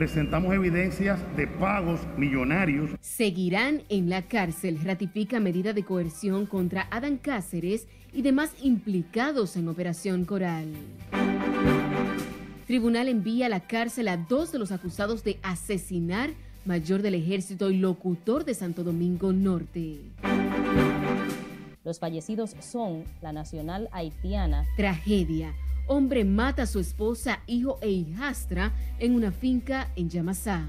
presentamos 0.00 0.54
evidencias 0.54 1.20
de 1.36 1.46
pagos 1.46 2.00
millonarios. 2.16 2.88
Seguirán 3.02 3.82
en 3.90 4.08
la 4.08 4.22
cárcel, 4.22 4.78
ratifica 4.82 5.40
medida 5.40 5.74
de 5.74 5.84
coerción 5.84 6.46
contra 6.46 6.88
Adán 6.90 7.18
Cáceres 7.18 7.86
y 8.14 8.22
demás 8.22 8.54
implicados 8.62 9.56
en 9.56 9.68
Operación 9.68 10.24
Coral. 10.24 10.72
Tribunal 12.66 13.08
envía 13.08 13.44
a 13.44 13.48
la 13.50 13.60
cárcel 13.60 14.08
a 14.08 14.16
dos 14.16 14.52
de 14.52 14.58
los 14.58 14.72
acusados 14.72 15.22
de 15.22 15.38
asesinar 15.42 16.30
mayor 16.64 17.02
del 17.02 17.16
ejército 17.16 17.70
y 17.70 17.76
locutor 17.76 18.46
de 18.46 18.54
Santo 18.54 18.82
Domingo 18.82 19.34
Norte. 19.34 19.98
Los 21.84 21.98
fallecidos 21.98 22.56
son 22.60 23.04
la 23.20 23.34
nacional 23.34 23.90
haitiana. 23.92 24.64
Tragedia. 24.78 25.52
Hombre 25.92 26.24
mata 26.24 26.62
a 26.62 26.66
su 26.66 26.78
esposa, 26.78 27.40
hijo 27.48 27.80
e 27.82 27.90
hijastra 27.90 28.72
en 29.00 29.12
una 29.12 29.32
finca 29.32 29.90
en 29.96 30.08
Yamasá. 30.08 30.68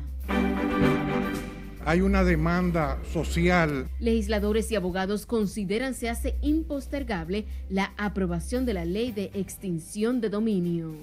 Hay 1.86 2.02
una 2.02 2.24
demanda 2.24 2.98
social. 3.14 3.88
Legisladores 4.00 4.72
y 4.72 4.76
abogados 4.76 5.28
consideran 5.28 5.94
se 5.94 6.10
hace 6.10 6.34
impostergable 6.42 7.46
la 7.70 7.94
aprobación 7.98 8.66
de 8.66 8.74
la 8.74 8.84
ley 8.84 9.12
de 9.12 9.30
extinción 9.36 10.22
de 10.22 10.30
dominio. 10.30 10.96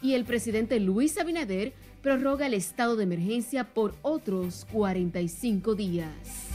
Y 0.00 0.14
el 0.14 0.24
presidente 0.24 0.78
Luis 0.78 1.18
Abinader 1.18 1.72
prorroga 2.02 2.46
el 2.46 2.54
estado 2.54 2.94
de 2.94 3.02
emergencia 3.02 3.64
por 3.64 3.96
otros 4.02 4.64
45 4.70 5.74
días. 5.74 6.52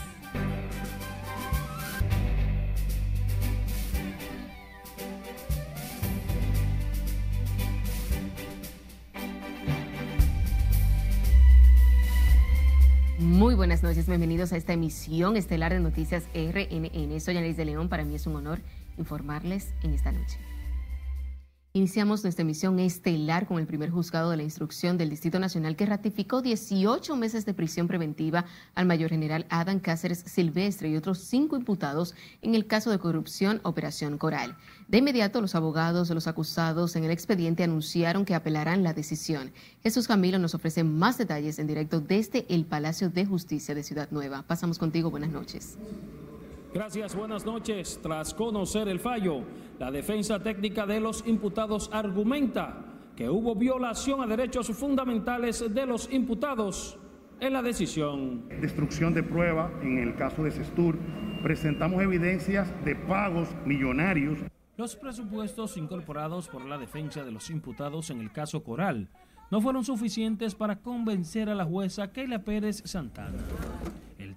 Muy 13.19 13.55
buenas 13.55 13.81
noches, 13.81 14.05
bienvenidos 14.05 14.53
a 14.53 14.57
esta 14.57 14.73
emisión 14.73 15.37
estelar 15.37 15.73
de 15.73 15.79
Noticias 15.79 16.25
RNN. 16.35 17.19
Soy 17.19 17.35
Anais 17.35 17.57
de 17.57 17.65
León, 17.65 17.89
para 17.89 18.03
mí 18.03 18.13
es 18.13 18.27
un 18.27 18.35
honor 18.35 18.59
informarles 18.99 19.73
en 19.81 19.95
esta 19.95 20.11
noche. 20.11 20.37
Iniciamos 21.77 22.23
nuestra 22.23 22.41
emisión 22.41 22.79
estelar 22.79 23.45
con 23.45 23.59
el 23.59 23.67
primer 23.67 23.91
juzgado 23.91 24.31
de 24.31 24.37
la 24.37 24.41
instrucción 24.41 24.97
del 24.97 25.11
Distrito 25.11 25.37
Nacional 25.37 25.75
que 25.75 25.85
ratificó 25.85 26.41
18 26.41 27.15
meses 27.15 27.45
de 27.45 27.53
prisión 27.53 27.87
preventiva 27.87 28.45
al 28.73 28.87
mayor 28.87 29.11
general 29.11 29.45
Adam 29.51 29.79
Cáceres 29.79 30.23
Silvestre 30.25 30.89
y 30.89 30.95
otros 30.95 31.19
cinco 31.19 31.55
imputados 31.55 32.15
en 32.41 32.55
el 32.55 32.65
caso 32.65 32.89
de 32.89 32.97
corrupción 32.97 33.61
Operación 33.61 34.17
Coral. 34.17 34.57
De 34.87 34.97
inmediato, 34.97 35.39
los 35.39 35.53
abogados 35.53 36.07
de 36.07 36.15
los 36.15 36.25
acusados 36.25 36.95
en 36.95 37.03
el 37.03 37.11
expediente 37.11 37.63
anunciaron 37.63 38.25
que 38.25 38.33
apelarán 38.33 38.81
la 38.81 38.95
decisión. 38.95 39.51
Jesús 39.83 40.07
Camilo 40.07 40.39
nos 40.39 40.55
ofrece 40.55 40.83
más 40.83 41.19
detalles 41.19 41.59
en 41.59 41.67
directo 41.67 42.01
desde 42.01 42.47
el 42.49 42.65
Palacio 42.65 43.11
de 43.11 43.27
Justicia 43.27 43.75
de 43.75 43.83
Ciudad 43.83 44.09
Nueva. 44.09 44.41
Pasamos 44.41 44.79
contigo, 44.79 45.11
buenas 45.11 45.29
noches. 45.29 45.77
Gracias, 46.77 47.15
buenas 47.15 47.43
noches. 47.43 47.99
Tras 48.03 48.35
conocer 48.35 48.87
el 48.87 48.99
fallo, 48.99 49.41
la 49.79 49.89
defensa 49.89 50.39
técnica 50.39 50.85
de 50.85 50.99
los 50.99 51.25
imputados 51.25 51.89
argumenta 51.91 52.85
que 53.15 53.27
hubo 53.27 53.55
violación 53.55 54.21
a 54.21 54.27
derechos 54.27 54.67
fundamentales 54.67 55.73
de 55.73 55.85
los 55.87 56.07
imputados 56.13 56.99
en 57.39 57.53
la 57.53 57.63
decisión. 57.63 58.47
Destrucción 58.61 59.15
de 59.15 59.23
prueba 59.23 59.71
en 59.81 59.97
el 59.97 60.15
caso 60.15 60.43
de 60.43 60.51
Sestur. 60.51 60.99
Presentamos 61.41 61.99
evidencias 62.03 62.71
de 62.85 62.95
pagos 62.95 63.49
millonarios. 63.65 64.37
Los 64.77 64.95
presupuestos 64.95 65.77
incorporados 65.77 66.47
por 66.47 66.63
la 66.63 66.77
defensa 66.77 67.23
de 67.23 67.31
los 67.31 67.49
imputados 67.49 68.11
en 68.11 68.21
el 68.21 68.31
caso 68.31 68.63
Coral 68.63 69.09
no 69.49 69.61
fueron 69.61 69.83
suficientes 69.83 70.55
para 70.55 70.77
convencer 70.77 71.49
a 71.49 71.55
la 71.55 71.65
jueza 71.65 72.11
Keila 72.11 72.39
Pérez 72.39 72.81
Santana. 72.85 73.37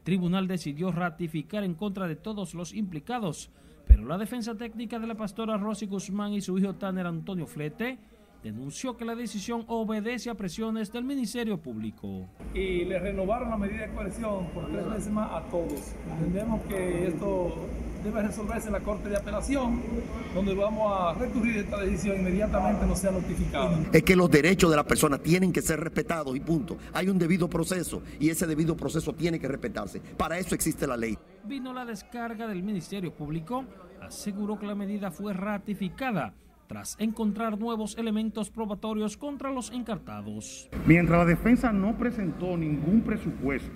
Tribunal 0.03 0.49
decidió 0.49 0.93
ratificar 0.93 1.63
en 1.63 1.75
contra 1.75 2.09
de 2.09 2.17
todos 2.17 2.55
los 2.55 2.75
implicados, 2.75 3.51
pero 3.87 4.05
la 4.07 4.19
defensa 4.19 4.55
técnica 4.55 4.99
de 4.99 5.07
la 5.07 5.15
pastora 5.15 5.59
Rosy 5.59 5.87
Guzmán 5.87 6.33
y 6.33 6.41
su 6.41 6.59
hijo 6.59 6.75
Tanner 6.75 7.07
Antonio 7.07 7.47
Flete 7.47 7.99
denunció 8.43 8.97
que 8.97 9.05
la 9.05 9.15
decisión 9.15 9.65
obedece 9.67 10.31
a 10.31 10.35
presiones 10.35 10.93
del 10.93 11.05
Ministerio 11.05 11.59
Público. 11.59 12.29
Y 12.55 12.85
le 12.85 12.99
renovaron 12.99 13.51
la 13.51 13.57
medida 13.57 13.87
de 13.87 13.93
coerción 13.93 14.47
por 14.55 14.71
tres 14.71 14.89
veces 14.89 15.13
más 15.13 15.31
a 15.31 15.49
todos. 15.51 15.95
Entendemos 16.11 16.63
que 16.63 17.09
esto 17.09 17.55
debe 18.03 18.23
resolverse 18.23 18.69
en 18.69 18.73
la 18.73 18.81
Corte 18.81 19.11
de 19.11 19.17
Apelación, 19.17 19.81
donde 20.35 20.55
vamos 20.55 20.91
a 20.91 21.13
recurrir 21.15 21.59
esta 21.59 21.79
decisión 21.79 22.21
inmediatamente 22.21 22.87
no 22.87 22.97
sea 22.97 23.11
notificada. 23.11 23.79
Es 23.93 24.03
que 24.03 24.17
los 24.17 24.31
derechos 24.31 24.71
de 24.71 24.77
las 24.77 24.87
personas 24.87 25.23
tienen 25.23 25.53
que 25.53 25.61
ser 25.61 25.81
respetados 25.81 26.35
y 26.35 26.41
punto. 26.41 26.79
Hay 26.95 27.09
un 27.09 27.19
debido 27.19 27.49
proceso 27.49 28.03
y 28.19 28.31
ese 28.31 28.47
debido 28.47 28.77
proceso 28.77 29.13
tiene 29.13 29.39
que 29.39 29.49
respetarse. 29.49 30.01
Para 30.17 30.39
eso 30.39 30.55
existe 30.55 30.87
la 30.87 30.97
ley. 30.97 31.19
Vino 31.45 31.73
la 31.73 31.85
descarga 31.85 32.47
del 32.47 32.63
Ministerio 32.63 33.13
Público, 33.13 33.65
aseguró 34.01 34.59
que 34.59 34.67
la 34.67 34.75
medida 34.75 35.11
fue 35.11 35.35
ratificada 35.35 36.33
tras 36.71 36.95
encontrar 37.01 37.59
nuevos 37.59 37.99
elementos 37.99 38.49
probatorios 38.49 39.17
contra 39.17 39.51
los 39.51 39.73
encartados. 39.73 40.71
Mientras 40.87 41.19
la 41.19 41.25
defensa 41.25 41.73
no 41.73 41.99
presentó 41.99 42.57
ningún 42.57 43.01
presupuesto 43.01 43.73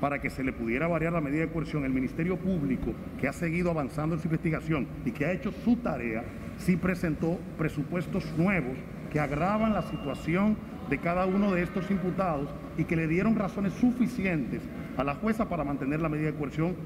para 0.00 0.18
que 0.18 0.30
se 0.30 0.42
le 0.42 0.54
pudiera 0.54 0.88
variar 0.88 1.12
la 1.12 1.20
medida 1.20 1.42
de 1.42 1.52
coerción, 1.52 1.84
el 1.84 1.92
Ministerio 1.92 2.38
Público, 2.38 2.94
que 3.20 3.28
ha 3.28 3.34
seguido 3.34 3.70
avanzando 3.70 4.14
en 4.14 4.22
su 4.22 4.28
investigación 4.28 4.88
y 5.04 5.10
que 5.10 5.26
ha 5.26 5.32
hecho 5.32 5.52
su 5.62 5.76
tarea, 5.76 6.24
sí 6.56 6.78
presentó 6.78 7.38
presupuestos 7.58 8.24
nuevos 8.38 8.78
que 9.12 9.20
agravan 9.20 9.74
la 9.74 9.82
situación 9.82 10.56
de 10.88 10.96
cada 10.96 11.26
uno 11.26 11.52
de 11.52 11.62
estos 11.62 11.90
imputados 11.90 12.48
y 12.78 12.84
que 12.84 12.96
le 12.96 13.08
dieron 13.08 13.36
razones 13.36 13.74
suficientes 13.74 14.62
a 14.96 15.04
la 15.04 15.16
jueza 15.16 15.50
para 15.50 15.64
mantener 15.64 16.00
la 16.00 16.08
medida 16.08 16.32
de 16.32 16.38
coerción 16.38 16.76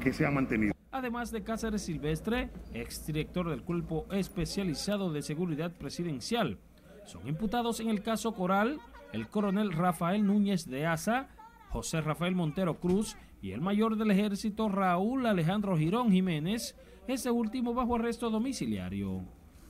que 0.00 0.14
se 0.14 0.24
ha 0.24 0.30
mantenido. 0.30 0.73
Además 0.94 1.32
de 1.32 1.42
Cáceres 1.42 1.82
Silvestre, 1.82 2.50
exdirector 2.72 3.50
del 3.50 3.64
Cuerpo 3.64 4.06
Especializado 4.12 5.12
de 5.12 5.22
Seguridad 5.22 5.72
Presidencial, 5.72 6.56
son 7.04 7.26
imputados 7.26 7.80
en 7.80 7.88
el 7.88 8.00
caso 8.00 8.32
Coral 8.32 8.78
el 9.12 9.26
coronel 9.26 9.72
Rafael 9.72 10.24
Núñez 10.24 10.70
de 10.70 10.86
Asa, 10.86 11.30
José 11.70 12.00
Rafael 12.00 12.36
Montero 12.36 12.78
Cruz 12.78 13.16
y 13.42 13.50
el 13.50 13.60
mayor 13.60 13.96
del 13.96 14.12
ejército 14.12 14.68
Raúl 14.68 15.26
Alejandro 15.26 15.76
Girón 15.76 16.12
Jiménez, 16.12 16.76
ese 17.08 17.28
último 17.32 17.74
bajo 17.74 17.96
arresto 17.96 18.30
domiciliario. 18.30 19.24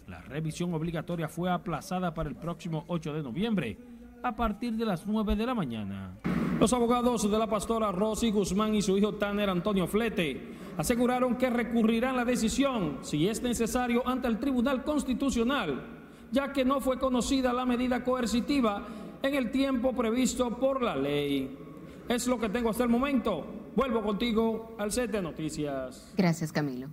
La 0.07 0.21
revisión 0.21 0.75
obligatoria 0.75 1.31
fue 1.31 1.51
aplazada 1.51 2.13
para 2.13 2.29
el 2.29 2.37
próximo 2.37 2.85
8 2.89 3.15
de 3.15 3.23
noviembre, 3.23 3.79
a 4.23 4.37
partir 4.37 4.75
de 4.75 4.85
las 4.85 5.07
9 5.07 5.37
de 5.37 5.47
la 5.47 5.55
mañana. 5.55 6.19
Los 6.61 6.73
abogados 6.73 7.31
de 7.31 7.39
la 7.39 7.49
pastora 7.49 7.91
Rosy 7.91 8.31
Guzmán 8.31 8.75
y 8.75 8.83
su 8.83 8.97
hijo 8.97 9.15
Tanner 9.15 9.51
Antonio 9.51 9.87
Flete 9.87 10.55
aseguraron 10.77 11.37
que 11.37 11.51
recurrirán 11.51 12.17
la 12.17 12.25
decisión, 12.25 12.99
si 13.03 13.29
es 13.29 13.43
necesario, 13.43 14.07
ante 14.07 14.29
el 14.29 14.39
Tribunal 14.39 14.85
Constitucional, 14.85 15.83
ya 16.31 16.53
que 16.53 16.65
no 16.65 16.81
fue 16.81 16.99
conocida 16.99 17.53
la 17.53 17.67
medida 17.67 18.03
coercitiva 18.03 18.87
en 19.23 19.35
el 19.35 19.51
tiempo 19.51 19.93
previsto 19.93 20.57
por 20.57 20.83
la 20.83 20.97
ley. 20.97 21.59
Es 22.09 22.27
lo 22.27 22.39
que 22.39 22.49
tengo 22.49 22.71
hasta 22.71 22.85
el 22.85 22.91
momento. 22.91 23.45
Vuelvo 23.75 24.03
contigo 24.03 24.77
al 24.79 24.93
set 24.93 25.11
de 25.11 25.21
noticias. 25.21 26.13
Gracias, 26.17 26.53
Camilo. 26.53 26.89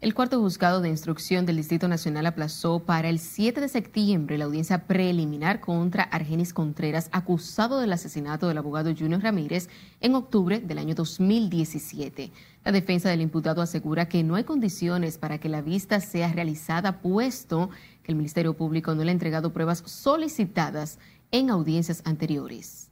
El 0.00 0.14
cuarto 0.14 0.38
juzgado 0.40 0.80
de 0.80 0.88
instrucción 0.88 1.44
del 1.44 1.56
Distrito 1.56 1.88
Nacional 1.88 2.24
aplazó 2.26 2.78
para 2.78 3.08
el 3.08 3.18
7 3.18 3.60
de 3.60 3.66
septiembre 3.66 4.38
la 4.38 4.44
audiencia 4.44 4.86
preliminar 4.86 5.60
contra 5.60 6.04
Argenis 6.04 6.54
Contreras, 6.54 7.08
acusado 7.10 7.80
del 7.80 7.92
asesinato 7.92 8.46
del 8.46 8.58
abogado 8.58 8.94
Junior 8.96 9.20
Ramírez 9.20 9.68
en 10.00 10.14
octubre 10.14 10.60
del 10.60 10.78
año 10.78 10.94
2017. 10.94 12.30
La 12.64 12.70
defensa 12.70 13.08
del 13.08 13.22
imputado 13.22 13.60
asegura 13.60 14.08
que 14.08 14.22
no 14.22 14.36
hay 14.36 14.44
condiciones 14.44 15.18
para 15.18 15.38
que 15.38 15.48
la 15.48 15.62
vista 15.62 15.98
sea 15.98 16.32
realizada, 16.32 17.00
puesto 17.00 17.68
que 18.04 18.12
el 18.12 18.18
Ministerio 18.18 18.54
Público 18.54 18.94
no 18.94 19.02
le 19.02 19.10
ha 19.10 19.12
entregado 19.12 19.52
pruebas 19.52 19.82
solicitadas 19.84 21.00
en 21.32 21.50
audiencias 21.50 22.02
anteriores. 22.04 22.88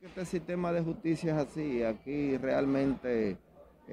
Este 0.00 0.24
sistema 0.24 0.70
de 0.70 0.82
justicia 0.82 1.32
es 1.32 1.48
así, 1.48 1.82
aquí 1.82 2.36
realmente 2.36 3.36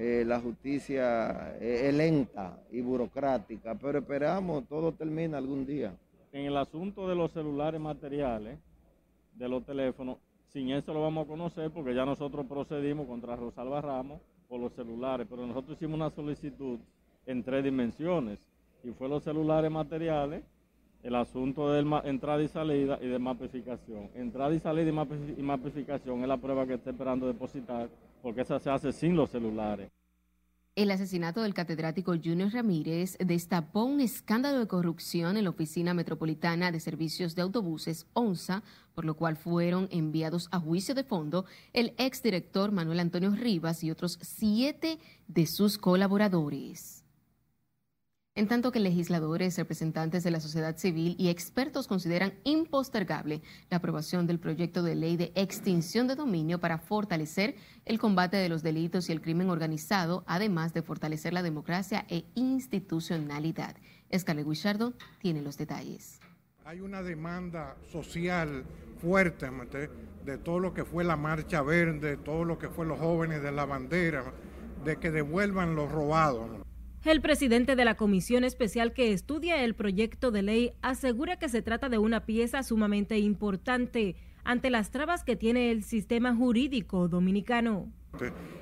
eh, 0.00 0.22
la 0.24 0.38
justicia 0.38 1.56
es 1.58 1.92
lenta 1.92 2.56
y 2.70 2.80
burocrática, 2.80 3.74
pero 3.74 3.98
esperamos, 3.98 4.64
todo 4.68 4.92
termina 4.92 5.38
algún 5.38 5.66
día. 5.66 5.92
En 6.30 6.44
el 6.44 6.56
asunto 6.56 7.08
de 7.08 7.16
los 7.16 7.32
celulares 7.32 7.80
materiales, 7.80 8.60
de 9.34 9.48
los 9.48 9.64
teléfonos, 9.64 10.18
sin 10.52 10.70
eso 10.70 10.94
lo 10.94 11.02
vamos 11.02 11.24
a 11.24 11.28
conocer 11.28 11.72
porque 11.72 11.96
ya 11.96 12.04
nosotros 12.04 12.46
procedimos 12.46 13.08
contra 13.08 13.34
Rosalba 13.34 13.80
Ramos 13.80 14.20
por 14.48 14.60
los 14.60 14.72
celulares, 14.74 15.26
pero 15.28 15.44
nosotros 15.44 15.76
hicimos 15.76 15.96
una 15.96 16.10
solicitud 16.10 16.78
en 17.26 17.42
tres 17.42 17.64
dimensiones 17.64 18.38
y 18.84 18.90
fue 18.90 19.08
los 19.08 19.24
celulares 19.24 19.70
materiales 19.70 20.44
el 21.02 21.14
asunto 21.16 21.72
de 21.72 21.80
entrada 22.04 22.42
y 22.42 22.48
salida 22.48 22.98
y 23.00 23.08
de 23.08 23.18
mapificación. 23.18 24.10
Entrada 24.14 24.54
y 24.54 24.60
salida 24.60 24.88
y 25.36 25.42
mapificación 25.42 26.22
es 26.22 26.28
la 26.28 26.36
prueba 26.36 26.66
que 26.66 26.74
está 26.74 26.90
esperando 26.90 27.26
depositar, 27.26 27.88
porque 28.22 28.42
esa 28.42 28.58
se 28.58 28.70
hace 28.70 28.92
sin 28.92 29.16
los 29.16 29.30
celulares. 29.30 29.90
El 30.78 30.92
asesinato 30.92 31.42
del 31.42 31.54
catedrático 31.54 32.12
Junior 32.12 32.52
Ramírez 32.52 33.16
destapó 33.18 33.82
un 33.82 34.00
escándalo 34.00 34.60
de 34.60 34.68
corrupción 34.68 35.36
en 35.36 35.42
la 35.42 35.50
Oficina 35.50 35.92
Metropolitana 35.92 36.70
de 36.70 36.78
Servicios 36.78 37.34
de 37.34 37.42
Autobuses, 37.42 38.06
ONSA, 38.12 38.62
por 38.94 39.04
lo 39.04 39.16
cual 39.16 39.36
fueron 39.36 39.88
enviados 39.90 40.48
a 40.52 40.60
juicio 40.60 40.94
de 40.94 41.02
fondo 41.02 41.46
el 41.72 41.94
exdirector 41.98 42.70
Manuel 42.70 43.00
Antonio 43.00 43.30
Rivas 43.30 43.82
y 43.82 43.90
otros 43.90 44.20
siete 44.22 45.00
de 45.26 45.46
sus 45.46 45.78
colaboradores. 45.78 46.97
En 48.38 48.46
tanto 48.46 48.70
que 48.70 48.78
legisladores, 48.78 49.58
representantes 49.58 50.22
de 50.22 50.30
la 50.30 50.38
sociedad 50.38 50.76
civil 50.76 51.16
y 51.18 51.28
expertos 51.28 51.88
consideran 51.88 52.34
impostergable 52.44 53.42
la 53.68 53.78
aprobación 53.78 54.28
del 54.28 54.38
proyecto 54.38 54.84
de 54.84 54.94
ley 54.94 55.16
de 55.16 55.32
extinción 55.34 56.06
de 56.06 56.14
dominio 56.14 56.60
para 56.60 56.78
fortalecer 56.78 57.56
el 57.84 57.98
combate 57.98 58.36
de 58.36 58.48
los 58.48 58.62
delitos 58.62 59.08
y 59.08 59.12
el 59.12 59.20
crimen 59.20 59.50
organizado, 59.50 60.22
además 60.28 60.72
de 60.72 60.82
fortalecer 60.82 61.32
la 61.32 61.42
democracia 61.42 62.06
e 62.08 62.26
institucionalidad. 62.36 63.74
Escale 64.08 64.44
Guichardo 64.44 64.92
tiene 65.18 65.42
los 65.42 65.58
detalles. 65.58 66.20
Hay 66.64 66.78
una 66.78 67.02
demanda 67.02 67.74
social 67.90 68.64
fuerte 69.00 69.50
de 70.24 70.38
todo 70.38 70.60
lo 70.60 70.72
que 70.72 70.84
fue 70.84 71.02
la 71.02 71.16
marcha 71.16 71.60
verde, 71.62 72.16
todo 72.16 72.44
lo 72.44 72.56
que 72.56 72.68
fue 72.68 72.86
los 72.86 73.00
jóvenes 73.00 73.42
de 73.42 73.50
la 73.50 73.66
bandera, 73.66 74.32
de 74.84 74.94
que 74.94 75.10
devuelvan 75.10 75.74
los 75.74 75.90
robados. 75.90 76.67
El 77.04 77.20
presidente 77.20 77.76
de 77.76 77.84
la 77.84 77.96
comisión 77.96 78.42
especial 78.42 78.92
que 78.92 79.12
estudia 79.12 79.62
el 79.62 79.74
proyecto 79.74 80.30
de 80.30 80.42
ley 80.42 80.72
asegura 80.82 81.38
que 81.38 81.48
se 81.48 81.62
trata 81.62 81.88
de 81.88 81.98
una 81.98 82.26
pieza 82.26 82.62
sumamente 82.62 83.18
importante 83.18 84.16
ante 84.44 84.68
las 84.68 84.90
trabas 84.90 85.22
que 85.22 85.36
tiene 85.36 85.70
el 85.70 85.84
sistema 85.84 86.34
jurídico 86.34 87.06
dominicano. 87.06 87.92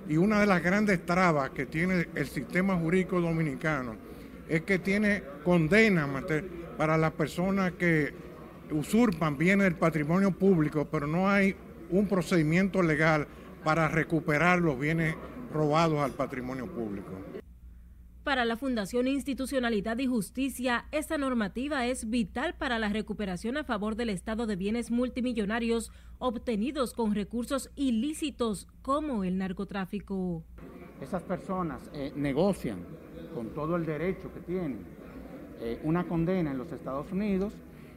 Y 0.09 0.19
una 0.19 0.41
de 0.41 0.47
las 0.47 0.63
grandes 0.63 1.05
trabas 1.07 1.51
que 1.51 1.65
tiene 1.65 2.09
el 2.15 2.27
sistema 2.27 2.77
jurídico 2.77 3.21
dominicano 3.21 3.97
es 4.49 4.63
que 4.63 4.79
tiene 4.79 5.23
condena 5.43 6.07
para 6.77 6.99
las 6.99 7.13
personas 7.13 7.73
que 7.73 8.13
usurpan 8.71 9.39
bienes 9.39 9.65
del 9.65 9.77
patrimonio 9.77 10.31
público, 10.31 10.87
pero 10.91 11.07
no 11.07 11.29
hay 11.29 11.57
un 11.91 12.07
procedimiento 12.07 12.83
legal 12.83 13.27
para 13.65 13.89
recuperar 13.89 14.61
los 14.61 14.79
bienes 14.79 15.15
robados 15.53 16.01
al 16.01 16.13
patrimonio 16.13 16.67
público. 16.67 17.13
Para 18.27 18.45
la 18.45 18.57
Fundación 18.57 19.07
Institucionalidad 19.07 19.97
y 19.99 20.07
Justicia, 20.07 20.87
esta 20.91 21.17
normativa 21.17 21.87
es 21.87 22.11
vital 22.11 22.57
para 22.59 22.81
la 22.81 22.89
recuperación 22.89 23.57
a 23.57 23.63
favor 23.63 23.95
del 23.95 24.09
Estado 24.11 24.47
de 24.47 24.57
bienes 24.57 24.91
multimillonarios 24.91 25.93
obtenidos 26.19 26.93
con 26.93 27.15
recursos 27.15 27.71
ilícitos 27.77 28.67
como 28.83 29.23
el 29.23 29.39
narcotráfico. 29.39 30.43
Esas 31.01 31.23
personas 31.23 31.89
eh, 31.95 32.13
negocian 32.17 32.81
con 33.33 33.51
todo 33.51 33.77
el 33.77 33.87
derecho 33.87 34.35
que 34.35 34.41
tienen 34.41 34.81
eh, 35.61 35.79
una 35.85 36.03
condena 36.03 36.51
en 36.51 36.59
los 36.59 36.73
Estados 36.73 37.13
Unidos 37.13 37.53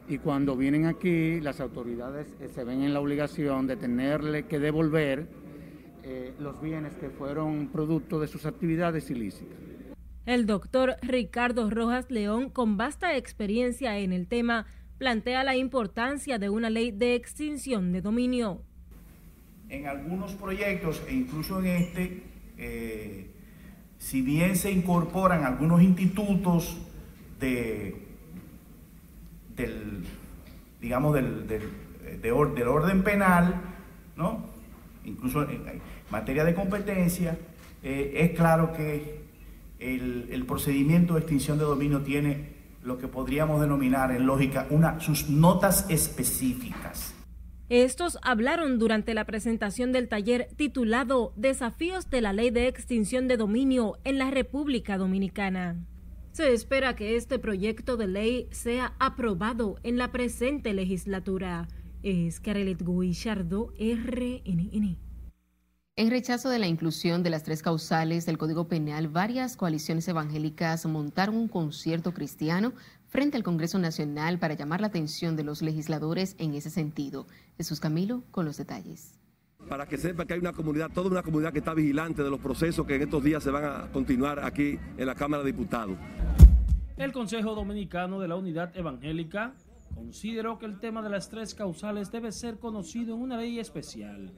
y 0.08 0.18
cuando 0.18 0.54
vienen 0.54 0.86
aquí 0.86 1.40
las 1.40 1.60
autoridades 1.60 2.28
eh, 2.38 2.46
se 2.46 2.62
ven 2.62 2.82
en 2.82 2.94
la 2.94 3.00
obligación 3.00 3.66
de 3.66 3.74
tenerle 3.74 4.46
que 4.46 4.60
devolver 4.60 5.26
los 6.38 6.60
bienes 6.62 6.94
que 6.96 7.10
fueron 7.10 7.68
producto 7.68 8.18
de 8.18 8.26
sus 8.26 8.46
actividades 8.46 9.10
ilícitas. 9.10 9.69
El 10.26 10.46
doctor 10.46 10.96
Ricardo 11.02 11.70
Rojas 11.70 12.10
León, 12.10 12.50
con 12.50 12.76
vasta 12.76 13.16
experiencia 13.16 13.98
en 13.98 14.12
el 14.12 14.26
tema, 14.26 14.66
plantea 14.98 15.44
la 15.44 15.56
importancia 15.56 16.38
de 16.38 16.50
una 16.50 16.68
ley 16.68 16.90
de 16.90 17.14
extinción 17.14 17.90
de 17.92 18.02
dominio. 18.02 18.62
En 19.70 19.86
algunos 19.86 20.32
proyectos, 20.34 21.02
e 21.08 21.14
incluso 21.14 21.60
en 21.60 21.66
este, 21.66 22.22
eh, 22.58 23.30
si 23.98 24.20
bien 24.20 24.56
se 24.56 24.70
incorporan 24.70 25.44
algunos 25.44 25.80
institutos 25.80 26.76
de, 27.38 27.96
del, 29.56 30.04
digamos, 30.82 31.14
del, 31.14 31.62
orden 32.66 33.02
penal, 33.02 33.54
¿no? 34.16 34.50
incluso 35.06 35.48
en 35.48 35.80
materia 36.10 36.44
de 36.44 36.54
competencia, 36.54 37.38
eh, 37.82 38.12
es 38.16 38.36
claro 38.36 38.74
que 38.74 39.29
el, 39.80 40.44
procedimiento 40.46 41.14
de 41.14 41.20
extinción 41.20 41.58
de 41.58 41.64
dominio 41.64 42.02
tiene 42.02 42.60
lo 42.82 42.98
que 42.98 43.08
podríamos 43.08 43.60
denominar 43.60 44.10
en 44.12 44.26
lógica 44.26 44.66
una, 44.70 45.00
sus 45.00 45.28
notas 45.28 45.86
específicas. 45.88 47.14
Estos 47.68 48.18
hablaron 48.22 48.78
durante 48.78 49.14
la 49.14 49.24
presentación 49.24 49.92
del 49.92 50.08
taller 50.08 50.48
titulado 50.56 51.32
Desafíos 51.36 52.10
de 52.10 52.20
la 52.20 52.32
Ley 52.32 52.50
de 52.50 52.66
Extinción 52.66 53.28
de 53.28 53.36
Dominio 53.36 53.98
en 54.04 54.18
la 54.18 54.30
República 54.30 54.98
Dominicana. 54.98 55.76
Se 56.32 56.52
espera 56.52 56.96
que 56.96 57.16
este 57.16 57.38
proyecto 57.38 57.96
de 57.96 58.06
ley 58.06 58.48
sea 58.50 58.94
aprobado 58.98 59.76
en 59.82 59.98
la 59.98 60.10
presente 60.10 60.72
legislatura. 60.74 61.68
Es 62.02 62.40
Carelet 62.40 62.82
Guillardo, 62.82 63.72
RNN. 63.78 65.09
En 66.00 66.08
rechazo 66.08 66.48
de 66.48 66.58
la 66.58 66.66
inclusión 66.66 67.22
de 67.22 67.28
las 67.28 67.42
tres 67.42 67.62
causales 67.62 68.24
del 68.24 68.38
Código 68.38 68.66
Penal, 68.68 69.08
varias 69.08 69.54
coaliciones 69.54 70.08
evangélicas 70.08 70.86
montaron 70.86 71.36
un 71.36 71.46
concierto 71.46 72.14
cristiano 72.14 72.72
frente 73.10 73.36
al 73.36 73.42
Congreso 73.42 73.78
Nacional 73.78 74.38
para 74.38 74.54
llamar 74.54 74.80
la 74.80 74.86
atención 74.86 75.36
de 75.36 75.44
los 75.44 75.60
legisladores 75.60 76.36
en 76.38 76.54
ese 76.54 76.70
sentido. 76.70 77.26
Jesús 77.58 77.80
Camilo 77.80 78.22
con 78.30 78.46
los 78.46 78.56
detalles. 78.56 79.18
Para 79.68 79.84
que 79.84 79.98
sepa 79.98 80.24
que 80.24 80.32
hay 80.32 80.40
una 80.40 80.54
comunidad, 80.54 80.90
toda 80.90 81.10
una 81.10 81.22
comunidad 81.22 81.52
que 81.52 81.58
está 81.58 81.74
vigilante 81.74 82.22
de 82.22 82.30
los 82.30 82.40
procesos 82.40 82.86
que 82.86 82.94
en 82.94 83.02
estos 83.02 83.22
días 83.22 83.44
se 83.44 83.50
van 83.50 83.64
a 83.64 83.92
continuar 83.92 84.42
aquí 84.42 84.78
en 84.96 85.04
la 85.04 85.14
Cámara 85.14 85.42
de 85.42 85.52
Diputados. 85.52 85.98
El 86.96 87.12
Consejo 87.12 87.54
Dominicano 87.54 88.18
de 88.20 88.28
la 88.28 88.36
Unidad 88.36 88.74
Evangélica 88.74 89.52
consideró 89.94 90.58
que 90.58 90.64
el 90.64 90.80
tema 90.80 91.02
de 91.02 91.10
las 91.10 91.28
tres 91.28 91.54
causales 91.54 92.10
debe 92.10 92.32
ser 92.32 92.58
conocido 92.58 93.16
en 93.16 93.20
una 93.20 93.36
ley 93.36 93.58
especial 93.58 94.32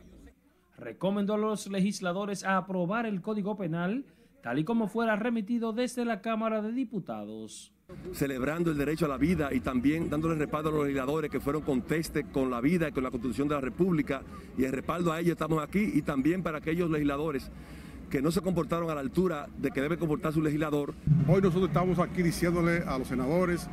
recomendó 0.83 1.35
a 1.35 1.39
los 1.39 1.69
legisladores 1.69 2.45
a 2.45 2.57
aprobar 2.57 3.07
el 3.07 3.23
Código 3.23 3.57
Penal 3.57 4.05
tal 4.43 4.59
y 4.59 4.65
como 4.65 4.89
fuera 4.89 5.15
remitido 5.15 5.73
desde 5.73 6.05
la 6.05 6.21
Cámara 6.21 6.61
de 6.61 6.73
Diputados. 6.73 7.73
Celebrando 8.13 8.73
el 8.73 8.79
derecho 8.79 9.05
a 9.05 9.09
la 9.09 9.17
vida 9.17 9.51
y 9.53 9.61
también 9.61 10.11
dándole 10.11 10.35
respaldo 10.35 10.71
a 10.71 10.73
los 10.73 10.83
legisladores 10.85 11.31
que 11.31 11.41
fueron 11.41 11.63
conteste 11.63 12.25
con 12.25 12.51
la 12.51 12.61
vida 12.61 12.89
y 12.89 12.93
con 12.93 13.05
la 13.05 13.11
Constitución 13.11 13.47
de 13.47 13.55
la 13.55 13.61
República 13.61 14.23
y 14.59 14.65
el 14.65 14.73
respaldo 14.73 15.13
a 15.13 15.21
ellos 15.21 15.33
estamos 15.33 15.63
aquí 15.63 15.93
y 15.95 16.03
también 16.03 16.43
para 16.43 16.59
aquellos 16.59 16.91
legisladores 16.91 17.51
que 18.11 18.21
no 18.21 18.31
se 18.31 18.41
comportaron 18.41 18.91
a 18.91 18.95
la 18.95 19.01
altura 19.01 19.49
de 19.57 19.71
que 19.71 19.81
debe 19.81 19.97
comportar 19.97 20.33
su 20.33 20.43
legislador. 20.43 20.95
Hoy 21.29 21.41
nosotros 21.41 21.69
estamos 21.69 21.99
aquí 21.99 22.23
diciéndole 22.23 22.83
a 22.85 22.99
los 22.99 23.09
senadores 23.09 23.69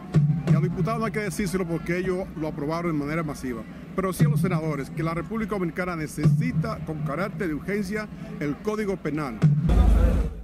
y 0.47 0.51
a 0.51 0.53
los 0.53 0.63
diputados 0.63 0.99
no 0.99 1.05
hay 1.05 1.11
que 1.11 1.21
decírselo 1.21 1.67
porque 1.67 1.97
ellos 1.97 2.27
lo 2.37 2.47
aprobaron 2.47 2.91
de 2.91 2.97
manera 2.99 3.23
masiva 3.23 3.63
pero 3.95 4.13
sí 4.13 4.25
a 4.25 4.29
los 4.29 4.41
senadores, 4.41 4.89
que 4.89 5.03
la 5.03 5.13
República 5.13 5.55
Dominicana 5.55 5.95
necesita 5.95 6.77
con 6.85 6.99
carácter 7.03 7.47
de 7.47 7.53
urgencia 7.53 8.07
el 8.39 8.55
Código 8.57 8.97
Penal. 8.97 9.39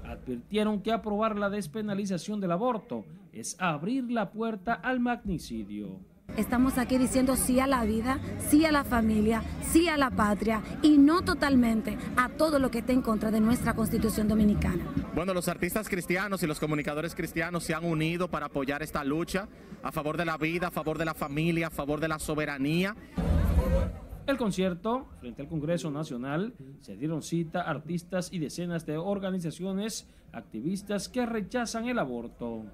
Advirtieron 0.04 0.82
que 0.82 0.92
aprobar 0.92 1.38
la 1.38 1.50
despenalización 1.50 2.40
del 2.40 2.52
aborto 2.52 3.06
es 3.32 3.56
abrir 3.60 4.12
la 4.12 4.32
puerta 4.32 4.74
al 4.74 5.00
magnicidio. 5.00 6.00
Estamos 6.38 6.78
aquí 6.78 6.98
diciendo 6.98 7.38
sí 7.38 7.62
a 7.62 7.68
la 7.68 7.86
vida, 7.86 8.20
sí 8.50 8.66
a 8.66 8.72
la 8.72 8.84
familia, 8.84 9.42
sí 9.72 9.88
a 9.88 9.96
la 9.96 10.10
patria 10.10 10.62
y 10.82 10.98
no 10.98 11.22
totalmente 11.22 11.98
a 12.18 12.28
todo 12.28 12.60
lo 12.60 12.70
que 12.70 12.80
esté 12.80 12.92
en 12.92 13.02
contra 13.02 13.32
de 13.32 13.40
nuestra 13.40 13.74
constitución 13.74 14.28
dominicana. 14.28 14.84
Bueno, 15.14 15.34
los 15.34 15.48
artistas 15.48 15.88
cristianos 15.88 16.44
y 16.44 16.48
los 16.48 16.60
comunicadores 16.60 17.16
cristianos 17.16 17.64
se 17.64 17.74
han 17.74 17.86
unido 17.86 18.30
para 18.30 18.48
apoyar 18.48 18.84
esta 18.84 19.06
lucha 19.06 19.48
a 19.82 19.94
favor 19.94 20.18
de 20.18 20.26
la 20.26 20.38
vida, 20.38 20.68
a 20.68 20.72
favor 20.72 20.98
de 20.98 21.06
la 21.06 21.14
familia, 21.14 21.68
a 21.68 21.72
favor 21.72 22.02
de 22.02 22.10
la 22.10 22.20
soberanía. 22.20 22.96
El 24.28 24.38
concierto, 24.38 25.08
frente 25.22 25.42
al 25.42 25.48
Congreso 25.48 25.90
Nacional, 25.90 26.54
se 26.82 26.98
dieron 26.98 27.22
cita 27.22 27.62
artistas 27.62 28.34
y 28.34 28.40
decenas 28.40 28.86
de 28.86 28.98
organizaciones 28.98 30.10
activistas 30.34 31.08
que 31.08 31.26
rechazan 31.26 31.88
el 31.88 31.98
aborto. 31.98 32.66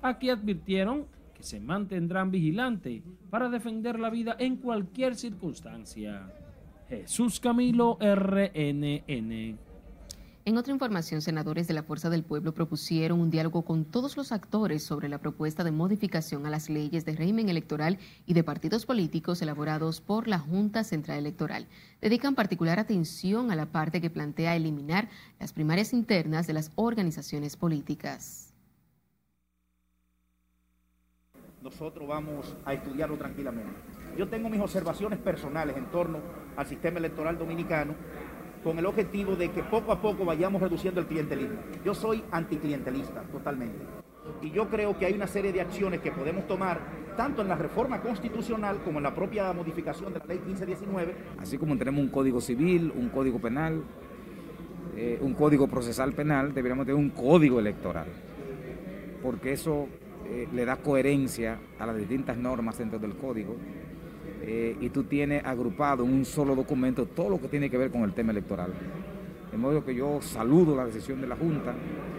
Aquí 0.00 0.30
advirtieron 0.30 1.06
se 1.42 1.60
mantendrán 1.60 2.30
vigilantes 2.30 3.02
para 3.30 3.48
defender 3.48 3.98
la 3.98 4.10
vida 4.10 4.36
en 4.38 4.56
cualquier 4.56 5.16
circunstancia. 5.16 6.32
Jesús 6.88 7.38
Camilo, 7.40 7.98
RNN. 8.00 9.58
En 10.46 10.56
otra 10.56 10.72
información, 10.72 11.20
senadores 11.20 11.68
de 11.68 11.74
la 11.74 11.82
Fuerza 11.82 12.08
del 12.08 12.24
Pueblo 12.24 12.54
propusieron 12.54 13.20
un 13.20 13.30
diálogo 13.30 13.62
con 13.62 13.84
todos 13.84 14.16
los 14.16 14.32
actores 14.32 14.82
sobre 14.82 15.08
la 15.08 15.18
propuesta 15.18 15.64
de 15.64 15.70
modificación 15.70 16.46
a 16.46 16.50
las 16.50 16.70
leyes 16.70 17.04
de 17.04 17.14
régimen 17.14 17.50
electoral 17.50 17.98
y 18.26 18.32
de 18.32 18.42
partidos 18.42 18.86
políticos 18.86 19.42
elaborados 19.42 20.00
por 20.00 20.26
la 20.26 20.38
Junta 20.38 20.82
Central 20.82 21.18
Electoral. 21.18 21.68
Dedican 22.00 22.34
particular 22.34 22.78
atención 22.78 23.50
a 23.50 23.56
la 23.56 23.66
parte 23.66 24.00
que 24.00 24.08
plantea 24.08 24.56
eliminar 24.56 25.10
las 25.38 25.52
primarias 25.52 25.92
internas 25.92 26.46
de 26.46 26.54
las 26.54 26.72
organizaciones 26.74 27.56
políticas. 27.56 28.49
Nosotros 31.62 32.08
vamos 32.08 32.56
a 32.64 32.72
estudiarlo 32.74 33.16
tranquilamente. 33.16 33.72
Yo 34.16 34.28
tengo 34.28 34.48
mis 34.48 34.60
observaciones 34.60 35.18
personales 35.18 35.76
en 35.76 35.86
torno 35.86 36.18
al 36.56 36.66
sistema 36.66 36.98
electoral 36.98 37.38
dominicano 37.38 37.94
con 38.64 38.78
el 38.78 38.86
objetivo 38.86 39.36
de 39.36 39.50
que 39.50 39.62
poco 39.62 39.92
a 39.92 40.00
poco 40.00 40.24
vayamos 40.24 40.60
reduciendo 40.60 41.00
el 41.00 41.06
clientelismo. 41.06 41.58
Yo 41.84 41.94
soy 41.94 42.22
anticlientelista 42.30 43.22
totalmente. 43.22 43.78
Y 44.42 44.50
yo 44.50 44.68
creo 44.68 44.98
que 44.98 45.06
hay 45.06 45.14
una 45.14 45.26
serie 45.26 45.52
de 45.52 45.60
acciones 45.60 46.00
que 46.00 46.12
podemos 46.12 46.46
tomar 46.46 46.80
tanto 47.16 47.42
en 47.42 47.48
la 47.48 47.56
reforma 47.56 48.00
constitucional 48.00 48.78
como 48.84 48.98
en 48.98 49.04
la 49.04 49.14
propia 49.14 49.52
modificación 49.52 50.12
de 50.12 50.18
la 50.20 50.26
ley 50.26 50.38
1519. 50.38 51.14
Así 51.38 51.58
como 51.58 51.76
tenemos 51.76 52.02
un 52.02 52.10
código 52.10 52.40
civil, 52.40 52.92
un 52.94 53.08
código 53.08 53.38
penal, 53.38 53.82
eh, 54.96 55.18
un 55.20 55.34
código 55.34 55.66
procesal 55.66 56.12
penal, 56.12 56.54
deberíamos 56.54 56.86
tener 56.86 57.00
un 57.00 57.10
código 57.10 57.58
electoral, 57.58 58.06
porque 59.22 59.52
eso 59.52 59.88
eh, 60.30 60.46
le 60.52 60.64
da 60.64 60.76
coherencia 60.76 61.58
a 61.78 61.86
las 61.86 61.96
distintas 61.96 62.36
normas 62.36 62.78
dentro 62.78 63.00
del 63.00 63.16
código 63.16 63.56
eh, 64.42 64.76
y 64.80 64.88
tú 64.90 65.02
tienes 65.02 65.44
agrupado 65.44 66.04
en 66.04 66.12
un 66.12 66.24
solo 66.24 66.54
documento 66.54 67.04
todo 67.06 67.30
lo 67.30 67.40
que 67.40 67.48
tiene 67.48 67.68
que 67.68 67.76
ver 67.76 67.90
con 67.90 68.02
el 68.02 68.12
tema 68.12 68.30
electoral. 68.30 68.72
De 69.50 69.58
modo 69.58 69.84
que 69.84 69.92
yo 69.92 70.22
saludo 70.22 70.76
la 70.76 70.86
decisión 70.86 71.20
de 71.20 71.26
la 71.26 71.34
Junta, 71.34 71.74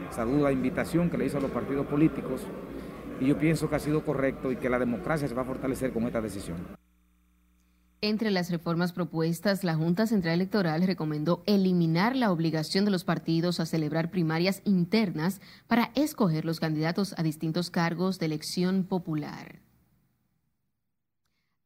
saludo 0.09 0.43
la 0.43 0.51
invitación 0.51 1.09
que 1.09 1.17
le 1.17 1.27
hizo 1.27 1.37
a 1.37 1.41
los 1.41 1.51
partidos 1.51 1.85
políticos 1.87 2.45
y 3.21 3.27
yo 3.27 3.37
pienso 3.37 3.69
que 3.69 3.75
ha 3.75 3.79
sido 3.79 4.03
correcto 4.03 4.51
y 4.51 4.57
que 4.57 4.69
la 4.69 4.77
democracia 4.77 5.27
se 5.27 5.33
va 5.33 5.43
a 5.43 5.45
fortalecer 5.45 5.93
con 5.93 6.03
esta 6.03 6.19
decisión. 6.19 6.80
Entre 8.03 8.31
las 8.31 8.49
reformas 8.49 8.93
propuestas, 8.93 9.63
la 9.63 9.75
Junta 9.75 10.07
Central 10.07 10.33
Electoral 10.33 10.81
recomendó 10.87 11.43
eliminar 11.45 12.15
la 12.15 12.31
obligación 12.31 12.83
de 12.83 12.89
los 12.89 13.03
partidos 13.03 13.59
a 13.59 13.67
celebrar 13.67 14.09
primarias 14.09 14.63
internas 14.65 15.39
para 15.67 15.91
escoger 15.93 16.43
los 16.43 16.59
candidatos 16.59 17.13
a 17.15 17.21
distintos 17.21 17.69
cargos 17.69 18.17
de 18.17 18.25
elección 18.25 18.85
popular. 18.85 19.59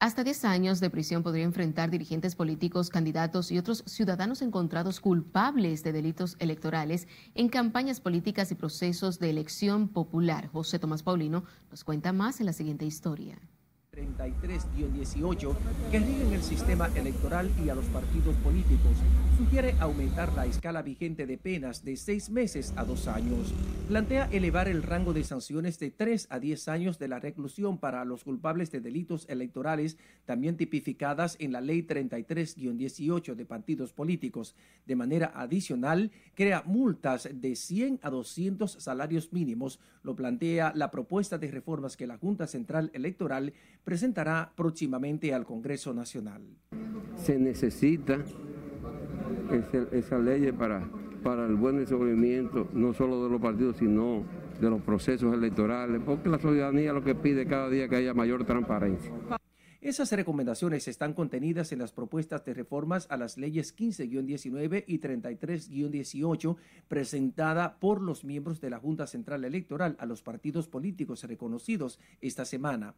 Hasta 0.01 0.25
10 0.25 0.44
años 0.44 0.82
de 0.82 0.89
prisión 0.89 1.24
podría 1.24 1.46
enfrentar 1.46 1.89
dirigentes 1.89 2.36
políticos, 2.36 2.89
candidatos 2.89 3.50
y 3.50 3.58
otros 3.58 3.86
ciudadanos 3.88 4.42
encontrados 4.42 5.00
culpables 5.00 5.84
de 5.84 5.94
delitos 5.94 6.36
electorales 6.39 7.08
en 7.34 7.48
campañas 7.48 8.01
políticas 8.01 8.51
y 8.51 8.56
procesos 8.56 9.20
de 9.20 9.30
elección 9.30 9.88
popular. 9.88 10.50
José 10.50 10.80
Tomás 10.80 11.01
Paulino 11.01 11.46
nos 11.72 11.86
cuenta 11.86 12.12
más 12.12 12.42
en 12.42 12.48
la 12.48 12.54
siguiente 12.54 12.86
historia. 12.86 13.39
33-18 13.96 15.56
que 15.92 16.00
rigen 16.00 16.34
el 16.34 16.44
sistema 16.44 16.90
electoral 16.96 17.50
y 17.64 17.70
a 17.70 17.75
los 17.75 17.86
partidos 17.86 18.36
políticos 18.38 18.98
sugiere 19.38 19.75
aumentar 19.80 20.34
la 20.34 20.46
escala 20.46 20.82
vigente 20.82 21.25
de 21.25 21.38
penas 21.38 21.84
de 21.84 21.98
seis 21.98 22.30
meses 22.30 22.74
a 22.75 22.84
dos 22.84 23.08
años. 23.08 23.54
Plantea 23.88 24.30
elevar 24.32 24.68
el 24.68 24.84
rango 24.84 25.14
de 25.14 25.24
sanciones 25.24 25.78
de 25.80 25.92
3 25.92 26.28
a 26.30 26.40
10 26.40 26.68
años 26.70 27.00
de 27.00 27.08
la 27.08 27.20
reclusión 27.20 27.78
para 27.78 28.04
los 28.06 28.24
culpables 28.24 28.72
de 28.72 28.80
delitos 28.80 29.25
electorales, 29.30 29.98
también 30.25 30.58
tipificadas 30.58 31.36
en 31.40 31.52
la 31.52 31.62
Ley 31.62 31.84
33-18 31.84 33.36
de 33.36 33.46
partidos 33.46 33.94
políticos. 33.94 34.56
De 34.86 34.96
manera 34.96 35.32
adicional, 35.36 36.12
crea 36.34 36.64
multas 36.66 37.30
de 37.32 37.56
100 37.56 38.00
a 38.02 38.10
200 38.10 38.72
salarios 38.72 39.32
mínimos. 39.32 39.80
Lo 40.04 40.16
plantea 40.16 40.72
la 40.75 40.92
propuesta 40.92 41.38
de 41.38 41.52
reformas 41.52 41.98
que 41.98 42.08
la 42.08 42.18
Junta 42.18 42.48
Central 42.48 42.90
Electoral 42.94 43.54
presentará 43.86 44.51
próximamente 44.56 45.34
al 45.34 45.46
Congreso 45.46 45.94
Nacional. 45.94 46.42
Se 47.15 47.39
necesita 47.39 48.18
esa, 49.94 50.18
ley 50.18 50.51
para, 50.51 50.89
para 51.24 51.46
el 51.46 51.56
buen 51.56 51.77
desenvolvimiento 51.77 52.68
no 52.74 52.94
solo 52.94 53.24
de 53.24 53.30
los 53.30 53.39
partidos, 53.39 53.77
sino 53.77 54.25
de 54.60 54.70
los 54.70 54.82
procesos 54.82 55.34
electorales, 55.34 56.01
porque 56.04 56.30
la 56.30 56.39
ciudadanía 56.39 56.92
lo 56.92 57.04
que 57.04 57.15
pide 57.15 57.46
cada 57.46 57.70
día 57.70 57.88
que 57.88 57.96
haya 57.96 58.13
mayor 58.13 58.44
transparencia. 58.44 59.12
Esas 59.82 60.12
recomendaciones 60.13 60.88
están 60.88 61.13
contenidas 61.13 61.72
en 61.72 61.77
las 61.77 61.92
propuestas 61.92 62.44
de 62.44 62.56
reformas 62.56 63.06
a 63.12 63.18
las 63.18 63.38
leyes 63.38 63.77
15-19 63.77 64.84
y 64.88 65.00
33-18 65.00 66.58
presentada 66.88 67.77
por 67.77 68.01
los 68.01 68.25
miembros 68.25 68.60
de 68.62 68.72
la 68.72 68.80
Junta 68.80 69.06
Central 69.06 69.46
Electoral 69.46 69.96
a 70.00 70.08
los 70.08 70.24
partidos 70.24 70.68
políticos 70.68 71.24
reconocidos 71.25 72.00
esta 72.20 72.46
semana. 72.46 72.96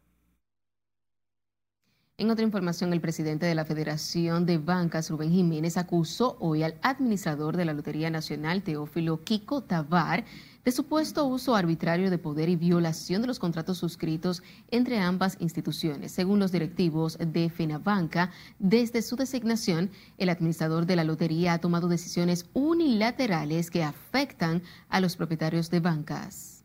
En 2.20 2.32
otra 2.32 2.44
información, 2.44 2.92
el 2.92 3.00
presidente 3.00 3.46
de 3.46 3.54
la 3.54 3.64
Federación 3.64 4.44
de 4.44 4.58
Bancas, 4.58 5.08
Rubén 5.08 5.30
Jiménez, 5.30 5.76
acusó 5.76 6.36
hoy 6.40 6.64
al 6.64 6.74
administrador 6.82 7.56
de 7.56 7.64
la 7.64 7.72
Lotería 7.72 8.10
Nacional, 8.10 8.64
Teófilo 8.64 9.22
Kiko 9.22 9.62
Tabar, 9.62 10.24
de 10.64 10.72
supuesto 10.72 11.24
uso 11.26 11.54
arbitrario 11.54 12.10
de 12.10 12.18
poder 12.18 12.48
y 12.48 12.56
violación 12.56 13.22
de 13.22 13.28
los 13.28 13.38
contratos 13.38 13.78
suscritos 13.78 14.42
entre 14.72 14.98
ambas 14.98 15.36
instituciones. 15.38 16.10
Según 16.10 16.40
los 16.40 16.50
directivos 16.50 17.16
de 17.24 17.50
FENABanca, 17.50 18.32
desde 18.58 19.02
su 19.02 19.14
designación, 19.14 19.88
el 20.16 20.28
administrador 20.28 20.86
de 20.86 20.96
la 20.96 21.04
lotería 21.04 21.52
ha 21.52 21.60
tomado 21.60 21.86
decisiones 21.86 22.46
unilaterales 22.52 23.70
que 23.70 23.84
afectan 23.84 24.64
a 24.88 25.00
los 25.00 25.14
propietarios 25.14 25.70
de 25.70 25.78
bancas. 25.78 26.64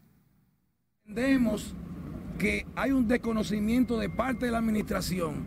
Que 2.38 2.66
hay 2.76 2.92
un 2.92 3.08
desconocimiento 3.08 3.98
de 3.98 4.10
parte 4.10 4.46
de 4.46 4.52
la 4.52 4.58
administración 4.60 5.46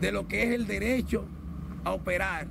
de 0.00 0.12
lo 0.12 0.26
que 0.26 0.42
es 0.42 0.50
el 0.50 0.66
derecho 0.66 1.24
a 1.84 1.92
operar 1.92 2.46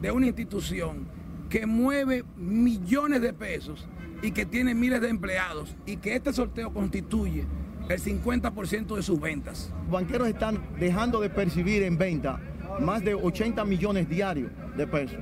de 0.00 0.10
una 0.10 0.26
institución 0.26 1.06
que 1.48 1.66
mueve 1.66 2.24
millones 2.36 3.20
de 3.20 3.32
pesos 3.32 3.86
y 4.22 4.32
que 4.32 4.46
tiene 4.46 4.74
miles 4.74 5.00
de 5.00 5.08
empleados 5.08 5.74
y 5.86 5.96
que 5.96 6.14
este 6.14 6.32
sorteo 6.32 6.72
constituye 6.72 7.44
el 7.88 8.00
50% 8.00 8.96
de 8.96 9.02
sus 9.02 9.20
ventas. 9.20 9.72
Los 9.82 9.90
banqueros 9.90 10.28
están 10.28 10.60
dejando 10.78 11.20
de 11.20 11.30
percibir 11.30 11.82
en 11.82 11.98
venta 11.98 12.40
más 12.80 13.02
de 13.02 13.14
80 13.14 13.64
millones 13.64 14.08
diarios 14.08 14.50
de 14.76 14.86
pesos. 14.86 15.18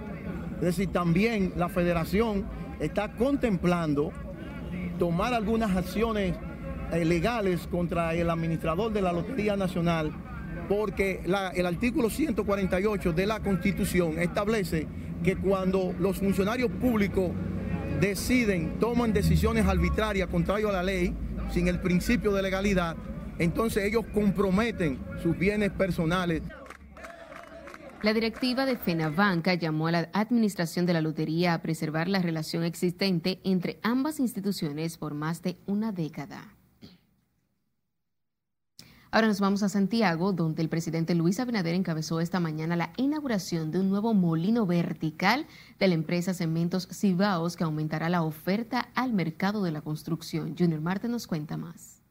Es 0.56 0.62
decir, 0.62 0.88
también 0.88 1.52
la 1.56 1.68
federación 1.68 2.44
está 2.80 3.12
contemplando 3.12 4.12
tomar 4.98 5.32
algunas 5.32 5.76
acciones 5.76 6.34
legales 6.92 7.66
contra 7.66 8.14
el 8.14 8.30
administrador 8.30 8.92
de 8.92 9.02
la 9.02 9.12
Lotería 9.12 9.56
Nacional 9.56 10.12
porque 10.68 11.22
el 11.24 11.66
artículo 11.66 12.10
148 12.10 13.12
de 13.12 13.26
la 13.26 13.40
Constitución 13.40 14.18
establece 14.18 14.86
que 15.24 15.36
cuando 15.36 15.94
los 15.98 16.18
funcionarios 16.18 16.70
públicos 16.70 17.30
deciden, 18.00 18.78
toman 18.78 19.12
decisiones 19.12 19.66
arbitrarias 19.66 20.28
contrario 20.28 20.68
a 20.68 20.72
la 20.72 20.82
ley, 20.82 21.14
sin 21.50 21.68
el 21.68 21.80
principio 21.80 22.32
de 22.32 22.42
legalidad, 22.42 22.96
entonces 23.38 23.84
ellos 23.84 24.04
comprometen 24.12 24.98
sus 25.22 25.36
bienes 25.36 25.70
personales. 25.70 26.42
La 28.02 28.12
directiva 28.12 28.64
de 28.64 28.76
FENABanca 28.76 29.54
llamó 29.54 29.88
a 29.88 29.92
la 29.92 30.08
administración 30.12 30.86
de 30.86 30.92
la 30.92 31.00
lotería 31.00 31.54
a 31.54 31.62
preservar 31.62 32.08
la 32.08 32.20
relación 32.20 32.62
existente 32.62 33.40
entre 33.42 33.80
ambas 33.82 34.20
instituciones 34.20 34.98
por 34.98 35.14
más 35.14 35.42
de 35.42 35.56
una 35.66 35.90
década. 35.90 36.57
Ahora 39.10 39.26
nos 39.26 39.40
vamos 39.40 39.62
a 39.62 39.70
Santiago, 39.70 40.34
donde 40.34 40.60
el 40.60 40.68
presidente 40.68 41.14
Luis 41.14 41.40
Abinader 41.40 41.74
encabezó 41.74 42.20
esta 42.20 42.40
mañana 42.40 42.76
la 42.76 42.92
inauguración 42.98 43.70
de 43.70 43.80
un 43.80 43.88
nuevo 43.88 44.12
molino 44.12 44.66
vertical 44.66 45.46
de 45.78 45.88
la 45.88 45.94
empresa 45.94 46.34
Cementos 46.34 46.88
Cibaos 46.92 47.56
que 47.56 47.64
aumentará 47.64 48.10
la 48.10 48.22
oferta 48.22 48.90
al 48.94 49.14
mercado 49.14 49.64
de 49.64 49.72
la 49.72 49.80
construcción. 49.80 50.54
Junior 50.58 50.82
Marte 50.82 51.08
nos 51.08 51.26
cuenta 51.26 51.56
más. 51.56 52.02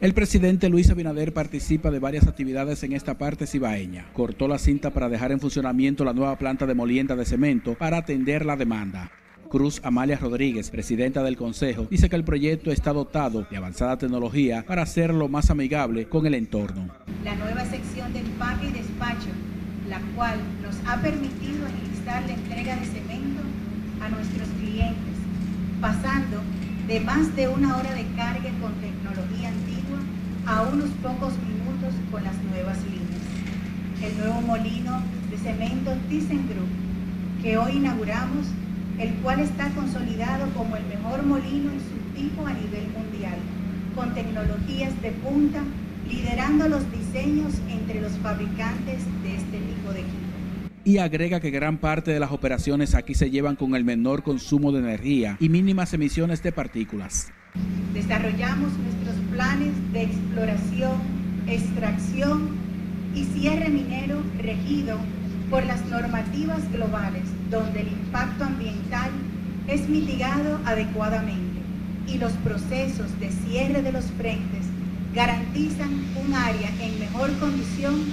El 0.00 0.14
presidente 0.14 0.68
Luis 0.68 0.88
Abinader 0.90 1.34
participa 1.34 1.90
de 1.90 1.98
varias 1.98 2.28
actividades 2.28 2.82
en 2.84 2.92
esta 2.92 3.18
parte 3.18 3.48
cibaeña. 3.48 4.12
Cortó 4.12 4.46
la 4.46 4.58
cinta 4.58 4.90
para 4.92 5.08
dejar 5.08 5.32
en 5.32 5.40
funcionamiento 5.40 6.04
la 6.04 6.12
nueva 6.12 6.38
planta 6.38 6.66
de 6.66 6.74
molienda 6.74 7.16
de 7.16 7.24
cemento 7.24 7.74
para 7.74 7.98
atender 7.98 8.46
la 8.46 8.56
demanda. 8.56 9.10
Cruz 9.50 9.80
Amalia 9.82 10.16
Rodríguez, 10.16 10.70
presidenta 10.70 11.24
del 11.24 11.36
Consejo, 11.36 11.88
dice 11.90 12.08
que 12.08 12.14
el 12.14 12.22
proyecto 12.22 12.70
está 12.70 12.92
dotado 12.92 13.48
de 13.50 13.56
avanzada 13.56 13.98
tecnología 13.98 14.64
para 14.64 14.82
hacerlo 14.82 15.28
más 15.28 15.50
amigable 15.50 16.06
con 16.06 16.24
el 16.24 16.34
entorno. 16.34 16.86
La 17.24 17.34
nueva 17.34 17.64
sección 17.64 18.12
de 18.12 18.20
empaque 18.20 18.68
y 18.68 18.70
despacho, 18.70 19.26
la 19.88 19.98
cual 20.14 20.38
nos 20.62 20.76
ha 20.86 21.02
permitido 21.02 21.66
agilizar 21.66 22.22
la 22.28 22.34
entrega 22.34 22.76
de 22.76 22.86
cemento 22.86 23.42
a 24.00 24.08
nuestros 24.10 24.46
clientes, 24.60 25.16
pasando 25.80 26.42
de 26.86 27.00
más 27.00 27.34
de 27.34 27.48
una 27.48 27.76
hora 27.76 27.92
de 27.92 28.06
carga 28.14 28.50
con 28.60 28.72
tecnología 28.74 29.48
antigua 29.48 29.98
a 30.46 30.62
unos 30.62 30.90
pocos 31.02 31.32
minutos 31.42 31.92
con 32.12 32.22
las 32.22 32.36
nuevas 32.44 32.78
líneas. 32.84 33.20
El 34.00 34.16
nuevo 34.16 34.42
molino 34.42 35.02
de 35.28 35.38
cemento 35.38 35.90
ThyssenKrupp 36.08 36.70
que 37.42 37.58
hoy 37.58 37.78
inauguramos 37.78 38.46
el 39.00 39.14
cual 39.22 39.40
está 39.40 39.70
consolidado 39.70 40.46
como 40.52 40.76
el 40.76 40.84
mejor 40.84 41.24
molino 41.24 41.72
en 41.72 41.80
su 41.80 42.14
tipo 42.14 42.46
a 42.46 42.52
nivel 42.52 42.86
mundial, 42.88 43.38
con 43.94 44.12
tecnologías 44.14 45.00
de 45.00 45.10
punta, 45.12 45.62
liderando 46.06 46.68
los 46.68 46.82
diseños 46.92 47.54
entre 47.70 48.02
los 48.02 48.12
fabricantes 48.18 48.98
de 49.22 49.36
este 49.36 49.58
tipo 49.58 49.92
de 49.94 50.00
equipo. 50.00 50.16
Y 50.84 50.98
agrega 50.98 51.40
que 51.40 51.50
gran 51.50 51.78
parte 51.78 52.10
de 52.10 52.20
las 52.20 52.30
operaciones 52.30 52.94
aquí 52.94 53.14
se 53.14 53.30
llevan 53.30 53.56
con 53.56 53.74
el 53.74 53.84
menor 53.84 54.22
consumo 54.22 54.70
de 54.70 54.80
energía 54.80 55.36
y 55.40 55.48
mínimas 55.48 55.94
emisiones 55.94 56.42
de 56.42 56.52
partículas. 56.52 57.32
Desarrollamos 57.94 58.72
nuestros 58.76 59.16
planes 59.32 59.72
de 59.92 60.02
exploración, 60.02 60.92
extracción 61.46 62.50
y 63.14 63.24
cierre 63.24 63.70
minero 63.70 64.22
regido 64.38 64.98
por 65.50 65.64
las 65.64 65.84
normativas 65.86 66.70
globales 66.70 67.24
donde 67.50 67.80
el 67.80 67.88
impacto 67.88 68.44
ambiental 68.44 69.10
es 69.68 69.88
mitigado 69.88 70.60
adecuadamente 70.64 71.60
y 72.06 72.18
los 72.18 72.32
procesos 72.32 73.18
de 73.20 73.30
cierre 73.30 73.82
de 73.82 73.92
los 73.92 74.04
frentes 74.04 74.66
garantizan 75.14 75.90
un 76.24 76.34
área 76.34 76.70
en 76.80 76.98
mejor 77.00 77.30
condición 77.38 78.04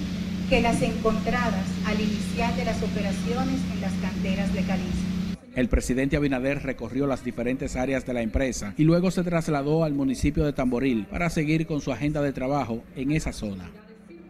que 0.50 0.62
las 0.62 0.82
encontradas 0.82 1.66
al 1.86 2.00
iniciar 2.00 2.56
de 2.56 2.66
las 2.66 2.82
operaciones 2.82 3.60
en 3.74 3.82
las 3.82 3.94
canteras 4.02 4.54
de 4.54 4.62
caliza. 4.64 5.18
El 5.56 5.70
presidente 5.70 6.16
Abinader 6.18 6.64
recorrió 6.64 7.08
las 7.08 7.24
diferentes 7.24 7.76
áreas 7.76 8.06
de 8.06 8.14
la 8.14 8.22
empresa 8.22 8.74
y 8.78 8.84
luego 8.84 9.10
se 9.10 9.24
trasladó 9.24 9.84
al 9.84 9.94
municipio 9.94 10.46
de 10.46 10.54
Tamboril 10.54 11.06
para 11.08 11.30
seguir 11.30 11.66
con 11.66 11.82
su 11.82 11.92
agenda 11.92 12.22
de 12.22 12.34
trabajo 12.34 12.84
en 12.96 13.12
esa 13.12 13.34
zona. 13.34 13.70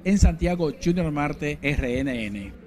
En 0.05 0.17
Santiago, 0.19 0.71
Junior 0.81 1.11
Marte, 1.11 1.59
RNN. 1.61 2.66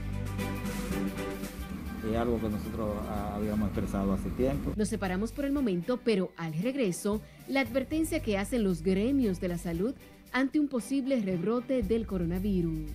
Es 2.09 2.17
algo 2.17 2.39
que 2.39 2.49
nosotros 2.49 2.95
habíamos 3.35 3.67
expresado 3.69 4.13
hace 4.13 4.29
tiempo. 4.31 4.73
Nos 4.75 4.89
separamos 4.89 5.31
por 5.31 5.45
el 5.45 5.51
momento, 5.51 5.99
pero 6.03 6.31
al 6.35 6.53
regreso, 6.53 7.21
la 7.47 7.61
advertencia 7.61 8.21
que 8.21 8.37
hacen 8.37 8.63
los 8.63 8.81
gremios 8.81 9.39
de 9.39 9.47
la 9.49 9.57
salud 9.57 9.93
ante 10.31 10.59
un 10.59 10.67
posible 10.67 11.21
rebrote 11.21 11.83
del 11.83 12.07
coronavirus. 12.07 12.89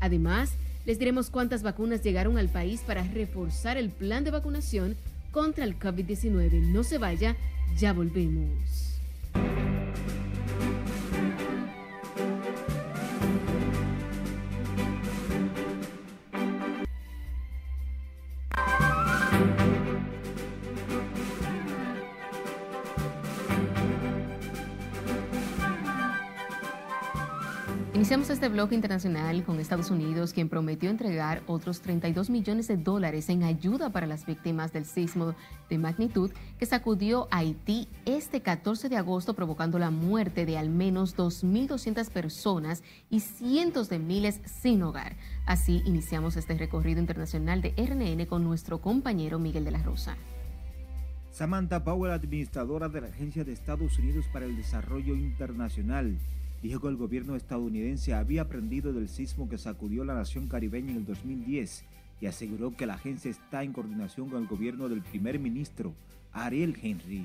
Además, 0.00 0.54
les 0.86 0.98
diremos 0.98 1.30
cuántas 1.30 1.62
vacunas 1.62 2.02
llegaron 2.02 2.38
al 2.38 2.48
país 2.48 2.80
para 2.80 3.04
reforzar 3.04 3.76
el 3.76 3.90
plan 3.90 4.24
de 4.24 4.30
vacunación 4.30 4.96
contra 5.30 5.64
el 5.64 5.78
COVID-19. 5.78 6.72
No 6.72 6.82
se 6.82 6.98
vaya, 6.98 7.36
ya 7.76 7.92
volvemos. 7.92 8.89
Iniciamos 28.10 28.30
este 28.30 28.48
bloque 28.48 28.74
internacional 28.74 29.44
con 29.44 29.60
Estados 29.60 29.88
Unidos, 29.88 30.32
quien 30.32 30.48
prometió 30.48 30.90
entregar 30.90 31.44
otros 31.46 31.80
32 31.80 32.28
millones 32.28 32.66
de 32.66 32.76
dólares 32.76 33.28
en 33.28 33.44
ayuda 33.44 33.90
para 33.90 34.08
las 34.08 34.26
víctimas 34.26 34.72
del 34.72 34.84
sismo 34.84 35.36
de 35.68 35.78
magnitud 35.78 36.32
que 36.58 36.66
sacudió 36.66 37.28
Haití 37.30 37.86
este 38.06 38.42
14 38.42 38.88
de 38.88 38.96
agosto, 38.96 39.34
provocando 39.34 39.78
la 39.78 39.92
muerte 39.92 40.44
de 40.44 40.58
al 40.58 40.70
menos 40.70 41.16
2.200 41.16 42.10
personas 42.10 42.82
y 43.10 43.20
cientos 43.20 43.88
de 43.88 44.00
miles 44.00 44.40
sin 44.44 44.82
hogar. 44.82 45.14
Así 45.46 45.80
iniciamos 45.86 46.36
este 46.36 46.58
recorrido 46.58 46.98
internacional 46.98 47.62
de 47.62 47.74
RNN 47.76 48.26
con 48.26 48.42
nuestro 48.42 48.80
compañero 48.80 49.38
Miguel 49.38 49.64
de 49.64 49.70
la 49.70 49.84
Rosa. 49.84 50.16
Samantha 51.30 51.84
Powell, 51.84 52.10
administradora 52.10 52.88
de 52.88 53.02
la 53.02 53.06
Agencia 53.06 53.44
de 53.44 53.52
Estados 53.52 53.96
Unidos 54.00 54.24
para 54.32 54.46
el 54.46 54.56
Desarrollo 54.56 55.14
Internacional, 55.14 56.18
dijo 56.62 56.80
que 56.80 56.88
el 56.88 56.96
gobierno 56.96 57.36
estadounidense 57.36 58.14
había 58.14 58.42
aprendido 58.42 58.92
del 58.92 59.08
sismo 59.08 59.48
que 59.48 59.58
sacudió 59.58 60.04
la 60.04 60.14
nación 60.14 60.48
caribeña 60.48 60.90
en 60.90 60.98
el 60.98 61.06
2010 61.06 61.84
y 62.20 62.26
aseguró 62.26 62.76
que 62.76 62.86
la 62.86 62.94
agencia 62.94 63.30
está 63.30 63.62
en 63.62 63.72
coordinación 63.72 64.28
con 64.28 64.42
el 64.42 64.48
gobierno 64.48 64.88
del 64.88 65.02
primer 65.02 65.38
ministro 65.38 65.94
Ariel 66.32 66.78
Henry. 66.82 67.24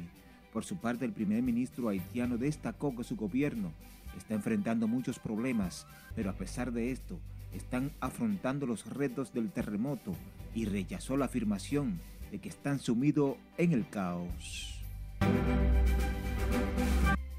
Por 0.54 0.64
su 0.64 0.78
parte, 0.78 1.04
el 1.04 1.12
primer 1.12 1.44
ministro 1.44 1.90
haitiano 1.90 2.38
destacó 2.38 2.96
que 2.96 3.04
su 3.04 3.16
gobierno 3.16 3.72
está 4.18 4.36
enfrentando 4.36 4.88
muchos 4.88 5.20
problemas, 5.20 5.86
pero 6.16 6.30
a 6.30 6.34
pesar 6.34 6.72
de 6.72 6.92
esto, 6.92 7.20
están 7.54 7.92
afrontando 8.00 8.66
los 8.66 8.86
retos 8.86 9.34
del 9.34 9.52
terremoto 9.52 10.14
y 10.54 10.66
rechazó 10.66 11.18
la 11.18 11.26
afirmación 11.26 12.00
de 12.32 12.40
que 12.40 12.50
están 12.50 12.80
sumidos 12.80 13.36
en 13.58 13.74
el 13.74 13.88
caos. 13.90 14.82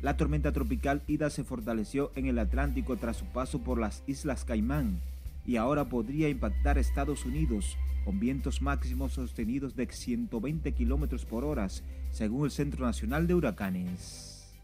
La 0.07 0.17
tormenta 0.17 0.53
tropical 0.53 1.03
Ida 1.09 1.31
se 1.31 1.43
fortaleció 1.43 2.13
en 2.15 2.27
el 2.27 2.39
Atlántico 2.39 2.97
tras 2.97 3.17
su 3.17 3.25
paso 3.25 3.63
por 3.63 3.81
las 3.81 4.05
Islas 4.07 4.45
Caimán 4.45 5.01
y 5.45 5.57
ahora 5.57 5.89
podría 5.89 6.29
impactar 6.29 6.79
Estados 6.79 7.25
Unidos 7.25 7.77
con 8.05 8.21
vientos 8.21 8.63
máximos 8.63 9.15
sostenidos 9.15 9.75
de 9.75 9.89
120 9.89 10.71
kilómetros 10.71 11.25
por 11.25 11.43
hora, 11.43 11.67
según 12.13 12.45
el 12.45 12.53
Centro 12.53 12.87
Nacional 12.87 13.27
de 13.27 13.35
Huracanes. 13.35 14.55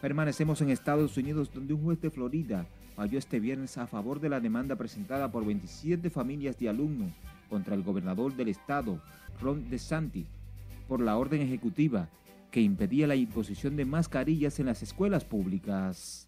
Permanecemos 0.00 0.60
en 0.60 0.70
Estados 0.70 1.16
Unidos, 1.16 1.50
donde 1.52 1.74
un 1.74 1.82
juez 1.82 2.00
de 2.00 2.12
Florida 2.12 2.64
falló 2.94 3.18
este 3.18 3.40
viernes 3.40 3.76
a 3.76 3.88
favor 3.88 4.20
de 4.20 4.28
la 4.28 4.38
demanda 4.38 4.76
presentada 4.76 5.32
por 5.32 5.44
27 5.44 6.10
familias 6.10 6.56
de 6.60 6.68
alumnos 6.68 7.10
contra 7.50 7.74
el 7.74 7.82
gobernador 7.82 8.36
del 8.36 8.50
estado, 8.50 9.00
Ron 9.42 9.68
DeSantis, 9.68 10.26
por 10.86 11.00
la 11.00 11.16
orden 11.16 11.42
ejecutiva 11.42 12.08
que 12.56 12.62
impedía 12.62 13.06
la 13.06 13.16
imposición 13.16 13.76
de 13.76 13.84
mascarillas 13.84 14.58
en 14.60 14.64
las 14.64 14.82
escuelas 14.82 15.26
públicas. 15.26 16.26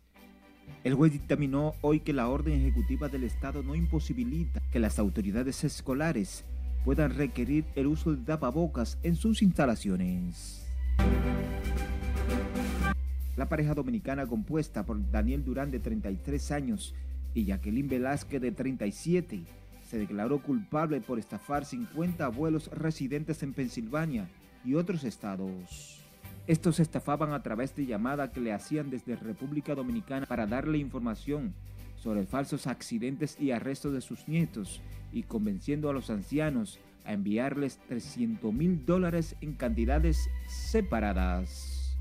El 0.84 0.92
juez 0.92 1.10
dictaminó 1.10 1.72
hoy 1.80 2.00
que 2.00 2.12
la 2.12 2.28
orden 2.28 2.52
ejecutiva 2.52 3.08
del 3.08 3.24
Estado 3.24 3.62
no 3.62 3.74
imposibilita 3.74 4.60
que 4.70 4.78
las 4.78 4.98
autoridades 4.98 5.64
escolares 5.64 6.44
puedan 6.84 7.14
requerir 7.14 7.64
el 7.76 7.86
uso 7.86 8.14
de 8.14 8.22
tapabocas 8.22 8.98
en 9.02 9.16
sus 9.16 9.40
instalaciones. 9.40 10.68
La 13.34 13.48
pareja 13.48 13.72
dominicana 13.72 14.26
compuesta 14.26 14.84
por 14.84 15.10
Daniel 15.10 15.46
Durán 15.46 15.70
de 15.70 15.78
33 15.80 16.50
años 16.50 16.94
y 17.32 17.46
Jacqueline 17.46 17.88
Velázquez 17.88 18.42
de 18.42 18.52
37 18.52 19.44
se 19.88 19.98
declaró 19.98 20.42
culpable 20.42 21.00
por 21.00 21.18
estafar 21.18 21.64
50 21.64 22.22
abuelos 22.22 22.70
residentes 22.70 23.42
en 23.42 23.54
Pensilvania 23.54 24.28
y 24.62 24.74
otros 24.74 25.04
estados. 25.04 25.97
Estos 26.48 26.80
estafaban 26.80 27.34
a 27.34 27.42
través 27.42 27.76
de 27.76 27.84
llamadas 27.84 28.30
que 28.30 28.40
le 28.40 28.54
hacían 28.54 28.88
desde 28.88 29.16
República 29.16 29.74
Dominicana 29.74 30.24
para 30.24 30.46
darle 30.46 30.78
información 30.78 31.52
sobre 31.96 32.24
falsos 32.24 32.66
accidentes 32.66 33.36
y 33.38 33.50
arrestos 33.50 33.92
de 33.92 34.00
sus 34.00 34.26
nietos 34.28 34.80
y 35.12 35.24
convenciendo 35.24 35.90
a 35.90 35.92
los 35.92 36.08
ancianos 36.08 36.80
a 37.04 37.12
enviarles 37.12 37.78
300 37.88 38.50
mil 38.50 38.86
dólares 38.86 39.36
en 39.42 39.52
cantidades 39.52 40.30
separadas. 40.46 41.94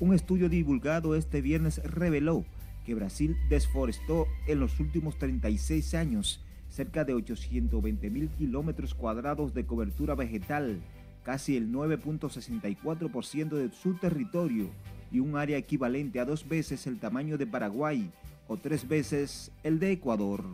Un 0.00 0.12
estudio 0.12 0.50
divulgado 0.50 1.14
este 1.14 1.40
viernes 1.40 1.82
reveló 1.82 2.44
que 2.84 2.94
Brasil 2.94 3.38
desforestó 3.48 4.26
en 4.46 4.60
los 4.60 4.80
últimos 4.80 5.16
36 5.16 5.94
años 5.94 6.44
cerca 6.68 7.04
de 7.04 7.14
820 7.14 8.10
mil 8.10 8.28
kilómetros 8.28 8.92
cuadrados 8.92 9.54
de 9.54 9.64
cobertura 9.64 10.14
vegetal 10.14 10.82
casi 11.24 11.56
el 11.56 11.72
9.64% 11.72 13.48
de 13.48 13.70
su 13.72 13.94
territorio 13.94 14.70
y 15.10 15.20
un 15.20 15.36
área 15.36 15.58
equivalente 15.58 16.20
a 16.20 16.24
dos 16.24 16.46
veces 16.46 16.86
el 16.86 17.00
tamaño 17.00 17.38
de 17.38 17.46
Paraguay 17.46 18.10
o 18.46 18.56
tres 18.56 18.86
veces 18.86 19.50
el 19.62 19.78
de 19.80 19.92
Ecuador. 19.92 20.44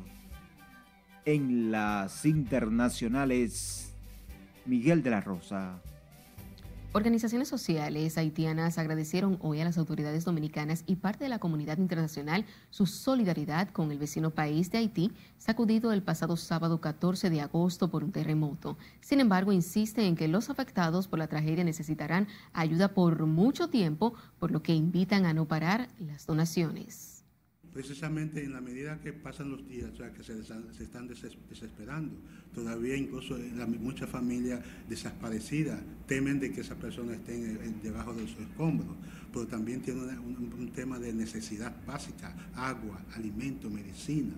En 1.25 1.71
las 1.71 2.25
internacionales, 2.25 3.95
Miguel 4.65 5.03
de 5.03 5.11
la 5.11 5.21
Rosa. 5.21 5.83
Organizaciones 6.93 7.47
sociales 7.47 8.19
haitianas 8.19 8.77
agradecieron 8.77 9.39
hoy 9.43 9.61
a 9.61 9.65
las 9.65 9.79
autoridades 9.79 10.25
dominicanas 10.25 10.83
y 10.89 10.97
parte 10.97 11.23
de 11.23 11.31
la 11.31 11.39
comunidad 11.39 11.79
internacional 11.79 12.45
su 12.71 12.85
solidaridad 12.87 13.69
con 13.69 13.93
el 13.93 13.99
vecino 13.99 14.31
país 14.31 14.73
de 14.73 14.79
Haití, 14.79 15.13
sacudido 15.39 15.93
el 15.93 16.03
pasado 16.03 16.37
sábado 16.37 16.81
14 16.81 17.31
de 17.31 17.43
agosto 17.43 17.93
por 17.93 18.03
un 18.03 18.11
terremoto. 18.11 18.77
Sin 19.01 19.21
embargo, 19.21 19.53
insiste 19.53 20.05
en 20.05 20.17
que 20.17 20.27
los 20.27 20.51
afectados 20.51 21.07
por 21.07 21.21
la 21.21 21.29
tragedia 21.29 21.63
necesitarán 21.63 22.27
ayuda 22.53 22.89
por 22.89 23.25
mucho 23.25 23.69
tiempo, 23.69 24.15
por 24.41 24.51
lo 24.51 24.65
que 24.65 24.75
invitan 24.75 25.27
a 25.27 25.33
no 25.33 25.47
parar 25.47 25.91
las 26.01 26.27
donaciones. 26.27 27.10
Precisamente 27.73 28.45
en 28.45 28.53
la 28.53 28.61
medida 28.61 29.01
que 29.01 29.13
pasan 29.13 29.51
los 29.51 29.67
días, 29.69 29.91
o 29.93 29.97
sea, 29.97 30.13
que 30.13 30.23
se, 30.23 30.39
están 30.39 31.09
desesperando. 31.09 32.15
Todavía 32.55 32.97
incluso 32.97 33.37
muchas 33.81 34.11
familias 34.11 34.61
desaparecidas 34.89 35.81
temen 36.07 36.41
de 36.41 36.53
que 36.53 36.63
esa 36.63 36.75
persona 36.75 37.15
esté 37.15 37.37
debajo 37.83 38.13
de 38.13 38.27
sus 38.27 38.41
escombros, 38.41 38.97
pero 39.33 39.47
también 39.47 39.81
tiene 39.81 40.01
un 40.01 40.71
tema 40.75 40.99
de 40.99 41.13
necesidad 41.13 41.75
básica, 41.87 42.35
agua, 42.55 43.01
alimento, 43.15 43.71
medicina. 43.71 44.35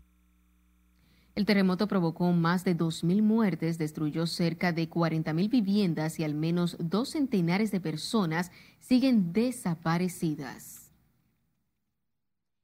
El 1.34 1.46
terremoto 1.46 1.88
provocó 1.88 2.30
más 2.32 2.62
de 2.64 2.76
2.000 2.76 3.22
muertes, 3.22 3.78
destruyó 3.78 4.26
cerca 4.26 4.72
de 4.72 4.90
40.000 4.90 5.48
viviendas 5.48 6.18
y 6.18 6.24
al 6.24 6.34
menos 6.34 6.76
dos 6.78 7.10
centenares 7.10 7.70
de 7.70 7.80
personas 7.80 8.52
siguen 8.80 9.32
desaparecidas. 9.32 10.81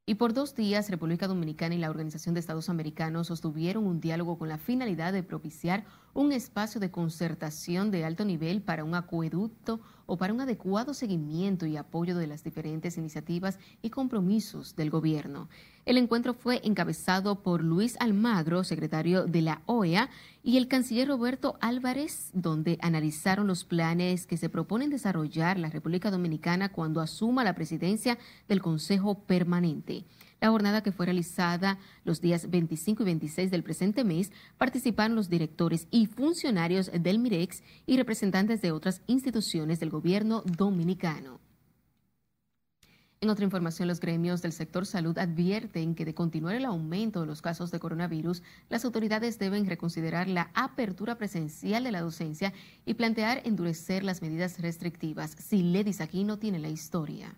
Y 0.08 0.14
por 0.14 0.32
dos 0.32 0.54
días, 0.54 0.88
República 0.88 1.28
Dominicana 1.28 1.74
y 1.74 1.78
la 1.78 1.90
Organización 1.90 2.32
de 2.32 2.40
Estados 2.40 2.70
Americanos 2.70 3.26
sostuvieron 3.26 3.86
un 3.86 4.00
diálogo 4.00 4.38
con 4.38 4.48
la 4.48 4.56
finalidad 4.56 5.12
de 5.12 5.22
propiciar 5.22 5.84
un 6.14 6.32
espacio 6.32 6.80
de 6.80 6.90
concertación 6.90 7.90
de 7.90 8.04
alto 8.04 8.24
nivel 8.24 8.62
para 8.62 8.84
un 8.84 8.94
acueducto 8.94 9.80
o 10.06 10.16
para 10.16 10.32
un 10.32 10.40
adecuado 10.40 10.94
seguimiento 10.94 11.66
y 11.66 11.76
apoyo 11.76 12.16
de 12.16 12.26
las 12.26 12.42
diferentes 12.42 12.96
iniciativas 12.96 13.58
y 13.82 13.90
compromisos 13.90 14.74
del 14.74 14.88
gobierno. 14.88 15.48
El 15.84 15.96
encuentro 15.96 16.34
fue 16.34 16.60
encabezado 16.64 17.42
por 17.42 17.62
Luis 17.62 17.96
Almagro, 18.00 18.64
secretario 18.64 19.26
de 19.26 19.42
la 19.42 19.62
OEA, 19.66 20.10
y 20.42 20.56
el 20.56 20.66
canciller 20.66 21.08
Roberto 21.08 21.56
Álvarez, 21.60 22.30
donde 22.32 22.78
analizaron 22.80 23.46
los 23.46 23.64
planes 23.64 24.26
que 24.26 24.38
se 24.38 24.48
proponen 24.48 24.90
desarrollar 24.90 25.58
la 25.58 25.70
República 25.70 26.10
Dominicana 26.10 26.72
cuando 26.72 27.00
asuma 27.00 27.44
la 27.44 27.54
presidencia 27.54 28.18
del 28.48 28.62
Consejo 28.62 29.20
Permanente. 29.20 30.04
La 30.40 30.50
jornada 30.50 30.82
que 30.82 30.92
fue 30.92 31.06
realizada 31.06 31.78
los 32.04 32.20
días 32.20 32.48
25 32.50 33.02
y 33.02 33.06
26 33.06 33.50
del 33.50 33.64
presente 33.64 34.04
mes 34.04 34.30
participaron 34.56 35.16
los 35.16 35.28
directores 35.28 35.88
y 35.90 36.06
funcionarios 36.06 36.90
del 36.92 37.18
MIREX 37.18 37.62
y 37.86 37.96
representantes 37.96 38.62
de 38.62 38.70
otras 38.70 39.02
instituciones 39.06 39.80
del 39.80 39.90
gobierno 39.90 40.42
dominicano. 40.44 41.40
En 43.20 43.30
otra 43.30 43.44
información, 43.44 43.88
los 43.88 43.98
gremios 43.98 44.42
del 44.42 44.52
sector 44.52 44.86
salud 44.86 45.18
advierten 45.18 45.96
que 45.96 46.04
de 46.04 46.14
continuar 46.14 46.54
el 46.54 46.64
aumento 46.64 47.20
de 47.20 47.26
los 47.26 47.42
casos 47.42 47.72
de 47.72 47.80
coronavirus, 47.80 48.44
las 48.68 48.84
autoridades 48.84 49.40
deben 49.40 49.66
reconsiderar 49.66 50.28
la 50.28 50.52
apertura 50.54 51.18
presencial 51.18 51.82
de 51.82 51.90
la 51.90 52.00
docencia 52.00 52.52
y 52.86 52.94
plantear 52.94 53.42
endurecer 53.44 54.04
las 54.04 54.22
medidas 54.22 54.60
restrictivas. 54.60 55.32
Si 55.32 55.64
Ledis 55.64 56.00
aquí 56.00 56.22
no 56.22 56.38
tiene 56.38 56.60
la 56.60 56.68
historia. 56.68 57.34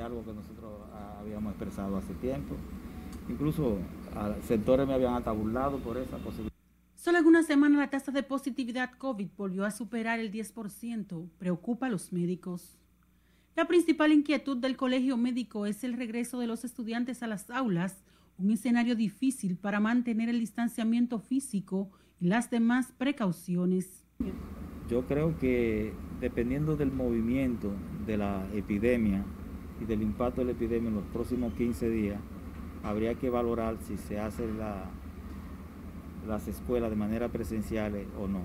Algo 0.00 0.24
que 0.24 0.32
nosotros 0.32 0.72
habíamos 1.18 1.52
expresado 1.52 1.96
hace 1.96 2.14
tiempo. 2.14 2.54
Incluso 3.28 3.78
sectores 4.46 4.86
me 4.86 4.94
habían 4.94 5.14
atabulado 5.14 5.78
por 5.78 5.96
esa 5.96 6.16
posibilidad. 6.18 6.52
Solo 6.94 7.18
en 7.18 7.26
una 7.26 7.42
semana 7.42 7.78
la 7.78 7.90
tasa 7.90 8.10
de 8.10 8.22
positividad 8.22 8.90
COVID 8.98 9.28
volvió 9.36 9.64
a 9.64 9.70
superar 9.70 10.18
el 10.18 10.32
10%. 10.32 11.28
Preocupa 11.38 11.86
a 11.86 11.90
los 11.90 12.12
médicos. 12.12 12.78
La 13.54 13.66
principal 13.66 14.12
inquietud 14.12 14.56
del 14.56 14.76
colegio 14.76 15.16
médico 15.16 15.66
es 15.66 15.84
el 15.84 15.94
regreso 15.94 16.38
de 16.38 16.46
los 16.46 16.64
estudiantes 16.64 17.22
a 17.22 17.26
las 17.26 17.48
aulas, 17.50 18.02
un 18.38 18.50
escenario 18.50 18.94
difícil 18.96 19.56
para 19.56 19.80
mantener 19.80 20.28
el 20.28 20.40
distanciamiento 20.40 21.20
físico 21.20 21.90
y 22.20 22.26
las 22.26 22.50
demás 22.50 22.92
precauciones. 22.98 24.04
Yo 24.90 25.06
creo 25.06 25.38
que 25.38 25.92
dependiendo 26.20 26.76
del 26.76 26.92
movimiento 26.92 27.72
de 28.06 28.18
la 28.18 28.46
epidemia, 28.52 29.24
y 29.80 29.84
del 29.84 30.02
impacto 30.02 30.40
de 30.40 30.46
la 30.46 30.52
epidemia 30.52 30.88
en 30.88 30.96
los 30.96 31.04
próximos 31.06 31.52
15 31.54 31.88
días, 31.90 32.20
habría 32.82 33.14
que 33.14 33.30
valorar 33.30 33.76
si 33.86 33.96
se 33.96 34.18
hacen 34.18 34.58
las 36.26 36.48
escuelas 36.48 36.90
de 36.90 36.96
manera 36.96 37.28
presencial 37.28 37.94
o 38.18 38.28
no. 38.28 38.42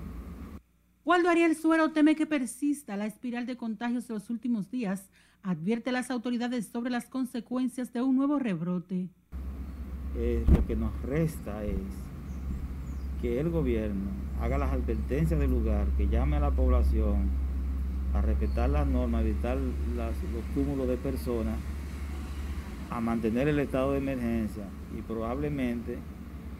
Waldo 1.04 1.28
Ariel 1.28 1.56
Suero 1.56 1.90
teme 1.90 2.14
que 2.14 2.26
persista 2.26 2.96
la 2.96 3.06
espiral 3.06 3.46
de 3.46 3.56
contagios 3.56 4.06
de 4.06 4.14
los 4.14 4.30
últimos 4.30 4.70
días. 4.70 5.10
Advierte 5.42 5.90
a 5.90 5.92
las 5.92 6.10
autoridades 6.12 6.68
sobre 6.68 6.90
las 6.90 7.06
consecuencias 7.06 7.92
de 7.92 8.02
un 8.02 8.16
nuevo 8.16 8.38
rebrote. 8.38 9.08
Eh, 10.16 10.44
lo 10.54 10.64
que 10.66 10.76
nos 10.76 10.92
resta 11.02 11.64
es 11.64 11.80
que 13.20 13.40
el 13.40 13.50
gobierno 13.50 14.10
haga 14.40 14.58
las 14.58 14.72
advertencias 14.72 15.40
del 15.40 15.50
lugar, 15.50 15.86
que 15.96 16.08
llame 16.08 16.36
a 16.36 16.40
la 16.40 16.50
población 16.50 17.30
a 18.14 18.20
respetar 18.20 18.68
las 18.68 18.86
normas, 18.86 19.22
evitar 19.22 19.56
los 19.56 20.44
cúmulos 20.54 20.88
de 20.88 20.96
personas, 20.96 21.58
a 22.90 23.00
mantener 23.00 23.48
el 23.48 23.58
estado 23.58 23.92
de 23.92 23.98
emergencia 23.98 24.64
y 24.96 25.02
probablemente 25.02 25.98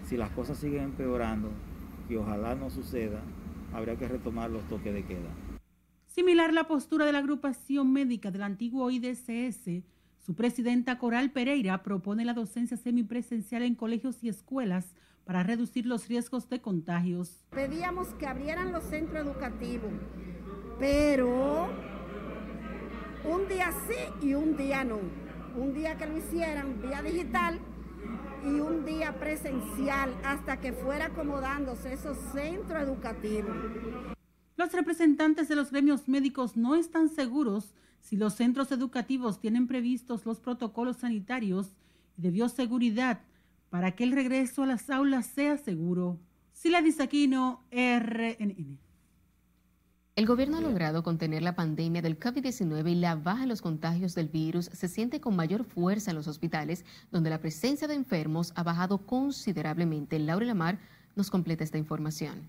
si 0.06 0.16
las 0.16 0.30
cosas 0.30 0.58
siguen 0.58 0.84
empeorando, 0.84 1.50
y 2.08 2.16
ojalá 2.16 2.54
no 2.54 2.70
suceda, 2.70 3.20
habría 3.72 3.96
que 3.96 4.08
retomar 4.08 4.50
los 4.50 4.62
toques 4.68 4.92
de 4.92 5.04
queda. 5.04 5.30
Similar 6.06 6.52
la 6.52 6.64
postura 6.64 7.06
de 7.06 7.12
la 7.12 7.18
agrupación 7.18 7.92
médica 7.92 8.30
del 8.30 8.42
antiguo 8.42 8.90
IDCS, 8.90 9.84
su 10.18 10.34
presidenta 10.34 10.98
Coral 10.98 11.30
Pereira 11.30 11.82
propone 11.82 12.24
la 12.24 12.34
docencia 12.34 12.76
semipresencial 12.76 13.62
en 13.62 13.74
colegios 13.74 14.22
y 14.22 14.28
escuelas 14.28 14.94
para 15.24 15.42
reducir 15.42 15.86
los 15.86 16.08
riesgos 16.08 16.48
de 16.48 16.60
contagios. 16.60 17.44
Pedíamos 17.50 18.08
que 18.14 18.26
abrieran 18.26 18.72
los 18.72 18.84
centros 18.84 19.24
educativos 19.24 19.92
pero 20.82 21.68
un 23.24 23.46
día 23.48 23.72
sí 23.86 24.26
y 24.26 24.34
un 24.34 24.56
día 24.56 24.82
no. 24.82 24.98
Un 25.54 25.72
día 25.74 25.96
que 25.96 26.06
lo 26.08 26.18
hicieran 26.18 26.82
vía 26.82 27.00
digital 27.00 27.60
y 28.42 28.58
un 28.58 28.84
día 28.84 29.14
presencial 29.14 30.12
hasta 30.24 30.56
que 30.56 30.72
fuera 30.72 31.04
acomodándose 31.04 31.92
esos 31.92 32.18
centros 32.32 32.82
educativos. 32.82 33.56
Los 34.56 34.72
representantes 34.72 35.46
de 35.46 35.54
los 35.54 35.70
gremios 35.70 36.08
médicos 36.08 36.56
no 36.56 36.74
están 36.74 37.08
seguros 37.08 37.76
si 38.00 38.16
los 38.16 38.34
centros 38.34 38.72
educativos 38.72 39.38
tienen 39.38 39.68
previstos 39.68 40.26
los 40.26 40.40
protocolos 40.40 40.96
sanitarios 40.96 41.76
y 42.18 42.22
de 42.22 42.32
bioseguridad 42.32 43.20
para 43.70 43.92
que 43.92 44.02
el 44.02 44.10
regreso 44.10 44.64
a 44.64 44.66
las 44.66 44.90
aulas 44.90 45.26
sea 45.26 45.58
seguro. 45.58 46.18
Sila 46.52 46.82
Aquino, 46.98 47.62
RNN. 47.70 48.91
El 50.14 50.26
gobierno 50.26 50.58
ha 50.58 50.60
logrado 50.60 51.02
contener 51.02 51.42
la 51.42 51.54
pandemia 51.54 52.02
del 52.02 52.20
COVID-19 52.20 52.90
y 52.90 52.94
la 52.96 53.14
baja 53.14 53.44
en 53.44 53.48
los 53.48 53.62
contagios 53.62 54.14
del 54.14 54.28
virus 54.28 54.66
se 54.66 54.86
siente 54.86 55.22
con 55.22 55.34
mayor 55.34 55.64
fuerza 55.64 56.10
en 56.10 56.18
los 56.18 56.28
hospitales, 56.28 56.84
donde 57.10 57.30
la 57.30 57.40
presencia 57.40 57.88
de 57.88 57.94
enfermos 57.94 58.52
ha 58.54 58.62
bajado 58.62 58.98
considerablemente. 58.98 60.18
Laura 60.18 60.44
Lamar 60.44 60.78
nos 61.16 61.30
completa 61.30 61.64
esta 61.64 61.78
información. 61.78 62.46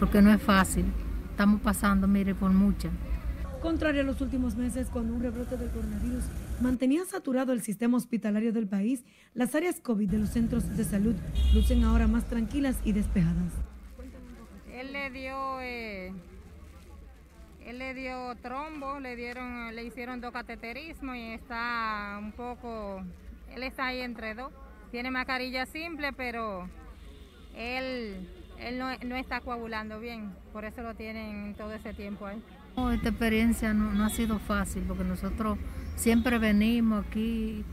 Porque 0.00 0.20
no 0.20 0.32
es 0.32 0.42
fácil. 0.42 0.86
Estamos 1.30 1.60
pasando, 1.60 2.08
mire, 2.08 2.34
por 2.34 2.50
mucha. 2.50 2.90
Contrario 3.62 4.00
a 4.00 4.04
los 4.04 4.20
últimos 4.20 4.56
meses, 4.56 4.88
cuando 4.92 5.14
un 5.14 5.22
rebrote 5.22 5.56
del 5.56 5.70
coronavirus 5.70 6.24
mantenía 6.60 7.04
saturado 7.04 7.52
el 7.52 7.62
sistema 7.62 7.96
hospitalario 7.96 8.52
del 8.52 8.66
país, 8.66 9.04
las 9.34 9.54
áreas 9.54 9.78
COVID 9.78 10.10
de 10.10 10.18
los 10.18 10.30
centros 10.30 10.76
de 10.76 10.82
salud 10.82 11.14
lucen 11.54 11.84
ahora 11.84 12.08
más 12.08 12.24
tranquilas 12.24 12.76
y 12.84 12.90
despejadas. 12.90 13.52
Él 14.72 14.92
le 14.92 15.10
dio... 15.10 15.60
Eh 15.60 16.12
él 17.66 17.78
le 17.78 17.94
dio 17.94 18.34
trombo, 18.36 19.00
le 19.00 19.16
dieron, 19.16 19.74
le 19.74 19.84
hicieron 19.84 20.20
dos 20.20 20.32
cateterismos 20.32 21.16
y 21.16 21.32
está 21.32 22.16
un 22.22 22.30
poco, 22.30 23.02
él 23.52 23.62
está 23.64 23.86
ahí 23.86 24.02
entre 24.02 24.34
dos. 24.34 24.52
Tiene 24.92 25.10
mascarilla 25.10 25.66
simple, 25.66 26.12
pero 26.12 26.68
él, 27.56 28.28
él 28.60 28.78
no, 28.78 29.16
está 29.16 29.40
coagulando 29.40 29.98
bien, 29.98 30.30
por 30.52 30.64
eso 30.64 30.80
lo 30.82 30.94
tienen 30.94 31.54
todo 31.54 31.72
ese 31.72 31.92
tiempo 31.92 32.26
ahí. 32.26 32.40
esta 32.94 33.08
experiencia 33.08 33.74
no, 33.74 34.04
ha 34.04 34.10
sido 34.10 34.38
fácil 34.38 34.84
porque 34.86 35.02
nosotros 35.02 35.58
siempre 35.96 36.38
venimos 36.38 37.04
aquí 37.04 37.64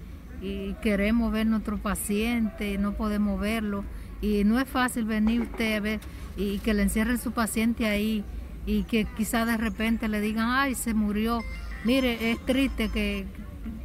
y 0.41 0.73
queremos 0.82 1.32
ver 1.32 1.45
nuestro 1.45 1.77
paciente, 1.77 2.79
no 2.79 2.93
podemos 2.93 3.39
verlo 3.39 3.86
y 4.21 4.43
no 4.43 4.60
es 4.60 4.67
fácil 4.67 5.06
venir 5.06 5.41
usted 5.41 5.77
a 5.77 5.79
ver 5.82 5.99
y 6.36 6.58
que 6.60 6.73
le 6.73 6.82
encierren 6.82 7.19
su 7.19 7.32
paciente 7.32 7.86
ahí 7.86 8.25
y 8.65 8.84
que 8.84 9.06
quizá 9.06 9.45
de 9.45 9.58
repente 9.58 10.08
le 10.08 10.21
digan, 10.21 10.49
ay, 10.49 10.76
se 10.76 10.93
murió. 10.93 11.41
Mire, 11.84 12.32
es 12.32 12.39
triste 12.45 12.89
que 12.89 13.26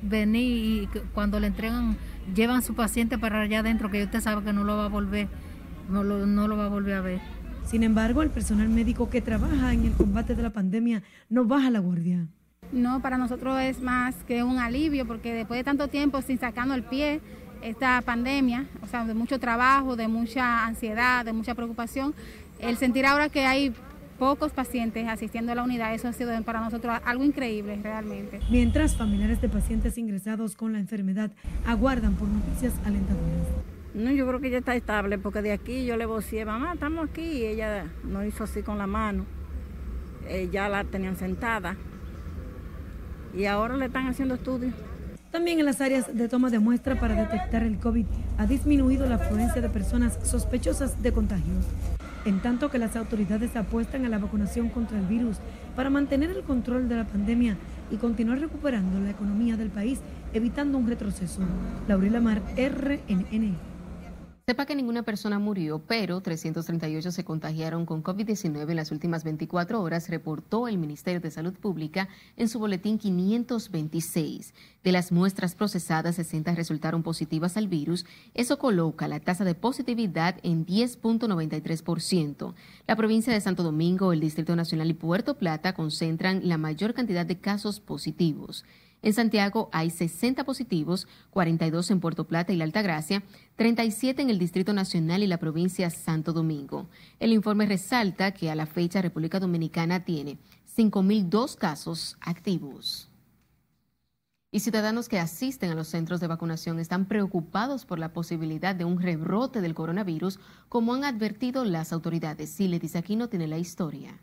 vení 0.02 0.40
y 0.40 0.88
cuando 1.12 1.40
le 1.40 1.48
entregan, 1.48 1.96
llevan 2.34 2.62
su 2.62 2.74
paciente 2.74 3.18
para 3.18 3.40
allá 3.40 3.60
adentro, 3.60 3.90
que 3.90 4.04
usted 4.04 4.20
sabe 4.20 4.44
que 4.44 4.52
no 4.52 4.64
lo 4.64 4.76
va 4.76 4.86
a 4.86 4.88
volver, 4.88 5.28
no 5.88 6.04
lo, 6.04 6.26
no 6.26 6.48
lo 6.48 6.56
va 6.56 6.66
a 6.66 6.68
volver 6.68 6.94
a 6.94 7.00
ver. 7.00 7.20
Sin 7.64 7.82
embargo, 7.82 8.22
el 8.22 8.30
personal 8.30 8.68
médico 8.68 9.10
que 9.10 9.20
trabaja 9.20 9.72
en 9.74 9.84
el 9.84 9.92
combate 9.92 10.34
de 10.34 10.42
la 10.42 10.50
pandemia 10.50 11.02
no 11.28 11.44
baja 11.44 11.70
la 11.70 11.80
guardia. 11.80 12.26
No, 12.72 13.02
para 13.02 13.18
nosotros 13.18 13.60
es 13.60 13.80
más 13.80 14.14
que 14.24 14.42
un 14.42 14.58
alivio, 14.58 15.06
porque 15.06 15.34
después 15.34 15.58
de 15.58 15.64
tanto 15.64 15.88
tiempo 15.88 16.22
sin 16.22 16.38
sacarnos 16.38 16.76
el 16.76 16.82
pie, 16.82 17.20
esta 17.62 18.00
pandemia, 18.02 18.66
o 18.82 18.86
sea, 18.86 19.04
de 19.04 19.14
mucho 19.14 19.38
trabajo, 19.38 19.96
de 19.96 20.08
mucha 20.08 20.64
ansiedad, 20.66 21.24
de 21.24 21.32
mucha 21.32 21.54
preocupación, 21.54 22.14
el 22.60 22.76
sentir 22.76 23.06
ahora 23.06 23.28
que 23.28 23.44
hay 23.44 23.74
pocos 24.18 24.52
pacientes 24.52 25.06
asistiendo 25.08 25.52
a 25.52 25.54
la 25.54 25.62
unidad. 25.62 25.94
Eso 25.94 26.08
ha 26.08 26.12
sido 26.12 26.30
para 26.42 26.60
nosotros 26.60 26.98
algo 27.04 27.24
increíble 27.24 27.78
realmente. 27.82 28.40
Mientras 28.50 28.96
familiares 28.96 29.40
de 29.40 29.48
pacientes 29.48 29.96
ingresados 29.96 30.56
con 30.56 30.72
la 30.72 30.80
enfermedad 30.80 31.30
aguardan 31.66 32.14
por 32.14 32.28
noticias 32.28 32.74
alentadoras. 32.84 33.46
No, 33.94 34.10
yo 34.10 34.26
creo 34.26 34.40
que 34.40 34.48
ella 34.48 34.58
está 34.58 34.76
estable 34.76 35.18
porque 35.18 35.42
de 35.42 35.52
aquí 35.52 35.84
yo 35.84 35.96
le 35.96 36.06
vocié, 36.06 36.44
mamá, 36.44 36.74
estamos 36.74 37.08
aquí 37.08 37.22
y 37.22 37.46
ella 37.46 37.86
no 38.04 38.24
hizo 38.24 38.44
así 38.44 38.62
con 38.62 38.78
la 38.78 38.86
mano. 38.86 39.24
Eh, 40.28 40.48
ya 40.52 40.68
la 40.68 40.84
tenían 40.84 41.16
sentada 41.16 41.76
y 43.34 43.46
ahora 43.46 43.76
le 43.76 43.86
están 43.86 44.06
haciendo 44.06 44.34
estudios. 44.34 44.74
También 45.30 45.58
en 45.58 45.66
las 45.66 45.80
áreas 45.80 46.16
de 46.16 46.28
toma 46.28 46.48
de 46.48 46.58
muestra 46.58 46.98
para 46.98 47.14
detectar 47.14 47.62
el 47.62 47.78
COVID 47.78 48.06
ha 48.38 48.46
disminuido 48.46 49.06
la 49.06 49.16
afluencia 49.16 49.60
de 49.60 49.68
personas 49.68 50.18
sospechosas 50.22 51.02
de 51.02 51.12
contagios, 51.12 51.66
en 52.24 52.40
tanto 52.40 52.70
que 52.70 52.78
las 52.78 52.96
autoridades 52.96 53.56
apuestan 53.56 54.04
a 54.04 54.08
la 54.08 54.18
vacunación 54.18 54.68
contra 54.68 54.98
el 54.98 55.06
virus 55.06 55.38
para 55.76 55.90
mantener 55.90 56.30
el 56.30 56.42
control 56.42 56.88
de 56.88 56.96
la 56.96 57.06
pandemia 57.06 57.56
y 57.90 57.96
continuar 57.96 58.40
recuperando 58.40 59.00
la 59.00 59.10
economía 59.10 59.56
del 59.56 59.70
país, 59.70 60.00
evitando 60.32 60.78
un 60.78 60.88
retroceso. 60.88 61.40
Laurila 61.86 62.20
Mar, 62.20 62.42
RNN. 62.56 63.77
Sepa 64.48 64.64
que 64.64 64.74
ninguna 64.74 65.02
persona 65.02 65.38
murió, 65.38 65.82
pero 65.86 66.22
338 66.22 67.12
se 67.12 67.22
contagiaron 67.22 67.84
con 67.84 68.02
COVID-19 68.02 68.70
en 68.70 68.76
las 68.76 68.92
últimas 68.92 69.22
24 69.22 69.82
horas, 69.82 70.08
reportó 70.08 70.68
el 70.68 70.78
Ministerio 70.78 71.20
de 71.20 71.30
Salud 71.30 71.52
Pública 71.52 72.08
en 72.34 72.48
su 72.48 72.58
boletín 72.58 72.96
526. 72.96 74.54
De 74.82 74.90
las 74.90 75.12
muestras 75.12 75.54
procesadas, 75.54 76.16
60 76.16 76.54
resultaron 76.54 77.02
positivas 77.02 77.58
al 77.58 77.68
virus. 77.68 78.06
Eso 78.32 78.58
coloca 78.58 79.06
la 79.06 79.20
tasa 79.20 79.44
de 79.44 79.54
positividad 79.54 80.36
en 80.42 80.64
10.93%. 80.64 82.54
La 82.86 82.96
provincia 82.96 83.34
de 83.34 83.42
Santo 83.42 83.62
Domingo, 83.62 84.14
el 84.14 84.20
Distrito 84.20 84.56
Nacional 84.56 84.88
y 84.88 84.94
Puerto 84.94 85.36
Plata 85.36 85.74
concentran 85.74 86.48
la 86.48 86.56
mayor 86.56 86.94
cantidad 86.94 87.26
de 87.26 87.38
casos 87.38 87.80
positivos. 87.80 88.64
En 89.00 89.12
Santiago 89.12 89.68
hay 89.72 89.90
60 89.90 90.44
positivos, 90.44 91.06
42 91.30 91.90
en 91.92 92.00
Puerto 92.00 92.26
Plata 92.26 92.52
y 92.52 92.56
la 92.56 92.64
Altagracia, 92.64 93.22
37 93.56 94.22
en 94.22 94.30
el 94.30 94.38
Distrito 94.38 94.72
Nacional 94.72 95.22
y 95.22 95.28
la 95.28 95.38
provincia 95.38 95.88
Santo 95.90 96.32
Domingo. 96.32 96.88
El 97.20 97.32
informe 97.32 97.66
resalta 97.66 98.32
que 98.32 98.50
a 98.50 98.56
la 98.56 98.66
fecha 98.66 99.00
República 99.00 99.38
Dominicana 99.38 100.04
tiene 100.04 100.38
5.002 100.76 101.56
casos 101.56 102.16
activos. 102.20 103.08
Y 104.50 104.60
ciudadanos 104.60 105.08
que 105.08 105.18
asisten 105.18 105.70
a 105.70 105.74
los 105.74 105.88
centros 105.88 106.20
de 106.20 106.26
vacunación 106.26 106.80
están 106.80 107.04
preocupados 107.04 107.84
por 107.84 107.98
la 107.98 108.12
posibilidad 108.12 108.74
de 108.74 108.84
un 108.84 109.00
rebrote 109.00 109.60
del 109.60 109.74
coronavirus, 109.74 110.40
como 110.68 110.94
han 110.94 111.04
advertido 111.04 111.64
las 111.64 111.92
autoridades. 111.92 112.50
Si 112.50 112.66
le 112.66 112.80
dice 112.80 112.98
aquí 112.98 113.14
no 113.14 113.28
tiene 113.28 113.46
la 113.46 113.58
historia 113.58 114.18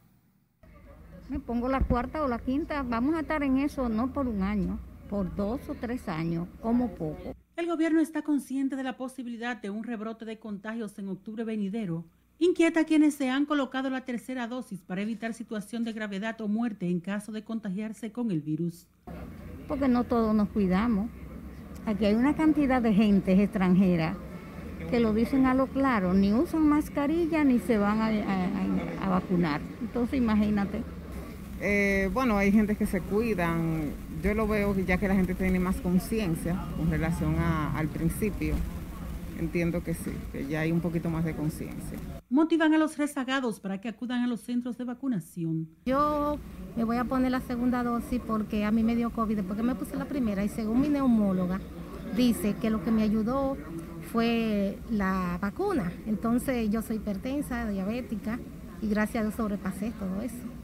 me 1.29 1.39
pongo 1.39 1.67
la 1.67 1.81
cuarta 1.81 2.23
o 2.23 2.27
la 2.27 2.39
quinta, 2.39 2.83
vamos 2.83 3.15
a 3.15 3.21
estar 3.21 3.43
en 3.43 3.57
eso 3.57 3.89
no 3.89 4.13
por 4.13 4.27
un 4.27 4.43
año, 4.43 4.79
por 5.09 5.35
dos 5.35 5.67
o 5.69 5.73
tres 5.73 6.07
años, 6.07 6.47
como 6.61 6.89
poco. 6.91 7.35
El 7.55 7.67
gobierno 7.67 7.99
está 7.99 8.21
consciente 8.21 8.75
de 8.75 8.83
la 8.83 8.97
posibilidad 8.97 9.61
de 9.61 9.69
un 9.69 9.83
rebrote 9.83 10.25
de 10.25 10.39
contagios 10.39 10.99
en 10.99 11.09
octubre 11.09 11.43
venidero. 11.43 12.03
Inquieta 12.37 12.81
a 12.81 12.83
quienes 12.83 13.15
se 13.15 13.29
han 13.29 13.45
colocado 13.45 13.89
la 13.89 14.03
tercera 14.03 14.47
dosis 14.47 14.81
para 14.81 15.01
evitar 15.01 15.33
situación 15.33 15.85
de 15.85 15.93
gravedad 15.93 16.39
o 16.41 16.49
muerte 16.49 16.89
en 16.89 16.99
caso 16.99 17.31
de 17.31 17.43
contagiarse 17.43 18.11
con 18.11 18.29
el 18.29 18.41
virus. 18.41 18.87
Porque 19.67 19.87
no 19.87 20.03
todos 20.03 20.35
nos 20.35 20.49
cuidamos. 20.49 21.09
Aquí 21.85 22.05
hay 22.05 22.15
una 22.15 22.35
cantidad 22.35 22.81
de 22.81 22.93
gente 22.93 23.41
extranjera 23.41 24.17
que 24.89 24.99
lo 24.99 25.13
dicen 25.13 25.45
a 25.45 25.53
lo 25.53 25.67
claro, 25.67 26.13
ni 26.13 26.33
usan 26.33 26.67
mascarilla 26.67 27.43
ni 27.43 27.59
se 27.59 27.77
van 27.77 28.01
a 28.01 29.09
vacunar. 29.09 29.61
Entonces 29.81 30.19
imagínate. 30.19 30.83
Eh, 31.61 32.09
bueno, 32.13 32.37
hay 32.37 32.51
gente 32.51 32.75
que 32.75 32.85
se 32.85 33.01
cuidan. 33.01 33.91
Yo 34.23 34.33
lo 34.33 34.47
veo 34.47 34.75
ya 34.79 34.97
que 34.97 35.07
la 35.07 35.15
gente 35.15 35.35
tiene 35.35 35.59
más 35.59 35.77
conciencia 35.77 36.55
con 36.77 36.89
relación 36.89 37.35
al 37.39 37.87
principio. 37.87 38.55
Entiendo 39.39 39.83
que 39.83 39.93
sí, 39.93 40.11
que 40.31 40.47
ya 40.47 40.61
hay 40.61 40.71
un 40.71 40.79
poquito 40.79 41.09
más 41.09 41.25
de 41.25 41.35
conciencia. 41.35 41.99
Motivan 42.29 42.73
a 42.73 42.77
los 42.77 42.97
rezagados 42.97 43.59
para 43.59 43.81
que 43.81 43.89
acudan 43.89 44.23
a 44.23 44.27
los 44.27 44.41
centros 44.41 44.77
de 44.77 44.85
vacunación. 44.85 45.67
Yo 45.85 46.39
me 46.77 46.85
voy 46.85 46.97
a 46.97 47.03
poner 47.03 47.31
la 47.31 47.41
segunda 47.41 47.83
dosis 47.83 48.21
porque 48.25 48.63
a 48.63 48.71
mí 48.71 48.83
me 48.83 48.95
dio 48.95 49.09
COVID 49.09 49.41
porque 49.41 49.61
me 49.61 49.75
puse 49.75 49.97
la 49.97 50.05
primera 50.05 50.43
y 50.43 50.49
según 50.49 50.81
mi 50.81 50.89
neumóloga 50.89 51.59
dice 52.15 52.55
que 52.61 52.69
lo 52.69 52.81
que 52.81 52.91
me 52.91 53.03
ayudó 53.03 53.57
fue 54.13 54.77
la 54.89 55.37
vacuna. 55.41 55.91
Entonces 56.05 56.69
yo 56.69 56.81
soy 56.81 56.97
hipertensa, 56.97 57.69
diabética 57.69 58.39
y 58.81 58.87
gracias 58.87 59.21
a 59.21 59.23
Dios 59.23 59.35
sobrepasé 59.35 59.91
todo 59.99 60.21
eso 60.21 60.54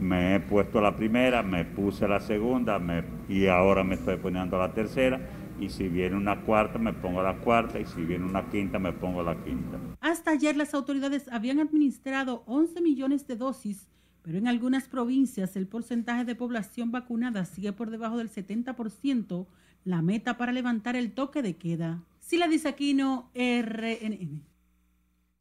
me 0.00 0.34
he 0.34 0.40
puesto 0.40 0.80
la 0.80 0.96
primera, 0.96 1.42
me 1.42 1.64
puse 1.64 2.06
la 2.08 2.20
segunda 2.20 2.80
y 3.28 3.46
ahora 3.46 3.84
me 3.84 3.94
estoy 3.94 4.16
poniendo 4.16 4.58
la 4.58 4.72
tercera. 4.72 5.20
Y 5.60 5.68
si 5.68 5.88
viene 5.88 6.16
una 6.16 6.40
cuarta, 6.40 6.78
me 6.78 6.92
pongo 6.92 7.22
la 7.22 7.36
cuarta. 7.36 7.78
Y 7.78 7.86
si 7.86 8.02
viene 8.02 8.24
una 8.24 8.50
quinta, 8.50 8.78
me 8.78 8.92
pongo 8.92 9.22
la 9.22 9.36
quinta. 9.44 9.78
Hasta 10.00 10.32
ayer 10.32 10.56
las 10.56 10.74
autoridades 10.74 11.28
habían 11.28 11.60
administrado 11.60 12.42
11 12.46 12.80
millones 12.80 13.26
de 13.26 13.36
dosis, 13.36 13.88
pero 14.22 14.36
en 14.36 14.48
algunas 14.48 14.88
provincias 14.88 15.54
el 15.56 15.68
porcentaje 15.68 16.24
de 16.24 16.34
población 16.34 16.90
vacunada 16.90 17.44
sigue 17.44 17.72
por 17.72 17.90
debajo 17.90 18.18
del 18.18 18.30
70%, 18.30 19.46
la 19.84 20.02
meta 20.02 20.36
para 20.36 20.52
levantar 20.52 20.96
el 20.96 21.12
toque 21.12 21.40
de 21.42 21.56
queda. 21.56 22.02
Sila 22.18 22.48
Disaquino, 22.48 23.30
RNN. 23.34 24.53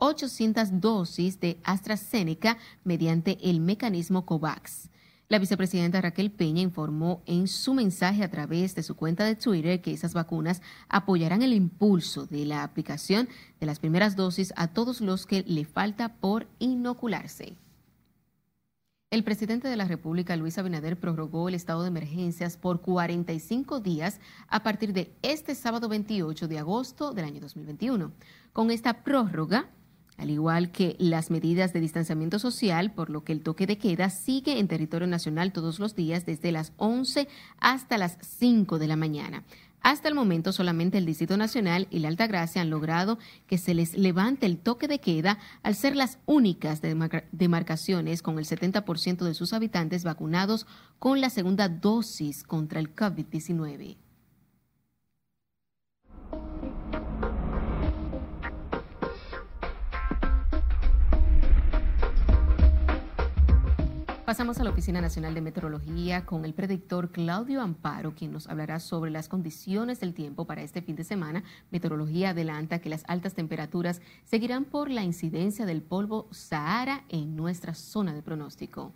184.800 0.00 0.80
dosis 0.80 1.40
de 1.40 1.60
AstraZeneca 1.62 2.56
mediante 2.84 3.38
el 3.42 3.60
mecanismo 3.60 4.24
COVAX. 4.24 4.88
La 5.28 5.38
vicepresidenta 5.38 6.00
Raquel 6.00 6.32
Peña 6.32 6.60
informó 6.60 7.22
en 7.24 7.46
su 7.46 7.72
mensaje 7.72 8.24
a 8.24 8.30
través 8.30 8.74
de 8.74 8.82
su 8.82 8.96
cuenta 8.96 9.24
de 9.24 9.36
Twitter 9.36 9.80
que 9.80 9.92
esas 9.92 10.12
vacunas 10.12 10.60
apoyarán 10.88 11.42
el 11.42 11.52
impulso 11.52 12.26
de 12.26 12.44
la 12.44 12.64
aplicación 12.64 13.28
de 13.60 13.66
las 13.66 13.78
primeras 13.78 14.16
dosis 14.16 14.52
a 14.56 14.68
todos 14.68 15.00
los 15.00 15.26
que 15.26 15.44
le 15.46 15.64
falta 15.64 16.14
por 16.14 16.48
inocularse. 16.58 17.54
El 19.10 19.22
presidente 19.24 19.68
de 19.68 19.76
la 19.76 19.86
República, 19.86 20.36
Luis 20.36 20.56
Abinader, 20.56 20.98
prorrogó 20.98 21.48
el 21.48 21.54
estado 21.54 21.82
de 21.82 21.88
emergencias 21.88 22.56
por 22.56 22.80
45 22.80 23.80
días 23.80 24.20
a 24.48 24.62
partir 24.62 24.92
de 24.92 25.12
este 25.22 25.54
sábado 25.54 25.88
28 25.88 26.48
de 26.48 26.58
agosto 26.58 27.12
del 27.12 27.24
año 27.24 27.40
2021. 27.40 28.12
Con 28.52 28.70
esta 28.70 29.02
prórroga, 29.02 29.68
al 30.20 30.28
igual 30.28 30.70
que 30.70 30.96
las 30.98 31.30
medidas 31.30 31.72
de 31.72 31.80
distanciamiento 31.80 32.38
social, 32.38 32.92
por 32.92 33.08
lo 33.08 33.24
que 33.24 33.32
el 33.32 33.40
toque 33.40 33.66
de 33.66 33.78
queda 33.78 34.10
sigue 34.10 34.58
en 34.58 34.68
territorio 34.68 35.08
nacional 35.08 35.50
todos 35.52 35.78
los 35.78 35.94
días 35.94 36.26
desde 36.26 36.52
las 36.52 36.72
11 36.76 37.26
hasta 37.58 37.96
las 37.96 38.18
5 38.20 38.78
de 38.78 38.86
la 38.86 38.96
mañana. 38.96 39.44
Hasta 39.80 40.08
el 40.08 40.14
momento 40.14 40.52
solamente 40.52 40.98
el 40.98 41.06
Distrito 41.06 41.38
Nacional 41.38 41.88
y 41.90 42.00
la 42.00 42.08
Altagracia 42.08 42.60
han 42.60 42.68
logrado 42.68 43.18
que 43.46 43.56
se 43.56 43.72
les 43.72 43.96
levante 43.96 44.44
el 44.44 44.58
toque 44.58 44.88
de 44.88 45.00
queda 45.00 45.38
al 45.62 45.74
ser 45.74 45.96
las 45.96 46.18
únicas 46.26 46.82
demarcaciones 47.32 48.20
con 48.20 48.38
el 48.38 48.44
70% 48.44 49.24
de 49.24 49.32
sus 49.32 49.54
habitantes 49.54 50.04
vacunados 50.04 50.66
con 50.98 51.22
la 51.22 51.30
segunda 51.30 51.70
dosis 51.70 52.42
contra 52.42 52.78
el 52.78 52.94
COVID-19. 52.94 53.96
Pasamos 64.30 64.60
a 64.60 64.62
la 64.62 64.70
Oficina 64.70 65.00
Nacional 65.00 65.34
de 65.34 65.40
Meteorología 65.40 66.24
con 66.24 66.44
el 66.44 66.54
predictor 66.54 67.10
Claudio 67.10 67.60
Amparo, 67.60 68.14
quien 68.14 68.30
nos 68.30 68.46
hablará 68.46 68.78
sobre 68.78 69.10
las 69.10 69.28
condiciones 69.28 69.98
del 69.98 70.14
tiempo 70.14 70.44
para 70.44 70.62
este 70.62 70.82
fin 70.82 70.94
de 70.94 71.02
semana. 71.02 71.42
Meteorología 71.72 72.30
adelanta 72.30 72.78
que 72.78 72.90
las 72.90 73.02
altas 73.08 73.34
temperaturas 73.34 74.00
seguirán 74.22 74.66
por 74.66 74.88
la 74.88 75.02
incidencia 75.02 75.66
del 75.66 75.82
polvo 75.82 76.28
Sahara 76.30 77.02
en 77.08 77.34
nuestra 77.34 77.74
zona 77.74 78.14
de 78.14 78.22
pronóstico. 78.22 78.92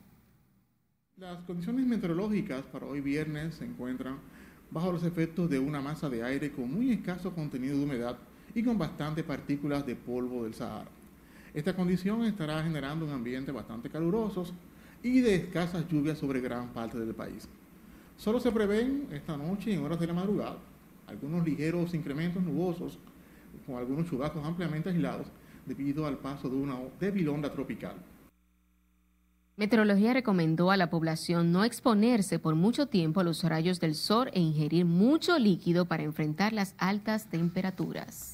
Las 1.17 1.43
condiciones 1.43 1.85
meteorológicas 1.85 2.63
para 2.67 2.87
hoy 2.87 3.01
viernes 3.01 3.57
se 3.57 3.65
encuentran 3.65 4.19
bajo 4.71 4.93
los 4.93 5.03
efectos 5.03 5.51
de 5.51 5.59
una 5.59 5.81
masa 5.81 6.09
de 6.09 6.23
aire 6.23 6.53
con 6.53 6.73
muy 6.73 6.93
escaso 6.93 7.35
contenido 7.35 7.77
de 7.77 7.83
humedad 7.83 8.19
y 8.55 8.63
con 8.63 8.79
bastantes 8.79 9.25
partículas 9.25 9.85
de 9.85 9.97
polvo 9.97 10.45
del 10.45 10.55
Sahara. 10.55 10.91
Esta 11.53 11.75
condición 11.75 12.23
estará 12.25 12.63
generando 12.63 13.05
un 13.05 13.11
ambiente 13.11 13.51
bastante 13.51 13.91
caluroso 13.91 14.47
y 15.05 15.21
de 15.21 15.37
escasas 15.37 15.87
lluvias 15.89 16.19
sobre 16.19 16.41
gran 16.41 16.71
parte 16.71 16.99
del 16.99 17.15
país. 17.15 17.47
Solo 18.17 18.41
se 18.41 18.51
prevén 18.51 19.07
esta 19.13 19.37
noche 19.37 19.71
y 19.71 19.75
en 19.75 19.85
horas 19.85 20.01
de 20.01 20.07
la 20.07 20.15
madrugada 20.15 20.57
algunos 21.07 21.45
ligeros 21.47 21.95
incrementos 21.95 22.43
nubosos 22.43 22.99
con 23.67 23.77
algunos 23.77 24.09
chubascos 24.09 24.45
ampliamente 24.45 24.89
aislados 24.89 25.27
debido 25.67 26.07
al 26.07 26.19
paso 26.19 26.49
de 26.49 26.57
una 26.57 26.79
débil 26.99 27.29
onda 27.29 27.53
tropical. 27.53 27.95
Meteorología 29.57 30.13
recomendó 30.13 30.71
a 30.71 30.77
la 30.77 30.91
población 30.91 31.53
no 31.53 31.63
exponerse 31.63 32.41
por 32.41 32.57
mucho 32.57 32.87
tiempo 32.87 33.21
a 33.21 33.25
los 33.25 33.45
rayos 33.45 33.79
del 33.79 33.95
sol 33.95 34.31
e 34.33 34.41
ingerir 34.41 34.85
mucho 34.85 35.39
líquido 35.39 35.85
para 35.85 36.03
enfrentar 36.03 36.53
las 36.53 36.75
altas 36.79 37.29
temperaturas. 37.31 38.34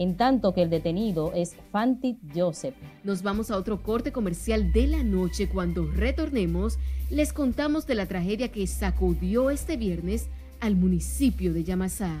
En 0.00 0.16
tanto 0.16 0.54
que 0.54 0.62
el 0.62 0.70
detenido 0.70 1.34
es 1.34 1.56
Fanti 1.70 2.16
Joseph. 2.34 2.74
Nos 3.04 3.22
vamos 3.22 3.50
a 3.50 3.58
otro 3.58 3.82
corte 3.82 4.12
comercial 4.12 4.72
de 4.72 4.86
la 4.86 5.02
noche. 5.02 5.46
Cuando 5.46 5.86
retornemos, 5.86 6.78
les 7.10 7.34
contamos 7.34 7.86
de 7.86 7.96
la 7.96 8.06
tragedia 8.06 8.50
que 8.50 8.66
sacudió 8.66 9.50
este 9.50 9.76
viernes 9.76 10.30
al 10.58 10.74
municipio 10.74 11.52
de 11.52 11.64
Yamasá. 11.64 12.18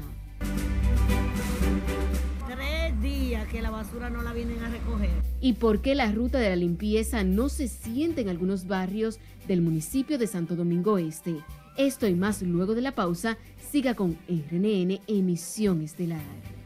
Tres 2.46 3.00
días 3.00 3.48
que 3.48 3.62
la 3.62 3.70
basura 3.70 4.10
no 4.10 4.20
la 4.20 4.34
vienen 4.34 4.62
a 4.62 4.68
recoger. 4.68 5.08
¿Y 5.40 5.54
por 5.54 5.80
qué 5.80 5.94
la 5.94 6.12
ruta 6.12 6.38
de 6.38 6.50
la 6.50 6.56
limpieza 6.56 7.24
no 7.24 7.48
se 7.48 7.66
siente 7.66 8.20
en 8.20 8.28
algunos 8.28 8.66
barrios 8.66 9.20
del 9.48 9.62
municipio 9.62 10.18
de 10.18 10.26
Santo 10.26 10.54
Domingo 10.54 10.98
Este? 10.98 11.36
Esto 11.78 12.06
y 12.06 12.14
más 12.14 12.42
luego 12.42 12.74
de 12.74 12.82
la 12.82 12.94
pausa. 12.94 13.38
Siga 13.70 13.94
con 13.94 14.18
RNN 14.28 15.00
Emisión 15.06 15.80
Estelar. 15.80 16.59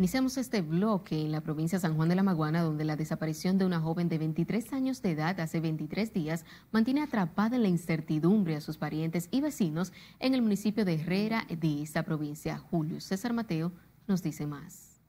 Iniciamos 0.00 0.38
este 0.38 0.62
bloque 0.62 1.20
en 1.20 1.30
la 1.30 1.42
provincia 1.42 1.76
de 1.76 1.82
San 1.82 1.94
Juan 1.94 2.08
de 2.08 2.14
la 2.14 2.22
Maguana, 2.22 2.62
donde 2.62 2.86
la 2.86 2.96
desaparición 2.96 3.58
de 3.58 3.66
una 3.66 3.80
joven 3.80 4.08
de 4.08 4.16
23 4.16 4.72
años 4.72 5.02
de 5.02 5.10
edad 5.10 5.38
hace 5.40 5.60
23 5.60 6.14
días 6.14 6.46
mantiene 6.72 7.02
atrapada 7.02 7.56
en 7.56 7.62
la 7.64 7.68
incertidumbre 7.68 8.56
a 8.56 8.62
sus 8.62 8.78
parientes 8.78 9.28
y 9.30 9.42
vecinos 9.42 9.92
en 10.18 10.32
el 10.32 10.40
municipio 10.40 10.86
de 10.86 10.94
Herrera 10.94 11.46
de 11.50 11.82
esta 11.82 12.02
provincia. 12.02 12.56
Julio 12.56 12.98
César 13.02 13.34
Mateo 13.34 13.72
nos 14.06 14.22
dice 14.22 14.46
más. 14.46 15.02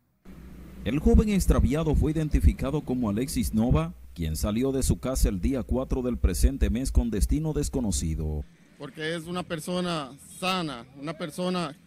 El 0.84 0.99
joven 0.99 1.30
extraviado 1.30 1.95
fue 1.95 2.12
identificado 2.12 2.82
como 2.82 3.10
Alexis 3.10 3.54
Nova, 3.54 3.93
quien 4.13 4.36
salió 4.36 4.73
de 4.73 4.84
su 4.84 4.99
casa 4.99 5.30
el 5.30 5.39
día 5.39 5.63
4 5.63 6.01
del 6.01 6.17
presente 6.17 6.69
mes 6.69 6.91
con 6.91 7.10
destino 7.12 7.54
desconocido. 7.54 8.43
Porque 8.77 9.15
es 9.15 9.25
una 9.25 9.43
persona 9.43 10.12
sana, 10.38 10.86
una 10.99 11.13
persona 11.13 11.77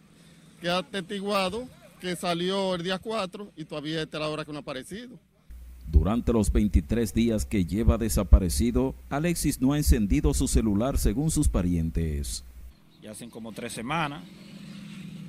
que 0.59 0.69
ha 0.69 0.79
atestiguado 0.79 1.67
que 2.05 2.15
salió 2.15 2.75
el 2.75 2.83
día 2.83 2.99
4 2.99 3.53
y 3.55 3.65
todavía 3.65 4.03
esta 4.03 4.17
es 4.17 4.21
la 4.21 4.29
hora 4.29 4.45
que 4.45 4.51
no 4.51 4.59
ha 4.59 4.61
aparecido. 4.61 5.17
Durante 5.87 6.31
los 6.33 6.51
23 6.51 7.11
días 7.15 7.45
que 7.45 7.65
lleva 7.65 7.97
desaparecido, 7.97 8.93
Alexis 9.09 9.59
no 9.59 9.73
ha 9.73 9.77
encendido 9.77 10.31
su 10.35 10.47
celular 10.47 10.99
según 10.99 11.31
sus 11.31 11.49
parientes. 11.49 12.43
Ya 13.01 13.09
hacen 13.09 13.31
como 13.31 13.53
tres 13.53 13.73
semanas 13.73 14.23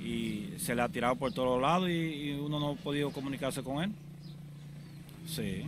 y 0.03 0.53
se 0.59 0.75
le 0.75 0.83
ha 0.83 0.89
tirado 0.89 1.15
por 1.15 1.33
todos 1.33 1.59
lados 1.59 1.89
y, 1.89 2.33
uno 2.33 2.59
no 2.59 2.69
ha 2.71 2.75
podido 2.75 3.09
comunicarse 3.09 3.63
con 3.63 3.83
él. 3.83 3.91
Sí. 5.25 5.63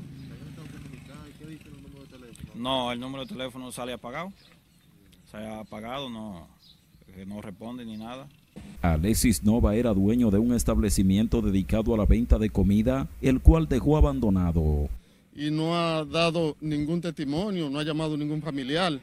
No, 2.53 2.91
el 2.91 2.99
número 2.99 3.25
de 3.25 3.33
teléfono 3.33 3.71
sale 3.71 3.93
apagado. 3.93 4.31
Se 5.31 5.37
ha 5.37 5.61
apagado, 5.61 6.07
no, 6.07 6.47
no 7.25 7.41
responde 7.41 7.83
ni 7.83 7.97
nada. 7.97 8.27
Alexis 8.81 9.43
Nova 9.43 9.75
era 9.75 9.93
dueño 9.93 10.31
de 10.31 10.37
un 10.37 10.53
establecimiento 10.53 11.41
dedicado 11.41 11.93
a 11.93 11.97
la 11.97 12.05
venta 12.05 12.37
de 12.37 12.49
comida, 12.49 13.07
el 13.21 13.41
cual 13.41 13.67
dejó 13.67 13.97
abandonado. 13.97 14.89
Y 15.35 15.51
no 15.51 15.75
ha 15.75 16.05
dado 16.05 16.55
ningún 16.61 17.01
testimonio, 17.01 17.69
no 17.69 17.79
ha 17.79 17.83
llamado 17.83 18.15
ningún 18.15 18.41
familiar. 18.41 18.99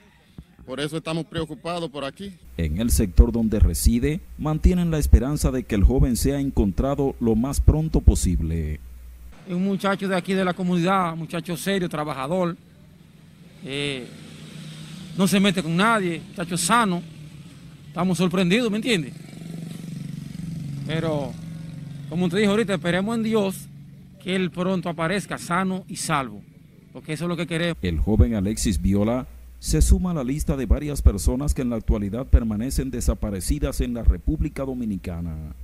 Por 0.66 0.80
eso 0.80 0.96
estamos 0.96 1.26
preocupados 1.26 1.88
por 1.90 2.04
aquí. 2.04 2.32
En 2.56 2.80
el 2.80 2.90
sector 2.90 3.30
donde 3.30 3.60
reside, 3.60 4.20
mantienen 4.36 4.90
la 4.90 4.98
esperanza 4.98 5.50
de 5.50 5.62
que 5.62 5.76
el 5.76 5.84
joven 5.84 6.16
sea 6.16 6.40
encontrado 6.40 7.14
lo 7.20 7.36
más 7.36 7.60
pronto 7.60 8.00
posible. 8.00 8.80
Es 9.46 9.54
un 9.54 9.64
muchacho 9.64 10.08
de 10.08 10.16
aquí 10.16 10.34
de 10.34 10.44
la 10.44 10.54
comunidad, 10.54 11.14
muchacho 11.14 11.56
serio, 11.56 11.88
trabajador. 11.88 12.56
Eh, 13.64 14.06
no 15.16 15.28
se 15.28 15.38
mete 15.38 15.62
con 15.62 15.76
nadie, 15.76 16.20
muchacho 16.30 16.56
sano. 16.56 17.00
Estamos 17.86 18.18
sorprendidos, 18.18 18.70
¿me 18.70 18.78
entiendes? 18.78 19.12
Pero, 20.86 21.32
como 22.08 22.28
te 22.28 22.36
dije 22.36 22.48
ahorita, 22.48 22.74
esperemos 22.74 23.16
en 23.16 23.22
Dios 23.22 23.66
que 24.22 24.36
Él 24.36 24.50
pronto 24.50 24.88
aparezca 24.88 25.38
sano 25.38 25.84
y 25.88 25.96
salvo, 25.96 26.42
porque 26.92 27.12
eso 27.12 27.24
es 27.24 27.28
lo 27.28 27.36
que 27.36 27.46
queremos. 27.46 27.76
El 27.82 27.98
joven 27.98 28.34
Alexis 28.34 28.80
Viola 28.80 29.26
se 29.58 29.82
suma 29.82 30.12
a 30.12 30.14
la 30.14 30.24
lista 30.24 30.56
de 30.56 30.66
varias 30.66 31.02
personas 31.02 31.54
que 31.54 31.62
en 31.62 31.70
la 31.70 31.76
actualidad 31.76 32.26
permanecen 32.26 32.90
desaparecidas 32.90 33.80
en 33.80 33.94
la 33.94 34.04
República 34.04 34.64
Dominicana. 34.64 35.54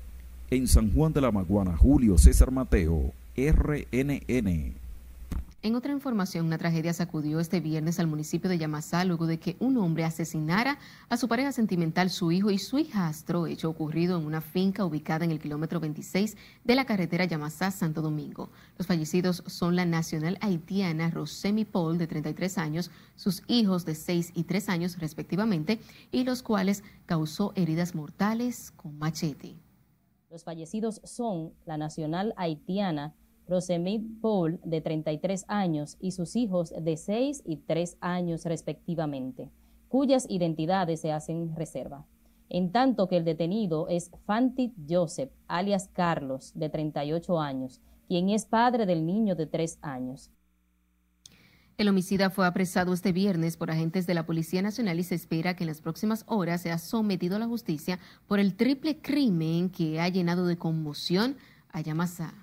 En 0.50 0.66
San 0.66 0.92
Juan 0.92 1.12
de 1.12 1.20
la 1.20 1.30
Maguana, 1.30 1.76
Julio 1.76 2.18
César 2.18 2.50
Mateo, 2.50 3.12
RNN. 3.37 4.82
En 5.64 5.77
otra 5.77 5.92
información, 5.92 6.46
una 6.46 6.59
tragedia 6.59 6.92
sacudió 6.92 7.38
este 7.38 7.61
viernes 7.61 8.01
al 8.01 8.09
municipio 8.09 8.51
de 8.51 8.59
Yamasá 8.59 9.05
luego 9.05 9.29
de 9.29 9.38
que 9.38 9.55
un 9.61 9.77
hombre 9.77 10.03
asesinara 10.03 10.77
a 11.09 11.16
su 11.16 11.29
pareja 11.29 11.53
sentimental, 11.53 12.11
su 12.11 12.33
hijo 12.33 12.51
y 12.51 12.59
su 12.59 12.81
hijastro, 12.81 13.46
hecho 13.46 13.70
ocurrido 13.70 14.18
en 14.18 14.27
una 14.27 14.40
finca 14.40 14.85
ubicada 14.85 15.25
en 15.25 15.31
el 15.31 15.38
kilómetro 15.38 15.79
26 15.79 16.37
de 16.64 16.75
la 16.75 16.85
carretera 16.85 17.27
Yamasá-Santo 17.27 18.03
Domingo. 18.03 18.51
Los 18.77 18.88
fallecidos 18.88 19.44
son 19.46 19.77
la 19.77 19.85
nacional 19.85 20.37
haitiana 20.40 21.11
Rosemi 21.11 21.64
Paul, 21.64 21.96
de 21.96 22.09
33 22.09 22.59
años, 22.59 22.90
sus 23.14 23.44
hijos 23.46 23.85
de 23.85 23.94
6 23.94 24.33
y 24.35 24.42
3 24.42 24.68
años 24.68 24.98
respectivamente, 24.98 25.79
y 26.11 26.25
los 26.25 26.42
cuales 26.42 26.83
causó 27.07 27.53
heridas 27.55 27.94
mortales 27.94 28.72
con 28.72 28.98
machete. 28.98 29.55
Los 30.29 30.42
fallecidos 30.42 31.01
son 31.05 31.53
la 31.66 31.77
nacional 31.77 32.35
haitiana 32.37 33.14
Rosemit 33.48 34.20
Paul, 34.20 34.61
de 34.64 34.81
33 34.81 35.44
años, 35.48 35.96
y 36.00 36.12
sus 36.12 36.37
hijos 36.37 36.72
de 36.81 36.96
6 36.96 37.42
y 37.44 37.57
3 37.57 37.96
años 38.00 38.44
respectivamente, 38.44 39.50
cuyas 39.88 40.26
identidades 40.28 41.00
se 41.00 41.12
hacen 41.12 41.55
reserva. 41.57 42.07
En 42.48 42.70
tanto 42.70 43.09
que 43.09 43.16
el 43.16 43.24
detenido 43.24 43.88
es 43.88 44.11
Fanti 44.26 44.74
Joseph, 44.88 45.31
alias 45.48 45.88
Carlos, 45.92 46.52
de 46.55 46.68
38 46.68 47.40
años, 47.40 47.81
quien 48.09 48.28
es 48.28 48.44
padre 48.44 48.85
del 48.87 49.07
niño 49.07 49.35
de 49.35 49.46
3 49.46 49.78
años. 49.81 50.31
El 51.78 51.88
homicida 51.88 52.31
fue 52.31 52.46
apresado 52.46 52.92
este 52.92 53.12
viernes 53.12 53.57
por 53.57 53.70
agentes 53.70 54.07
de 54.07 54.14
la 54.14 54.26
Policía 54.26 54.61
Nacional 54.61 55.00
y 55.00 55.02
se 55.02 55.14
espera 55.14 55.57
que 55.57 55.64
en 55.64 55.68
las 55.68 55.81
próximas 55.81 56.24
horas 56.28 56.61
sea 56.61 56.78
sometido 56.78 57.37
a 57.37 57.38
la 57.38 57.46
justicia 57.46 57.98
por 58.28 58.38
el 58.38 58.55
triple 58.55 59.00
crimen 59.00 59.70
que 59.70 59.98
ha 59.98 60.09
llenado 60.09 60.46
de 60.46 60.59
conmoción 60.59 61.37
a 61.70 61.81
Yamasá. 61.81 62.35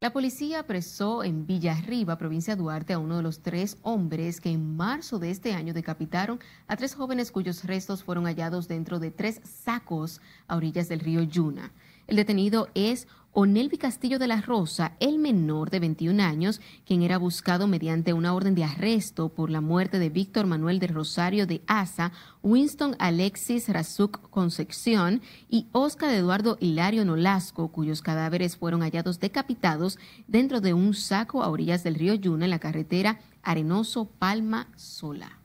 La 0.00 0.12
policía 0.12 0.60
apresó 0.60 1.24
en 1.24 1.44
Villarriba, 1.44 2.18
provincia 2.18 2.54
de 2.54 2.62
Duarte, 2.62 2.92
a 2.92 3.00
uno 3.00 3.16
de 3.16 3.24
los 3.24 3.40
tres 3.40 3.78
hombres 3.82 4.40
que 4.40 4.48
en 4.48 4.76
marzo 4.76 5.18
de 5.18 5.32
este 5.32 5.54
año 5.54 5.74
decapitaron 5.74 6.38
a 6.68 6.76
tres 6.76 6.94
jóvenes 6.94 7.32
cuyos 7.32 7.64
restos 7.64 8.04
fueron 8.04 8.26
hallados 8.26 8.68
dentro 8.68 9.00
de 9.00 9.10
tres 9.10 9.40
sacos 9.42 10.20
a 10.46 10.54
orillas 10.54 10.88
del 10.88 11.00
río 11.00 11.22
Yuna. 11.22 11.72
El 12.08 12.16
detenido 12.16 12.68
es 12.74 13.06
Onelvi 13.32 13.76
Castillo 13.76 14.18
de 14.18 14.26
la 14.26 14.40
Rosa, 14.40 14.96
el 14.98 15.18
menor 15.18 15.68
de 15.68 15.78
21 15.78 16.22
años, 16.22 16.58
quien 16.86 17.02
era 17.02 17.18
buscado 17.18 17.66
mediante 17.66 18.14
una 18.14 18.32
orden 18.32 18.54
de 18.54 18.64
arresto 18.64 19.28
por 19.28 19.50
la 19.50 19.60
muerte 19.60 19.98
de 19.98 20.08
Víctor 20.08 20.46
Manuel 20.46 20.78
de 20.78 20.86
Rosario 20.86 21.46
de 21.46 21.60
Asa, 21.66 22.12
Winston 22.42 22.96
Alexis 22.98 23.68
Razuk 23.68 24.30
Concepción 24.30 25.20
y 25.50 25.66
Oscar 25.72 26.14
Eduardo 26.14 26.56
Hilario 26.60 27.04
Nolasco, 27.04 27.68
cuyos 27.68 28.00
cadáveres 28.00 28.56
fueron 28.56 28.80
hallados 28.80 29.20
decapitados 29.20 29.98
dentro 30.26 30.62
de 30.62 30.72
un 30.72 30.94
saco 30.94 31.42
a 31.42 31.50
orillas 31.50 31.84
del 31.84 31.96
río 31.96 32.14
Yuna 32.14 32.46
en 32.46 32.50
la 32.52 32.58
carretera 32.58 33.20
Arenoso 33.42 34.06
Palma 34.06 34.68
Sola. 34.76 35.37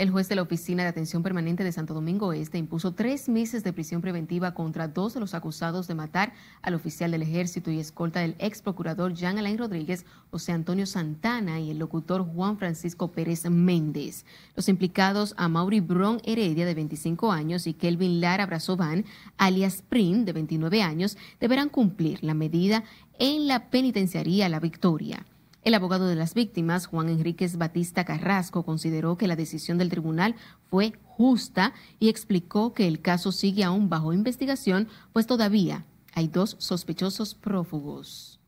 El 0.00 0.08
juez 0.08 0.30
de 0.30 0.34
la 0.34 0.40
Oficina 0.40 0.82
de 0.82 0.88
Atención 0.88 1.22
Permanente 1.22 1.62
de 1.62 1.72
Santo 1.72 1.92
Domingo 1.92 2.32
Este 2.32 2.56
impuso 2.56 2.94
tres 2.94 3.28
meses 3.28 3.62
de 3.64 3.74
prisión 3.74 4.00
preventiva 4.00 4.54
contra 4.54 4.88
dos 4.88 5.12
de 5.12 5.20
los 5.20 5.34
acusados 5.34 5.88
de 5.88 5.94
matar 5.94 6.32
al 6.62 6.72
oficial 6.72 7.10
del 7.10 7.20
ejército 7.20 7.70
y 7.70 7.78
escolta 7.78 8.20
del 8.20 8.34
ex 8.38 8.62
procurador 8.62 9.12
Jean 9.12 9.36
Alain 9.36 9.58
Rodríguez, 9.58 10.06
José 10.30 10.52
Antonio 10.52 10.86
Santana 10.86 11.60
y 11.60 11.70
el 11.70 11.78
locutor 11.78 12.24
Juan 12.24 12.56
Francisco 12.56 13.12
Pérez 13.12 13.44
Méndez. 13.50 14.24
Los 14.56 14.70
implicados 14.70 15.34
a 15.36 15.48
Mauri 15.48 15.80
Bron 15.80 16.22
Heredia, 16.24 16.64
de 16.64 16.72
25 16.72 17.30
años, 17.30 17.66
y 17.66 17.74
Kelvin 17.74 18.22
Lara 18.22 18.46
Brazovan, 18.46 19.04
alias 19.36 19.84
Prin, 19.86 20.24
de 20.24 20.32
29 20.32 20.80
años, 20.80 21.18
deberán 21.40 21.68
cumplir 21.68 22.24
la 22.24 22.32
medida 22.32 22.84
en 23.18 23.46
la 23.46 23.68
penitenciaría 23.68 24.48
La 24.48 24.60
Victoria. 24.60 25.26
El 25.62 25.74
abogado 25.74 26.06
de 26.06 26.16
las 26.16 26.32
víctimas, 26.32 26.86
Juan 26.86 27.10
Enríquez 27.10 27.58
Batista 27.58 28.04
Carrasco, 28.06 28.64
consideró 28.64 29.18
que 29.18 29.28
la 29.28 29.36
decisión 29.36 29.76
del 29.76 29.90
tribunal 29.90 30.34
fue 30.70 30.94
justa 31.04 31.74
y 31.98 32.08
explicó 32.08 32.72
que 32.72 32.88
el 32.88 33.02
caso 33.02 33.30
sigue 33.30 33.62
aún 33.62 33.90
bajo 33.90 34.14
investigación, 34.14 34.88
pues 35.12 35.26
todavía 35.26 35.84
hay 36.14 36.28
dos 36.28 36.56
sospechosos 36.58 37.34
prófugos. 37.34 38.39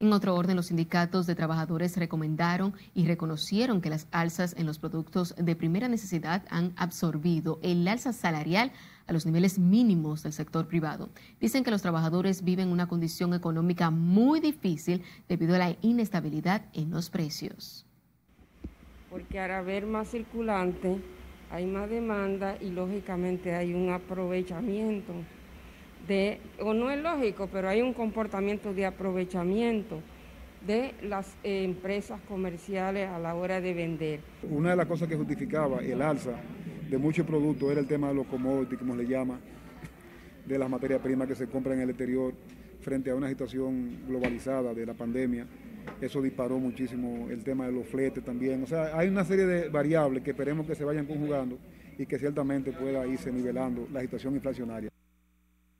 En 0.00 0.12
otro 0.12 0.36
orden, 0.36 0.54
los 0.54 0.66
sindicatos 0.66 1.26
de 1.26 1.34
trabajadores 1.34 1.96
recomendaron 1.96 2.72
y 2.94 3.04
reconocieron 3.06 3.80
que 3.80 3.90
las 3.90 4.06
alzas 4.12 4.54
en 4.56 4.64
los 4.64 4.78
productos 4.78 5.34
de 5.36 5.56
primera 5.56 5.88
necesidad 5.88 6.44
han 6.50 6.72
absorbido 6.76 7.58
el 7.64 7.88
alza 7.88 8.12
salarial 8.12 8.70
a 9.08 9.12
los 9.12 9.26
niveles 9.26 9.58
mínimos 9.58 10.22
del 10.22 10.32
sector 10.32 10.68
privado. 10.68 11.08
Dicen 11.40 11.64
que 11.64 11.72
los 11.72 11.82
trabajadores 11.82 12.44
viven 12.44 12.68
una 12.68 12.86
condición 12.86 13.34
económica 13.34 13.90
muy 13.90 14.38
difícil 14.38 15.02
debido 15.28 15.56
a 15.56 15.58
la 15.58 15.76
inestabilidad 15.82 16.66
en 16.74 16.90
los 16.90 17.10
precios. 17.10 17.84
Porque 19.10 19.40
al 19.40 19.50
haber 19.50 19.84
más 19.84 20.12
circulante, 20.12 21.02
hay 21.50 21.66
más 21.66 21.90
demanda 21.90 22.56
y 22.60 22.70
lógicamente 22.70 23.56
hay 23.56 23.74
un 23.74 23.90
aprovechamiento 23.90 25.12
o 26.60 26.74
no 26.74 26.90
es 26.90 27.02
lógico, 27.02 27.48
pero 27.52 27.68
hay 27.68 27.82
un 27.82 27.92
comportamiento 27.92 28.72
de 28.72 28.86
aprovechamiento 28.86 30.00
de 30.66 30.94
las 31.02 31.36
eh, 31.44 31.64
empresas 31.64 32.20
comerciales 32.28 33.08
a 33.08 33.18
la 33.18 33.34
hora 33.34 33.60
de 33.60 33.74
vender. 33.74 34.20
Una 34.42 34.70
de 34.70 34.76
las 34.76 34.86
cosas 34.86 35.08
que 35.08 35.16
justificaba 35.16 35.80
el 35.80 36.02
alza 36.02 36.32
de 36.88 36.98
muchos 36.98 37.26
productos 37.26 37.70
era 37.70 37.80
el 37.80 37.86
tema 37.86 38.08
de 38.08 38.14
los 38.14 38.26
commodities, 38.26 38.78
como 38.78 38.96
le 38.96 39.06
llama, 39.06 39.38
de 40.46 40.58
las 40.58 40.68
materias 40.68 41.00
primas 41.00 41.28
que 41.28 41.34
se 41.34 41.46
compran 41.46 41.76
en 41.76 41.82
el 41.82 41.90
exterior 41.90 42.32
frente 42.80 43.10
a 43.10 43.14
una 43.14 43.28
situación 43.28 44.00
globalizada 44.06 44.72
de 44.72 44.86
la 44.86 44.94
pandemia. 44.94 45.46
Eso 46.00 46.22
disparó 46.22 46.58
muchísimo 46.58 47.28
el 47.30 47.44
tema 47.44 47.66
de 47.66 47.72
los 47.72 47.86
fletes 47.86 48.24
también. 48.24 48.62
O 48.62 48.66
sea, 48.66 48.96
hay 48.96 49.08
una 49.08 49.24
serie 49.24 49.46
de 49.46 49.68
variables 49.68 50.22
que 50.22 50.30
esperemos 50.30 50.66
que 50.66 50.74
se 50.74 50.84
vayan 50.84 51.06
conjugando 51.06 51.58
y 51.98 52.06
que 52.06 52.18
ciertamente 52.18 52.72
pueda 52.72 53.06
irse 53.06 53.30
nivelando 53.32 53.86
la 53.92 54.00
situación 54.00 54.34
inflacionaria. 54.34 54.90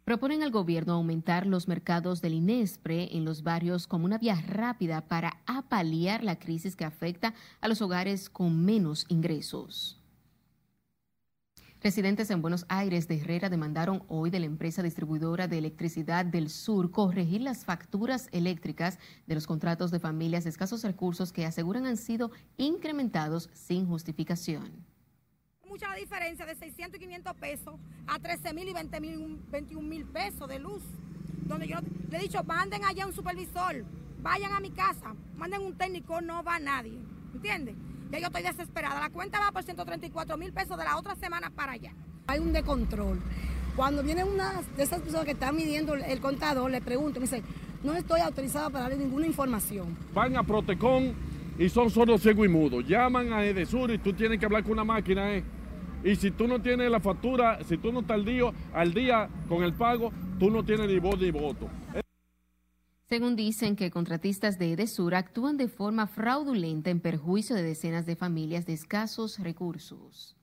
Proponen 0.09 0.43
al 0.43 0.51
gobierno 0.51 0.95
aumentar 0.95 1.47
los 1.47 1.69
mercados 1.69 2.23
del 2.23 2.33
INESPRE 2.33 3.15
en 3.15 3.27
los 3.27 3.43
barrios 3.43 3.87
como 3.87 4.07
una 4.07 4.17
vía 4.17 4.41
rápida 4.41 5.03
para 5.03 5.43
apalear 5.45 6.25
la 6.25 6.39
crisis 6.39 6.77
que 6.77 6.87
afecta 6.87 7.35
a 7.61 7.69
los 7.69 7.83
hogares 7.83 8.31
con 8.31 8.65
menos 8.65 9.05
ingresos. 9.11 10.01
Residentes 11.83 12.31
en 12.31 12.41
Buenos 12.41 12.65
Aires 12.71 13.07
de 13.07 13.19
Herrera 13.19 13.51
demandaron 13.51 14.03
hoy 14.09 14.31
de 14.31 14.41
la 14.41 14.47
empresa 14.47 14.83
distribuidora 14.83 15.47
de 15.47 15.59
electricidad 15.59 16.25
del 16.25 16.49
sur 16.49 16.91
corregir 16.91 17.43
las 17.43 17.67
facturas 17.67 18.31
eléctricas 18.33 18.99
de 19.27 19.35
los 19.35 19.47
contratos 19.47 19.91
de 19.91 20.01
familias 20.01 20.45
de 20.45 20.49
escasos 20.49 20.85
recursos 20.85 21.33
que 21.33 21.45
aseguran 21.45 21.85
han 21.85 21.99
sido 21.99 22.31
incrementados 22.57 23.51
sin 23.53 23.87
justificación. 23.87 24.87
Mucha 25.81 25.95
diferencia 25.95 26.45
de 26.45 26.57
600 26.57 26.99
y 26.99 27.05
500 27.05 27.35
pesos 27.37 27.75
a 28.09 28.19
13 28.19 28.53
mil 28.53 28.69
y 28.69 28.73
20 28.73 29.01
mil, 29.01 29.39
21 29.49 29.89
mil 29.89 30.05
pesos 30.07 30.49
de 30.49 30.59
luz. 30.59 30.83
Donde 31.47 31.69
yo 31.69 31.77
le 32.11 32.17
he 32.17 32.21
dicho, 32.21 32.43
manden 32.43 32.85
allá 32.85 33.07
un 33.07 33.13
supervisor, 33.13 33.85
vayan 34.21 34.55
a 34.55 34.59
mi 34.59 34.71
casa, 34.71 35.15
manden 35.37 35.63
un 35.63 35.75
técnico, 35.75 36.21
no 36.21 36.43
va 36.43 36.59
nadie. 36.59 36.99
¿Entiendes? 37.33 37.77
Ya 38.11 38.19
yo 38.19 38.27
estoy 38.27 38.43
desesperada. 38.43 38.99
La 38.99 39.11
cuenta 39.11 39.39
va 39.39 39.53
por 39.53 39.63
134 39.63 40.37
mil 40.37 40.53
pesos 40.53 40.77
de 40.77 40.83
la 40.83 40.97
otra 40.97 41.15
semana 41.15 41.49
para 41.51 41.73
allá. 41.75 41.93
Hay 42.27 42.41
un 42.41 42.53
descontrol. 42.53 43.21
Cuando 43.77 44.03
viene 44.03 44.25
una 44.25 44.61
de 44.77 44.83
esas 44.83 45.01
personas 45.01 45.27
que 45.27 45.33
están 45.33 45.55
midiendo 45.55 45.95
el 45.95 46.21
contador, 46.21 46.73
le 46.73 46.81
pregunto, 46.81 47.21
me 47.21 47.27
dice, 47.27 47.45
no 47.85 47.95
estoy 47.95 48.21
autorizada 48.21 48.69
para 48.69 48.89
darle 48.89 48.99
ninguna 48.99 49.27
información. 49.27 49.97
Van 50.13 50.37
a 50.37 50.43
Protecon 50.43 51.15
y 51.57 51.69
son 51.69 51.89
sordos, 51.89 52.21
ciegos 52.21 52.47
y 52.47 52.49
mudos. 52.49 52.85
Llaman 52.85 53.33
a 53.33 53.45
Edesur 53.45 53.93
y 53.93 53.99
tú 53.99 54.13
tienes 54.13 54.41
que 54.41 54.47
hablar 54.47 54.65
con 54.65 54.73
una 54.73 54.83
máquina. 54.83 55.37
¿eh? 55.37 55.45
Y 56.05 56.15
si 56.17 56.31
tú 56.31 56.47
no 56.47 56.61
tienes 56.61 56.91
la 56.91 57.01
factura, 57.01 57.63
si 57.65 57.77
tú 57.77 57.93
no 57.93 58.01
estás 58.01 58.17
al 58.17 58.25
día, 58.25 58.45
al 58.73 58.95
día 58.95 59.29
con 59.49 59.63
el 59.63 59.75
pago, 59.75 60.13
tú 60.39 60.51
no 60.51 60.65
tienes 60.65 60.89
ni 60.89 60.99
voz 60.99 61.19
ni 61.21 61.31
voto. 61.31 61.69
Según 63.09 63.37
dicen 63.37 63.75
que 63.75 63.91
contratistas 63.91 64.59
de 64.59 64.73
Edesur 64.73 65.15
actúan 65.15 65.57
de 65.57 65.69
forma 65.69 66.07
fraudulenta 66.07 66.91
en 66.91 67.01
perjuicio 67.01 67.57
de 67.57 67.63
decenas 67.63 68.05
de 68.05 68.17
familias 68.17 68.67
de 68.67 68.75
escasos 68.75 69.39
recursos. 69.39 70.37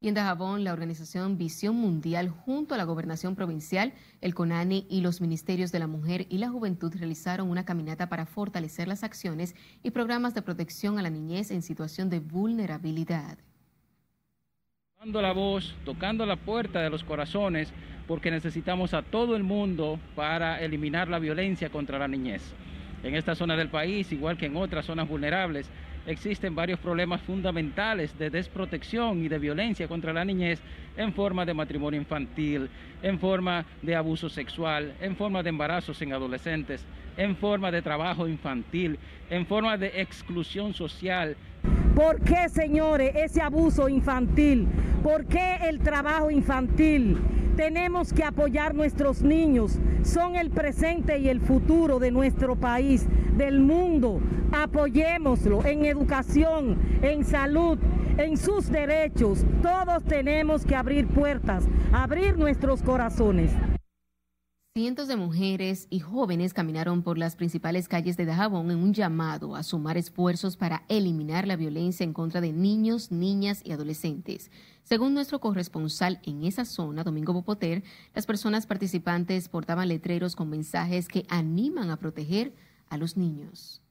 Y 0.00 0.08
en 0.08 0.14
Dajabón, 0.14 0.64
la 0.64 0.72
organización 0.72 1.38
Visión 1.38 1.76
Mundial, 1.76 2.28
junto 2.28 2.74
a 2.74 2.76
la 2.76 2.82
Gobernación 2.82 3.36
Provincial, 3.36 3.94
el 4.20 4.34
CONANI 4.34 4.88
y 4.90 5.00
los 5.00 5.20
Ministerios 5.20 5.70
de 5.70 5.78
la 5.78 5.86
Mujer 5.86 6.26
y 6.28 6.38
la 6.38 6.50
Juventud 6.50 6.92
realizaron 6.92 7.48
una 7.48 7.64
caminata 7.64 8.08
para 8.08 8.26
fortalecer 8.26 8.88
las 8.88 9.04
acciones 9.04 9.54
y 9.84 9.92
programas 9.92 10.34
de 10.34 10.42
protección 10.42 10.98
a 10.98 11.02
la 11.02 11.10
niñez 11.10 11.52
en 11.52 11.62
situación 11.62 12.10
de 12.10 12.18
vulnerabilidad. 12.18 13.38
Dando 15.02 15.20
la 15.20 15.32
voz, 15.32 15.74
tocando 15.84 16.24
la 16.24 16.36
puerta 16.36 16.80
de 16.80 16.88
los 16.88 17.02
corazones 17.02 17.72
porque 18.06 18.30
necesitamos 18.30 18.94
a 18.94 19.02
todo 19.02 19.34
el 19.34 19.42
mundo 19.42 19.98
para 20.14 20.62
eliminar 20.62 21.08
la 21.08 21.18
violencia 21.18 21.70
contra 21.70 21.98
la 21.98 22.06
niñez. 22.06 22.54
En 23.02 23.16
esta 23.16 23.34
zona 23.34 23.56
del 23.56 23.66
país, 23.66 24.12
igual 24.12 24.38
que 24.38 24.46
en 24.46 24.56
otras 24.56 24.86
zonas 24.86 25.08
vulnerables, 25.08 25.68
existen 26.06 26.54
varios 26.54 26.78
problemas 26.78 27.20
fundamentales 27.22 28.16
de 28.16 28.30
desprotección 28.30 29.24
y 29.24 29.28
de 29.28 29.40
violencia 29.40 29.88
contra 29.88 30.12
la 30.12 30.24
niñez 30.24 30.60
en 30.96 31.12
forma 31.12 31.44
de 31.44 31.54
matrimonio 31.54 31.98
infantil, 31.98 32.70
en 33.02 33.18
forma 33.18 33.64
de 33.82 33.96
abuso 33.96 34.28
sexual, 34.28 34.94
en 35.00 35.16
forma 35.16 35.42
de 35.42 35.48
embarazos 35.48 36.00
en 36.00 36.12
adolescentes, 36.12 36.86
en 37.16 37.34
forma 37.34 37.72
de 37.72 37.82
trabajo 37.82 38.28
infantil, 38.28 38.96
en 39.30 39.46
forma 39.46 39.76
de 39.76 40.00
exclusión 40.00 40.72
social. 40.74 41.36
¿Por 41.94 42.20
qué, 42.20 42.48
señores, 42.48 43.12
ese 43.14 43.42
abuso 43.42 43.86
infantil? 43.86 44.66
¿Por 45.02 45.26
qué 45.26 45.56
el 45.68 45.80
trabajo 45.80 46.30
infantil? 46.30 47.18
Tenemos 47.54 48.14
que 48.14 48.24
apoyar 48.24 48.74
nuestros 48.74 49.20
niños. 49.20 49.78
Son 50.02 50.36
el 50.36 50.50
presente 50.50 51.18
y 51.18 51.28
el 51.28 51.40
futuro 51.40 51.98
de 51.98 52.10
nuestro 52.10 52.56
país, 52.56 53.06
del 53.36 53.60
mundo. 53.60 54.20
Apoyémoslo 54.52 55.66
en 55.66 55.84
educación, 55.84 56.78
en 57.02 57.26
salud, 57.26 57.78
en 58.16 58.38
sus 58.38 58.70
derechos. 58.70 59.44
Todos 59.60 60.02
tenemos 60.04 60.64
que 60.64 60.74
abrir 60.74 61.06
puertas, 61.08 61.64
abrir 61.92 62.38
nuestros 62.38 62.82
corazones. 62.82 63.50
Cientos 64.74 65.06
de 65.06 65.16
mujeres 65.16 65.86
y 65.90 66.00
jóvenes 66.00 66.54
caminaron 66.54 67.02
por 67.02 67.18
las 67.18 67.36
principales 67.36 67.88
calles 67.88 68.16
de 68.16 68.24
Dajabón 68.24 68.70
en 68.70 68.78
un 68.78 68.94
llamado 68.94 69.54
a 69.54 69.64
sumar 69.64 69.98
esfuerzos 69.98 70.56
para 70.56 70.84
eliminar 70.88 71.46
la 71.46 71.56
violencia 71.56 72.04
en 72.04 72.14
contra 72.14 72.40
de 72.40 72.54
niños, 72.54 73.12
niñas 73.12 73.60
y 73.64 73.72
adolescentes. 73.72 74.50
Según 74.82 75.12
nuestro 75.12 75.40
corresponsal 75.40 76.20
en 76.22 76.44
esa 76.44 76.64
zona, 76.64 77.04
Domingo 77.04 77.34
Bopoter, 77.34 77.84
las 78.14 78.24
personas 78.24 78.64
participantes 78.64 79.50
portaban 79.50 79.88
letreros 79.88 80.36
con 80.36 80.48
mensajes 80.48 81.06
que 81.06 81.26
animan 81.28 81.90
a 81.90 81.98
proteger 81.98 82.54
a 82.88 82.96
los 82.96 83.18
niños. 83.18 83.82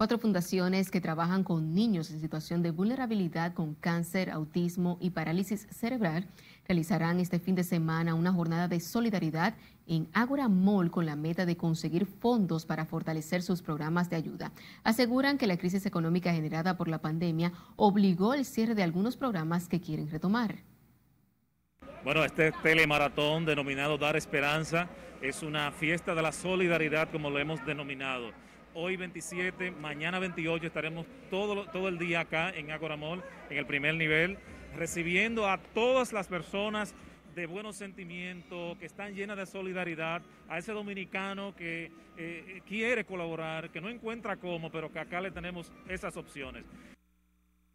Cuatro 0.00 0.18
fundaciones 0.18 0.90
que 0.90 1.02
trabajan 1.02 1.44
con 1.44 1.74
niños 1.74 2.10
en 2.10 2.22
situación 2.22 2.62
de 2.62 2.70
vulnerabilidad 2.70 3.52
con 3.52 3.74
cáncer, 3.74 4.30
autismo 4.30 4.96
y 4.98 5.10
parálisis 5.10 5.66
cerebral 5.70 6.26
realizarán 6.70 7.18
este 7.18 7.40
fin 7.40 7.56
de 7.56 7.64
semana 7.64 8.14
una 8.14 8.32
jornada 8.32 8.68
de 8.68 8.78
solidaridad 8.78 9.54
en 9.88 10.08
Ágora 10.12 10.48
Mall 10.48 10.92
con 10.92 11.04
la 11.04 11.16
meta 11.16 11.44
de 11.44 11.56
conseguir 11.56 12.06
fondos 12.06 12.64
para 12.64 12.86
fortalecer 12.86 13.42
sus 13.42 13.60
programas 13.60 14.08
de 14.08 14.14
ayuda. 14.14 14.52
Aseguran 14.84 15.36
que 15.36 15.48
la 15.48 15.56
crisis 15.56 15.84
económica 15.84 16.32
generada 16.32 16.76
por 16.76 16.86
la 16.86 17.00
pandemia 17.00 17.52
obligó 17.74 18.34
el 18.34 18.44
cierre 18.44 18.76
de 18.76 18.84
algunos 18.84 19.16
programas 19.16 19.66
que 19.66 19.80
quieren 19.80 20.08
retomar. 20.08 20.58
Bueno, 22.04 22.24
este 22.24 22.52
telemaratón 22.62 23.44
denominado 23.46 23.98
Dar 23.98 24.14
Esperanza 24.14 24.88
es 25.20 25.42
una 25.42 25.72
fiesta 25.72 26.14
de 26.14 26.22
la 26.22 26.30
solidaridad 26.30 27.10
como 27.10 27.30
lo 27.30 27.40
hemos 27.40 27.66
denominado. 27.66 28.30
Hoy 28.74 28.96
27, 28.96 29.72
mañana 29.72 30.20
28 30.20 30.68
estaremos 30.68 31.04
todo, 31.30 31.66
todo 31.72 31.88
el 31.88 31.98
día 31.98 32.20
acá 32.20 32.50
en 32.50 32.70
Agoramol, 32.70 33.24
en 33.50 33.58
el 33.58 33.66
primer 33.66 33.96
nivel, 33.96 34.38
recibiendo 34.76 35.48
a 35.48 35.58
todas 35.58 36.12
las 36.12 36.28
personas 36.28 36.94
de 37.34 37.46
buenos 37.46 37.76
sentimientos, 37.76 38.76
que 38.78 38.86
están 38.86 39.14
llenas 39.14 39.36
de 39.36 39.46
solidaridad, 39.46 40.22
a 40.48 40.58
ese 40.58 40.72
dominicano 40.72 41.54
que 41.54 41.92
eh, 42.16 42.60
quiere 42.66 43.04
colaborar, 43.04 43.70
que 43.70 43.80
no 43.80 43.88
encuentra 43.88 44.36
cómo, 44.36 44.70
pero 44.70 44.92
que 44.92 44.98
acá 44.98 45.20
le 45.20 45.30
tenemos 45.30 45.72
esas 45.88 46.16
opciones. 46.16 46.64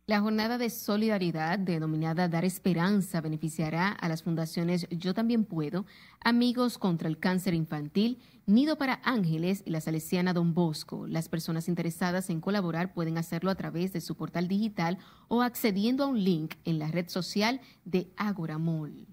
La 0.07 0.21
jornada 0.21 0.59
de 0.59 0.69
solidaridad 0.69 1.57
denominada 1.57 2.27
Dar 2.27 2.45
Esperanza 2.45 3.21
beneficiará 3.21 3.89
a 3.89 4.07
las 4.07 4.21
fundaciones 4.21 4.85
Yo 4.91 5.15
también 5.15 5.45
puedo, 5.45 5.87
Amigos 6.23 6.77
contra 6.77 7.07
el 7.07 7.17
Cáncer 7.17 7.55
Infantil, 7.55 8.19
Nido 8.45 8.77
para 8.77 9.01
Ángeles 9.03 9.63
y 9.65 9.71
la 9.71 9.81
Salesiana 9.81 10.31
Don 10.31 10.53
Bosco. 10.53 11.07
Las 11.07 11.27
personas 11.27 11.67
interesadas 11.67 12.29
en 12.29 12.39
colaborar 12.39 12.93
pueden 12.93 13.17
hacerlo 13.17 13.49
a 13.49 13.55
través 13.55 13.93
de 13.93 14.01
su 14.01 14.13
portal 14.13 14.47
digital 14.47 14.99
o 15.27 15.41
accediendo 15.41 16.03
a 16.03 16.07
un 16.07 16.23
link 16.23 16.53
en 16.65 16.77
la 16.77 16.89
red 16.89 17.09
social 17.09 17.59
de 17.83 18.13
Agoramol. 18.15 19.07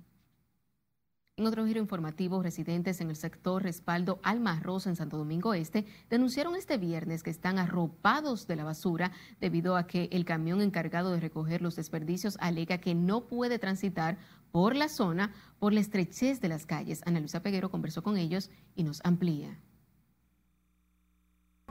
En 1.43 1.49
otro 1.49 1.67
giro 1.67 1.81
informativo, 1.81 2.41
residentes 2.41 3.01
en 3.01 3.11
el 3.11 3.17
sector 3.17 3.65
Respaldo 3.65 4.21
Alma 4.23 4.61
Rosa 4.61 4.91
en 4.91 4.95
Santo 4.95 5.19
Domingo 5.19 5.55
Este 5.55 5.87
denunciaron 6.09 6.55
este 6.55 6.79
viernes 6.79 7.25
que 7.25 7.31
están 7.31 7.59
arropados 7.59 8.47
de 8.47 8.55
la 8.55 8.63
basura 8.63 9.11
debido 9.41 9.77
a 9.77 9.89
que 9.89 10.09
el 10.13 10.25
camión 10.25 10.61
encargado 10.61 11.11
de 11.11 11.19
recoger 11.19 11.61
los 11.61 11.75
desperdicios 11.75 12.37
alega 12.39 12.79
que 12.79 12.95
no 12.95 13.27
puede 13.27 13.59
transitar 13.59 14.19
por 14.53 14.77
la 14.77 14.89
zona 14.89 15.33
por 15.59 15.73
la 15.73 15.81
estrechez 15.81 16.41
de 16.41 16.47
las 16.47 16.65
calles. 16.65 17.03
Ana 17.07 17.19
Luisa 17.19 17.43
Peguero 17.43 17.73
conversó 17.73 18.05
con 18.05 18.19
ellos 18.19 18.49
y 18.77 18.85
nos 18.85 19.01
amplía. 19.03 19.59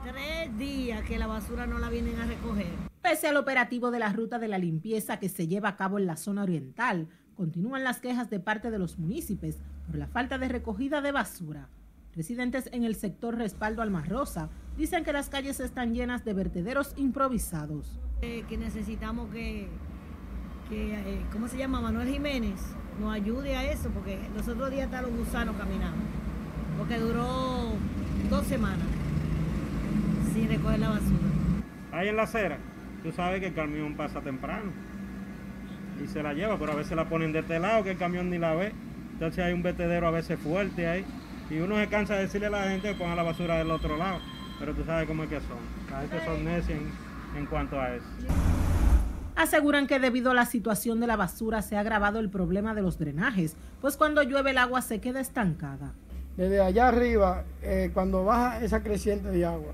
Tres 0.04 0.58
días 0.58 1.00
que 1.04 1.18
la 1.18 1.28
basura 1.28 1.66
no 1.66 1.78
la 1.78 1.88
vienen 1.88 2.20
a 2.20 2.26
recoger. 2.26 2.92
Pese 3.00 3.26
al 3.26 3.38
operativo 3.38 3.90
de 3.90 4.00
la 4.00 4.12
ruta 4.12 4.38
de 4.38 4.48
la 4.48 4.58
limpieza 4.58 5.18
que 5.18 5.30
se 5.30 5.48
lleva 5.48 5.70
a 5.70 5.76
cabo 5.76 5.98
en 5.98 6.06
la 6.06 6.16
zona 6.16 6.42
oriental, 6.42 7.08
continúan 7.34 7.84
las 7.84 8.00
quejas 8.00 8.30
de 8.30 8.40
parte 8.40 8.70
de 8.70 8.78
los 8.78 8.98
municipios 8.98 9.56
por 9.86 9.96
la 9.96 10.06
falta 10.06 10.38
de 10.38 10.48
recogida 10.48 11.00
de 11.00 11.12
basura. 11.12 11.68
Residentes 12.14 12.68
en 12.72 12.84
el 12.84 12.94
sector 12.94 13.36
Respaldo 13.36 13.82
Almarrosa 13.82 14.50
dicen 14.76 15.04
que 15.04 15.12
las 15.12 15.28
calles 15.28 15.60
están 15.60 15.94
llenas 15.94 16.24
de 16.24 16.34
vertederos 16.34 16.92
improvisados. 16.96 18.00
Eh, 18.20 18.44
que 18.48 18.58
necesitamos 18.58 19.30
que, 19.30 19.68
que 20.68 20.94
eh, 20.94 21.26
¿cómo 21.32 21.48
se 21.48 21.56
llama? 21.56 21.80
Manuel 21.80 22.08
Jiménez 22.08 22.60
nos 23.00 23.14
ayude 23.14 23.56
a 23.56 23.70
eso, 23.72 23.88
porque 23.90 24.18
los 24.36 24.46
otros 24.46 24.70
días 24.70 24.84
están 24.84 25.04
los 25.04 25.16
gusanos 25.16 25.56
caminando, 25.56 26.02
porque 26.78 26.98
duró 26.98 27.72
dos 28.28 28.46
semanas 28.46 28.86
sin 30.34 30.48
recoger 30.48 30.80
la 30.80 30.90
basura. 30.90 31.18
Ahí 31.92 32.08
en 32.08 32.16
la 32.16 32.22
acera, 32.22 32.58
tú 33.02 33.10
sabes 33.12 33.40
que 33.40 33.48
el 33.48 33.54
camión 33.54 33.96
pasa 33.96 34.20
temprano 34.20 34.70
y 36.02 36.06
se 36.06 36.22
la 36.22 36.32
lleva, 36.32 36.58
pero 36.58 36.72
a 36.72 36.74
veces 36.76 36.96
la 36.96 37.08
ponen 37.08 37.32
de 37.32 37.40
este 37.40 37.58
lado 37.58 37.82
que 37.84 37.92
el 37.92 37.98
camión 37.98 38.30
ni 38.30 38.38
la 38.38 38.54
ve. 38.54 38.72
Entonces 39.12 39.44
hay 39.44 39.52
un 39.52 39.62
vertedero 39.62 40.06
a 40.06 40.10
veces 40.10 40.38
fuerte 40.38 40.86
ahí. 40.86 41.04
Y 41.50 41.58
uno 41.58 41.76
se 41.76 41.88
cansa 41.88 42.14
de 42.14 42.22
decirle 42.22 42.46
a 42.46 42.50
la 42.50 42.62
gente 42.64 42.88
que 42.88 42.94
ponga 42.94 43.14
la 43.14 43.22
basura 43.22 43.58
del 43.58 43.70
otro 43.70 43.96
lado. 43.96 44.20
Pero 44.58 44.74
tú 44.74 44.84
sabes 44.84 45.06
cómo 45.06 45.24
es 45.24 45.28
que 45.28 45.40
son. 45.40 45.58
La 45.90 46.00
gente 46.00 46.24
son 46.24 46.44
necios 46.44 46.78
en, 46.78 47.38
en 47.38 47.46
cuanto 47.46 47.80
a 47.80 47.94
eso. 47.94 48.06
Aseguran 49.34 49.86
que 49.86 49.98
debido 49.98 50.30
a 50.30 50.34
la 50.34 50.46
situación 50.46 51.00
de 51.00 51.06
la 51.06 51.16
basura 51.16 51.62
se 51.62 51.76
ha 51.76 51.80
agravado 51.80 52.20
el 52.20 52.30
problema 52.30 52.74
de 52.74 52.82
los 52.82 52.98
drenajes, 52.98 53.56
pues 53.80 53.96
cuando 53.96 54.22
llueve 54.22 54.50
el 54.50 54.58
agua 54.58 54.82
se 54.82 55.00
queda 55.00 55.20
estancada. 55.20 55.94
Desde 56.36 56.60
allá 56.60 56.88
arriba, 56.88 57.44
eh, 57.62 57.90
cuando 57.92 58.24
baja 58.24 58.62
esa 58.64 58.82
creciente 58.82 59.30
de 59.30 59.44
agua, 59.44 59.72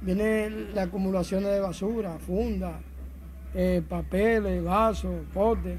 viene 0.00 0.50
la 0.74 0.82
acumulación 0.82 1.44
de 1.44 1.60
basura, 1.60 2.18
funda, 2.18 2.80
eh, 3.54 3.82
papeles, 3.88 4.62
vasos, 4.62 5.14
potes. 5.32 5.78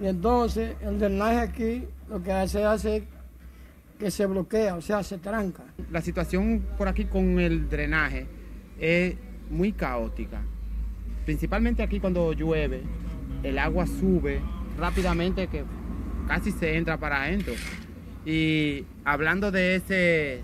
Y 0.00 0.06
entonces 0.06 0.76
el 0.80 0.98
drenaje 0.98 1.38
aquí 1.38 1.84
lo 2.08 2.22
que 2.22 2.32
hace 2.32 2.64
hace 2.64 3.04
que 3.98 4.10
se 4.10 4.26
bloquea, 4.26 4.76
o 4.76 4.82
sea, 4.82 5.02
se 5.02 5.18
tranca. 5.18 5.64
La 5.90 6.02
situación 6.02 6.64
por 6.76 6.88
aquí 6.88 7.06
con 7.06 7.40
el 7.40 7.68
drenaje 7.68 8.26
es 8.78 9.16
muy 9.50 9.72
caótica. 9.72 10.42
Principalmente 11.24 11.82
aquí 11.82 11.98
cuando 11.98 12.32
llueve, 12.32 12.82
el 13.42 13.58
agua 13.58 13.86
sube 13.86 14.40
rápidamente 14.78 15.46
que 15.48 15.64
casi 16.28 16.52
se 16.52 16.76
entra 16.76 16.98
para 16.98 17.22
adentro. 17.22 17.54
Y 18.24 18.84
hablando 19.04 19.50
de 19.50 19.76
ese 19.76 20.40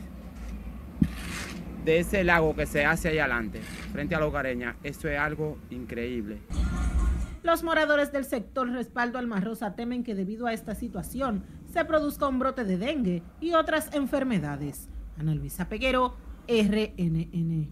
de 1.85 1.99
ese 1.99 2.23
lago 2.23 2.55
que 2.55 2.65
se 2.65 2.85
hace 2.85 3.09
ahí 3.09 3.19
adelante, 3.19 3.61
frente 3.93 4.15
a 4.15 4.21
la 4.21 4.27
hogareña, 4.27 4.77
eso 4.85 5.09
es 5.09 5.19
algo 5.19 5.59
increíble. 5.71 6.39
Los 7.43 7.65
moradores 7.65 8.13
del 8.13 8.25
sector 8.25 8.71
Respaldo 8.71 9.19
Almarrosa 9.19 9.75
temen 9.75 10.05
que 10.05 10.15
debido 10.15 10.47
a 10.47 10.53
esta 10.53 10.77
situación 10.77 11.43
se 11.73 11.85
produzca 11.85 12.29
un 12.29 12.39
brote 12.39 12.65
de 12.65 12.79
dengue 12.79 13.23
y 13.41 13.55
otras 13.55 13.93
enfermedades. 13.95 14.89
Ana 15.19 15.35
Luisa 15.35 15.69
Peguero, 15.69 16.15
RNN. 16.47 17.69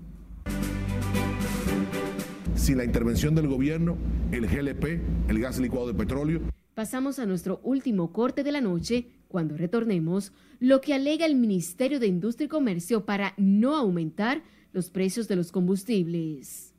Sin 2.56 2.78
la 2.78 2.84
intervención 2.84 3.36
del 3.36 3.46
gobierno, 3.46 3.96
el 4.32 4.48
GLP, 4.48 5.28
el 5.28 5.40
gas 5.40 5.60
licuado 5.60 5.86
de 5.86 5.94
petróleo. 5.94 6.40
Pasamos 6.74 7.20
a 7.20 7.26
nuestro 7.26 7.60
último 7.62 8.12
corte 8.12 8.42
de 8.42 8.50
la 8.50 8.60
noche. 8.60 9.06
Cuando 9.28 9.56
retornemos, 9.56 10.32
lo 10.58 10.80
que 10.80 10.94
alega 10.94 11.26
el 11.26 11.36
Ministerio 11.36 12.00
de 12.00 12.08
Industria 12.08 12.46
y 12.46 12.48
Comercio 12.48 13.04
para 13.04 13.34
no 13.36 13.76
aumentar 13.76 14.42
los 14.72 14.90
precios 14.90 15.28
de 15.28 15.36
los 15.36 15.52
combustibles 15.52 16.74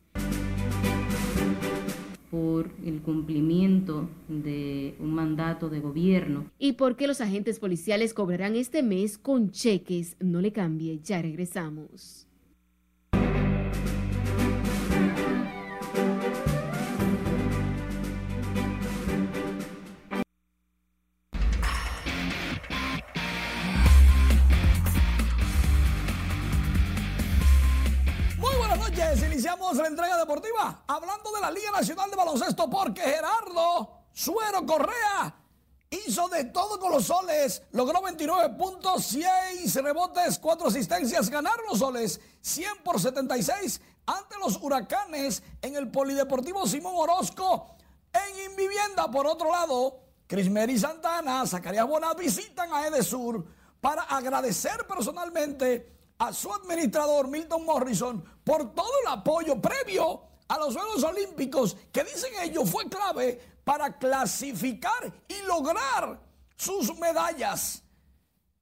por 2.32 2.72
el 2.86 3.02
cumplimiento 3.02 4.10
de 4.30 4.96
un 5.00 5.14
mandato 5.14 5.70
de 5.70 5.82
gobierno. 5.82 6.46
¿Y 6.58 6.74
por 6.74 6.96
qué 6.96 7.06
los 7.06 7.20
agentes 7.20 7.60
policiales 7.60 8.14
cobrarán 8.14 8.56
este 8.56 8.82
mes 8.82 9.18
con 9.18 9.52
cheques? 9.52 10.16
No 10.22 10.40
le 10.40 10.54
cambie, 10.54 11.02
ya 11.04 11.22
regresamos. 11.22 12.31
Iniciamos 29.42 29.76
la 29.78 29.88
entrega 29.88 30.20
deportiva 30.20 30.84
hablando 30.86 31.32
de 31.32 31.42
la 31.42 31.50
Liga 31.50 31.72
Nacional 31.72 32.12
de 32.12 32.16
Baloncesto 32.16 32.70
porque 32.70 33.02
Gerardo 33.02 33.90
Suero 34.14 34.64
Correa 34.68 35.34
hizo 35.90 36.28
de 36.30 36.44
todo 36.46 36.80
con 36.80 36.92
los 36.92 37.06
soles, 37.06 37.64
logró 37.72 38.04
29 38.04 38.50
puntos, 38.50 39.04
6 39.08 39.74
rebotes, 39.82 40.38
4 40.38 40.68
asistencias, 40.68 41.28
ganaron 41.32 41.66
los 41.68 41.80
soles 41.80 42.22
100 42.42 42.84
por 42.84 43.02
76 43.02 43.82
ante 44.06 44.38
los 44.38 44.62
huracanes 44.62 45.42
en 45.64 45.76
el 45.76 45.90
Polideportivo 45.90 46.68
Simón 46.68 46.94
Orozco 46.96 47.78
en 48.14 48.52
Invivienda. 48.52 49.10
Por 49.10 49.26
otro 49.26 49.52
lado, 49.52 50.02
Crismeri 50.28 50.78
Santana, 50.78 51.48
Zacarías 51.48 51.88
Bonat 51.88 52.16
visitan 52.16 52.72
a 52.72 52.86
Edesur 52.86 53.44
para 53.82 54.04
agradecer 54.04 54.86
personalmente 54.86 56.01
a 56.22 56.32
su 56.32 56.54
administrador 56.54 57.28
Milton 57.28 57.66
Morrison 57.66 58.24
por 58.44 58.76
todo 58.76 58.92
el 59.02 59.12
apoyo 59.12 59.60
previo 59.60 60.22
a 60.48 60.60
los 60.60 60.76
Juegos 60.76 61.04
Olímpicos 61.04 61.76
que 61.92 62.04
dicen 62.04 62.32
ellos 62.44 62.70
fue 62.70 62.88
clave 62.88 63.42
para 63.64 63.98
clasificar 63.98 65.12
y 65.28 65.42
lograr 65.48 66.20
sus 66.56 66.96
medallas. 67.00 67.82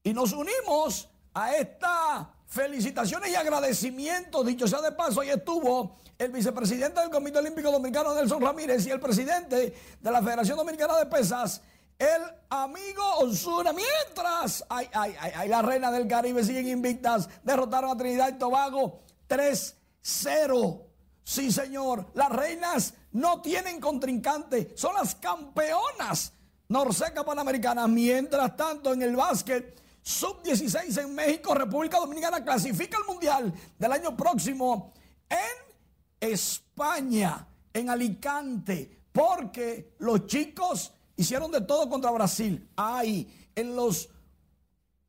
Y 0.02 0.14
nos 0.14 0.32
unimos 0.32 1.10
a 1.34 1.54
esta 1.54 2.34
felicitaciones 2.46 3.30
y 3.30 3.36
agradecimientos. 3.36 4.46
Dicho 4.46 4.66
sea 4.66 4.80
de 4.80 4.94
paso, 4.94 5.20
ahí 5.20 5.30
estuvo 5.30 5.98
el 6.18 6.32
vicepresidente 6.32 7.02
del 7.02 7.10
Comité 7.10 7.40
Olímpico 7.40 7.72
Dominicano, 7.72 8.16
Nelson 8.16 8.42
Ramírez, 8.42 8.88
y 8.88 8.92
el 8.92 9.02
presidente 9.02 9.76
de 10.00 10.12
la 10.12 10.22
Federación 10.22 10.56
Dominicana 10.56 10.98
de 10.98 11.08
Pesas, 11.08 11.62
el 12.00 12.22
amigo 12.50 13.04
Osuna. 13.20 13.74
Mientras, 13.74 14.64
ay, 14.70 14.90
ay, 14.94 15.14
ay, 15.36 15.50
la 15.50 15.62
reina 15.62 15.92
del 15.92 16.08
Caribe 16.08 16.44
siguen 16.44 16.70
invictas. 16.70 17.30
Derrotaron 17.44 17.92
a 17.92 17.98
Trinidad 17.98 18.30
y 18.30 18.40
Tobago 18.40 19.02
3-0. 19.28 20.82
Sí, 21.24 21.52
señor. 21.52 22.08
Las 22.14 22.30
reinas 22.30 22.94
no 23.12 23.42
tienen 23.42 23.80
contrincante. 23.82 24.72
Son 24.76 24.96
las 24.96 25.14
campeonas 25.16 26.34
norseca 26.70 27.24
panamericana. 27.26 27.88
Mientras 27.88 28.56
tanto, 28.56 28.94
en 28.94 29.02
el 29.02 29.16
básquet, 29.16 29.80
sub-16 30.02 31.02
en 31.02 31.14
México, 31.14 31.54
República 31.54 32.00
Dominicana 32.00 32.44
clasifica 32.44 32.98
al 32.98 33.06
Mundial 33.06 33.54
del 33.78 33.92
año 33.92 34.16
próximo 34.16 34.94
en 35.30 36.30
España, 36.32 37.46
en 37.74 37.90
Alicante, 37.90 39.04
porque 39.12 39.96
los 40.00 40.26
chicos 40.26 40.94
hicieron 41.20 41.52
de 41.52 41.60
todo 41.60 41.90
contra 41.90 42.12
Brasil. 42.12 42.66
Ahí, 42.78 43.30
en 43.54 43.76
los 43.76 44.10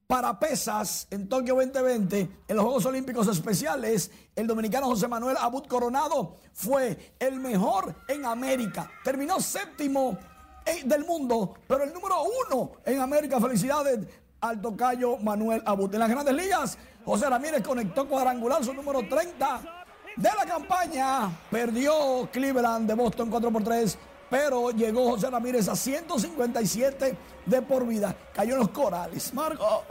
parapesas 0.09 1.07
en 1.11 1.29
Tokio 1.29 1.55
2020, 1.55 2.29
en 2.49 2.57
los 2.57 2.65
Juegos 2.65 2.85
Olímpicos 2.87 3.29
Especiales, 3.29 4.11
el 4.35 4.49
dominicano 4.49 4.87
José 4.87 5.07
Manuel 5.07 5.37
Abud 5.39 5.67
Coronado 5.67 6.39
fue 6.53 7.15
el 7.21 7.39
mejor 7.39 7.95
en 8.09 8.27
América. 8.27 8.91
Terminó 9.05 9.41
séptimo 9.41 10.19
eh, 10.67 10.83
del 10.85 11.05
mundo, 11.05 11.55
pero 11.69 11.85
el 11.85 11.93
número 11.93 12.17
uno 12.49 12.73
en 12.85 13.01
América. 13.01 13.41
Felicidades 13.41 14.01
al 14.41 14.61
tocayo 14.61 15.17
Manuel 15.19 15.63
Abud. 15.65 15.95
En 15.95 16.01
las 16.01 16.11
grandes 16.11 16.35
ligas, 16.35 16.77
José 17.05 17.31
Ramírez 17.31 17.63
conectó 17.63 18.09
cuadrangular 18.09 18.65
su 18.65 18.75
número 18.75 19.09
30 19.09 19.85
de 20.17 20.29
la 20.37 20.45
campaña. 20.45 21.31
Perdió 21.53 22.29
Cleveland 22.33 22.89
de 22.89 22.95
Boston 22.95 23.31
4 23.31 23.53
por 23.53 23.63
3 23.63 23.97
pero 24.31 24.71
llegó 24.71 25.11
José 25.11 25.29
Ramírez 25.29 25.69
a 25.69 25.75
157 25.75 27.17
de 27.45 27.63
por 27.63 27.85
vida. 27.85 28.17
Cayó 28.33 28.55
en 28.55 28.61
los 28.61 28.71
corales. 28.71 29.35
Marco, 29.35 29.85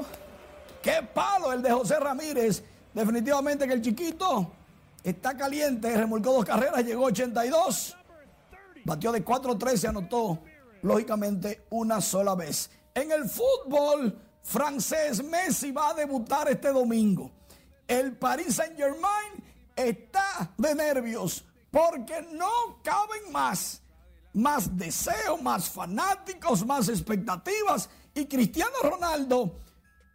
qué 0.81 1.05
palo 1.13 1.51
el 1.51 1.61
de 1.61 1.71
José 1.71 1.99
Ramírez. 1.99 2.63
Definitivamente 2.93 3.67
que 3.67 3.73
el 3.73 3.81
chiquito 3.81 4.49
está 5.03 5.35
caliente. 5.35 5.95
Remolcó 5.95 6.31
dos 6.31 6.45
carreras, 6.45 6.83
llegó 6.85 7.03
a 7.03 7.07
82. 7.07 7.97
Batió 8.85 9.11
de 9.11 9.25
4-3, 9.25 9.75
se 9.75 9.87
anotó 9.89 10.39
lógicamente 10.83 11.65
una 11.69 11.99
sola 11.99 12.33
vez. 12.33 12.71
En 12.95 13.11
el 13.11 13.29
fútbol 13.29 14.17
francés, 14.41 15.21
Messi 15.21 15.73
va 15.73 15.89
a 15.89 15.93
debutar 15.93 16.47
este 16.47 16.69
domingo. 16.69 17.29
El 17.85 18.15
Paris 18.15 18.55
Saint 18.55 18.77
Germain 18.77 19.43
está 19.75 20.53
de 20.57 20.75
nervios 20.75 21.43
porque 21.71 22.25
no 22.31 22.81
caben 22.83 23.31
más 23.33 23.81
más 24.33 24.77
deseo, 24.77 25.37
más 25.37 25.69
fanáticos, 25.69 26.65
más 26.65 26.89
expectativas. 26.89 27.89
Y 28.13 28.25
Cristiano 28.25 28.75
Ronaldo 28.83 29.55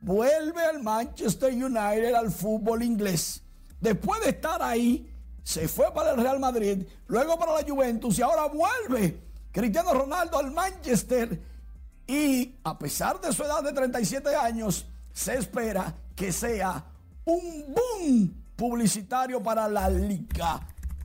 vuelve 0.01 0.63
al 0.63 0.83
Manchester 0.83 1.53
United, 1.53 2.15
al 2.15 2.31
fútbol 2.31 2.83
inglés. 2.83 3.43
Después 3.81 4.21
de 4.23 4.31
estar 4.31 4.63
ahí, 4.63 5.11
se 5.43 5.69
fue 5.69 5.93
para 5.93 6.13
el 6.13 6.17
Real 6.17 6.41
Madrid, 6.41 6.87
luego 7.07 7.39
para 7.39 7.53
la 7.53 7.69
Juventus 7.69 8.19
y 8.19 8.23
ahora 8.23 8.47
vuelve 8.47 9.21
Cristiano 9.53 9.93
Ronaldo 9.93 10.39
al 10.39 10.51
Manchester. 10.51 11.41
Y 12.07 12.57
a 12.65 12.79
pesar 12.79 13.21
de 13.21 13.33
su 13.33 13.43
edad 13.43 13.63
de 13.63 13.73
37 13.73 14.35
años, 14.35 14.87
se 15.13 15.37
espera 15.37 15.95
que 16.15 16.33
sea 16.33 16.85
un 17.25 17.75
boom 17.75 18.45
publicitario 18.57 19.43
para 19.43 19.69
la 19.69 19.89
liga 19.89 20.61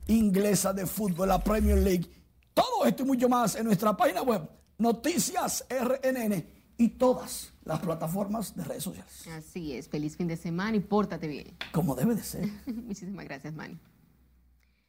inglesa 0.07 0.74
de 0.74 0.86
fútbol, 0.86 1.30
la 1.30 1.43
Premier 1.43 1.78
League 1.78 2.18
todo 2.60 2.86
esto 2.86 3.03
y 3.03 3.05
mucho 3.05 3.30
más 3.30 3.55
en 3.55 3.66
nuestra 3.66 3.95
página 3.95 4.22
web, 4.22 4.41
Noticias 4.78 5.66
RNN 5.70 6.45
y 6.78 6.89
todas 6.89 7.53
las 7.64 7.80
plataformas 7.80 8.53
de 8.55 8.64
redes 8.66 8.84
sociales. 8.84 9.28
Así 9.30 9.74
es, 9.74 9.88
feliz 9.88 10.18
fin 10.18 10.28
de 10.28 10.36
semana 10.36 10.76
y 10.76 10.82
pórtate 10.82 11.28
bien. 11.28 11.55
Como 11.72 11.95
debe 11.95 12.16
de 12.16 12.24
ser. 12.24 12.49
Muchísimas 12.66 13.26
gracias, 13.26 13.53
Manny. 13.53 13.78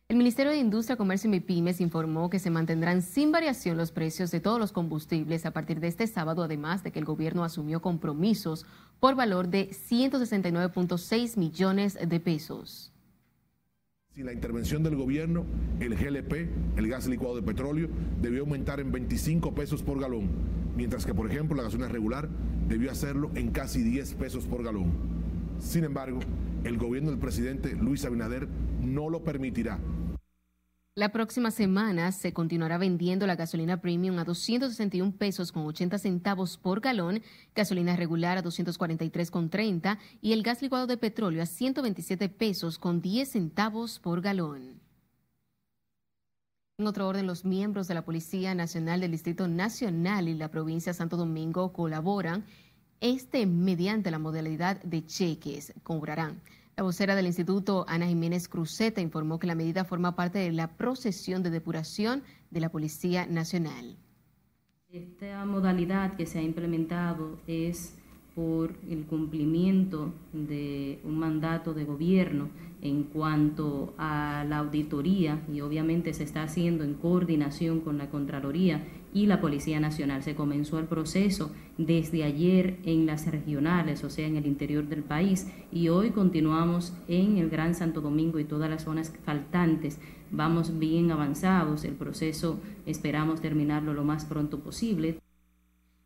El 0.08 0.16
Ministerio 0.16 0.50
de 0.50 0.58
Industria, 0.58 0.96
Comercio 0.96 1.28
y 1.28 1.30
MIPIMES 1.30 1.80
informó 1.80 2.28
que 2.30 2.40
se 2.40 2.50
mantendrán 2.50 3.02
sin 3.02 3.30
variación 3.30 3.76
los 3.76 3.92
precios 3.92 4.32
de 4.32 4.40
todos 4.40 4.58
los 4.58 4.72
combustibles 4.72 5.46
a 5.46 5.52
partir 5.52 5.78
de 5.78 5.86
este 5.86 6.08
sábado, 6.08 6.42
además 6.42 6.82
de 6.82 6.90
que 6.90 6.98
el 6.98 7.04
gobierno 7.04 7.44
asumió 7.44 7.80
compromisos 7.80 8.66
por 8.98 9.14
valor 9.14 9.46
de 9.46 9.70
169.6 9.70 11.36
millones 11.36 11.96
de 12.04 12.18
pesos. 12.18 12.92
Sin 14.14 14.26
la 14.26 14.32
intervención 14.32 14.82
del 14.82 14.96
gobierno, 14.96 15.46
el 15.78 15.94
GLP, 15.94 16.76
el 16.76 16.88
gas 16.88 17.06
licuado 17.06 17.36
de 17.36 17.42
petróleo, 17.42 17.88
debió 18.20 18.40
aumentar 18.40 18.80
en 18.80 18.90
25 18.90 19.54
pesos 19.54 19.84
por 19.84 20.00
galón, 20.00 20.28
mientras 20.76 21.06
que, 21.06 21.14
por 21.14 21.30
ejemplo, 21.30 21.56
la 21.56 21.62
gasolina 21.62 21.88
regular 21.88 22.28
debió 22.66 22.90
hacerlo 22.90 23.30
en 23.36 23.52
casi 23.52 23.84
10 23.84 24.14
pesos 24.14 24.46
por 24.46 24.64
galón. 24.64 24.90
Sin 25.60 25.84
embargo, 25.84 26.18
el 26.64 26.76
gobierno 26.76 27.10
del 27.10 27.20
presidente 27.20 27.76
Luis 27.76 28.04
Abinader 28.04 28.48
no 28.82 29.10
lo 29.10 29.22
permitirá 29.22 29.78
la 30.96 31.12
próxima 31.12 31.50
semana 31.50 32.10
se 32.10 32.32
continuará 32.32 32.76
vendiendo 32.76 33.26
la 33.26 33.36
gasolina 33.36 33.80
premium 33.80 34.18
a 34.18 34.24
261 34.24 35.12
pesos 35.12 35.52
con 35.52 35.64
80 35.64 35.98
centavos 35.98 36.56
por 36.56 36.80
galón, 36.80 37.22
gasolina 37.54 37.94
regular 37.94 38.38
a 38.38 38.42
243 38.42 39.30
con 39.30 39.50
30 39.50 39.98
y 40.20 40.32
el 40.32 40.42
gas 40.42 40.62
licuado 40.62 40.86
de 40.86 40.96
petróleo 40.96 41.42
a 41.42 41.46
127 41.46 42.28
pesos 42.28 42.78
con 42.78 43.00
10 43.00 43.30
centavos 43.30 44.00
por 44.00 44.20
galón. 44.20 44.80
En 46.78 46.86
otro 46.86 47.06
orden, 47.06 47.26
los 47.26 47.44
miembros 47.44 47.88
de 47.88 47.94
la 47.94 48.04
Policía 48.04 48.54
Nacional 48.54 49.00
del 49.00 49.12
Distrito 49.12 49.46
Nacional 49.46 50.28
y 50.28 50.34
la 50.34 50.50
provincia 50.50 50.92
de 50.92 50.98
Santo 50.98 51.16
Domingo 51.16 51.72
colaboran 51.72 52.44
este 53.00 53.46
mediante 53.46 54.10
la 54.10 54.18
modalidad 54.18 54.82
de 54.82 55.04
cheques. 55.06 55.72
Cobrarán 55.82 56.40
la 56.80 56.84
vocera 56.84 57.14
del 57.14 57.26
instituto, 57.26 57.84
Ana 57.88 58.06
Jiménez 58.06 58.48
Cruzeta, 58.48 59.02
informó 59.02 59.38
que 59.38 59.46
la 59.46 59.54
medida 59.54 59.84
forma 59.84 60.16
parte 60.16 60.38
de 60.38 60.50
la 60.50 60.78
procesión 60.78 61.42
de 61.42 61.50
depuración 61.50 62.22
de 62.50 62.60
la 62.60 62.70
Policía 62.70 63.26
Nacional. 63.26 63.98
Esta 64.88 65.44
modalidad 65.44 66.16
que 66.16 66.24
se 66.24 66.38
ha 66.38 66.42
implementado 66.42 67.38
es 67.46 67.98
por 68.40 68.72
el 68.88 69.04
cumplimiento 69.04 70.14
de 70.32 70.98
un 71.04 71.18
mandato 71.18 71.74
de 71.74 71.84
gobierno 71.84 72.48
en 72.80 73.02
cuanto 73.02 73.92
a 73.98 74.46
la 74.48 74.58
auditoría 74.60 75.42
y 75.52 75.60
obviamente 75.60 76.14
se 76.14 76.24
está 76.24 76.44
haciendo 76.44 76.82
en 76.82 76.94
coordinación 76.94 77.80
con 77.80 77.98
la 77.98 78.08
Contraloría 78.08 78.82
y 79.12 79.26
la 79.26 79.42
Policía 79.42 79.78
Nacional. 79.78 80.22
Se 80.22 80.34
comenzó 80.34 80.78
el 80.78 80.86
proceso 80.86 81.50
desde 81.76 82.24
ayer 82.24 82.78
en 82.84 83.04
las 83.04 83.30
regionales, 83.30 84.04
o 84.04 84.08
sea, 84.08 84.26
en 84.26 84.36
el 84.36 84.46
interior 84.46 84.88
del 84.88 85.02
país, 85.02 85.46
y 85.70 85.88
hoy 85.88 86.08
continuamos 86.08 86.94
en 87.08 87.36
el 87.36 87.50
Gran 87.50 87.74
Santo 87.74 88.00
Domingo 88.00 88.38
y 88.38 88.44
todas 88.44 88.70
las 88.70 88.84
zonas 88.84 89.12
faltantes. 89.22 89.98
Vamos 90.30 90.78
bien 90.78 91.10
avanzados, 91.10 91.84
el 91.84 91.92
proceso 91.92 92.58
esperamos 92.86 93.42
terminarlo 93.42 93.92
lo 93.92 94.04
más 94.04 94.24
pronto 94.24 94.60
posible. 94.60 95.18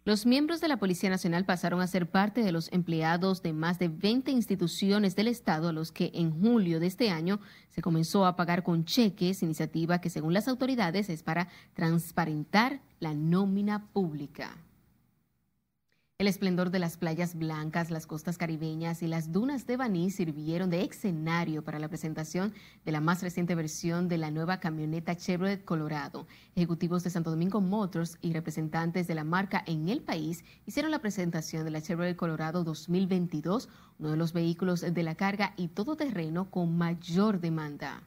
Los 0.07 0.27
miembros 0.27 0.61
de 0.61 0.69
la 0.69 0.77
Policía 0.77 1.09
Nacional 1.09 1.47
pasaron 1.47 1.81
a 1.81 1.87
ser 1.87 2.11
parte 2.11 2.43
de 2.43 2.53
los 2.53 2.71
empleados 2.73 3.43
de 3.43 3.55
más 3.55 3.79
de 3.79 3.89
20 3.89 4.31
instituciones 4.33 5.17
del 5.17 5.29
Estado 5.29 5.69
a 5.71 5.73
los 5.73 5.93
que 5.93 6.11
en 6.13 6.31
julio 6.43 6.79
de 6.79 6.89
este 6.89 7.09
año 7.09 7.41
se 7.71 7.81
comenzó 7.81 8.27
a 8.27 8.37
pagar 8.37 8.65
con 8.65 8.85
cheques, 8.85 9.43
iniciativa 9.43 10.03
que 10.03 10.11
según 10.11 10.35
las 10.35 10.47
autoridades 10.47 11.09
es 11.09 11.23
para 11.23 11.49
transparentar 11.73 12.83
la 13.01 13.15
nómina 13.15 13.87
pública. 13.95 14.59
El 16.17 16.29
esplendor 16.29 16.71
de 16.71 16.79
las 16.79 16.97
playas 16.97 17.35
blancas, 17.35 17.91
las 17.91 18.07
costas 18.07 18.39
caribeñas 18.39 19.03
y 19.03 19.09
las 19.09 19.33
dunas 19.33 19.67
de 19.67 19.77
Baní 19.77 20.13
sirvieron 20.13 20.71
de 20.71 20.85
escenario 20.85 21.65
para 21.65 21.81
la 21.81 21.89
presentación 21.89 22.55
de 22.85 22.93
la 22.93 23.01
más 23.01 23.21
reciente 23.21 23.57
versión 23.57 24.07
de 24.07 24.17
la 24.17 24.31
nueva 24.31 24.61
camioneta 24.61 25.17
Chevrolet 25.17 25.65
Colorado. 25.65 26.29
Ejecutivos 26.55 27.03
de 27.03 27.11
Santo 27.11 27.31
Domingo 27.31 27.61
Motors 27.61 28.17
y 28.21 28.33
representantes 28.33 29.09
de 29.09 29.17
la 29.17 29.25
marca 29.25 29.65
en 29.67 29.89
el 29.89 30.03
país 30.03 30.45
hicieron 30.67 30.93
la 30.93 31.01
presentación 31.01 31.65
de 31.65 31.73
la 31.73 31.83
Chevrolet 31.83 32.15
Colorado 32.15 32.63
2022, 32.63 33.69
uno 33.99 34.11
de 34.13 34.17
los 34.17 34.33
vehículos 34.33 34.83
de 34.83 35.03
la 35.03 35.17
carga 35.17 35.53
y 35.57 35.67
todoterreno 35.67 36.49
con 36.49 36.79
mayor 36.79 37.41
demanda 37.41 38.05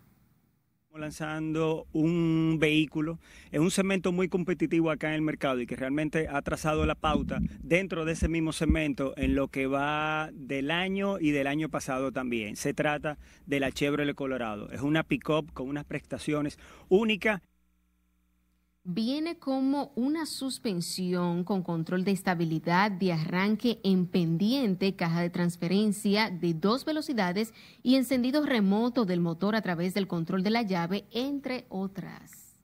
lanzando 0.97 1.87
un 1.93 2.57
vehículo 2.59 3.19
en 3.51 3.61
un 3.61 3.71
segmento 3.71 4.11
muy 4.11 4.27
competitivo 4.27 4.91
acá 4.91 5.09
en 5.09 5.15
el 5.15 5.21
mercado 5.21 5.61
y 5.61 5.67
que 5.67 5.75
realmente 5.75 6.27
ha 6.29 6.41
trazado 6.41 6.85
la 6.85 6.95
pauta 6.95 7.39
dentro 7.61 8.05
de 8.05 8.13
ese 8.13 8.27
mismo 8.27 8.51
segmento 8.51 9.13
en 9.17 9.35
lo 9.35 9.47
que 9.47 9.67
va 9.67 10.29
del 10.33 10.71
año 10.71 11.19
y 11.19 11.31
del 11.31 11.47
año 11.47 11.69
pasado 11.69 12.11
también. 12.11 12.55
Se 12.55 12.73
trata 12.73 13.17
de 13.45 13.59
la 13.59 13.71
Chevrolet 13.71 14.15
Colorado. 14.15 14.71
Es 14.71 14.81
una 14.81 15.03
pick-up 15.03 15.53
con 15.53 15.69
unas 15.69 15.85
prestaciones 15.85 16.59
únicas 16.89 17.41
viene 18.87 19.37
como 19.37 19.91
una 19.95 20.25
suspensión 20.25 21.43
con 21.43 21.61
control 21.61 22.05
de 22.05 22.11
estabilidad 22.11 22.89
de 22.89 23.11
arranque 23.11 23.81
en 23.83 24.07
pendiente, 24.07 24.95
caja 24.95 25.19
de 25.21 25.29
transferencia 25.29 26.29
de 26.29 26.53
dos 26.53 26.85
velocidades 26.85 27.53
y 27.83 27.95
encendido 27.95 28.45
remoto 28.45 29.03
del 29.03 29.19
motor 29.19 29.57
a 29.57 29.61
través 29.61 29.93
del 29.93 30.07
control 30.07 30.41
de 30.41 30.51
la 30.51 30.61
llave, 30.61 31.03
entre 31.11 31.65
otras. 31.67 32.55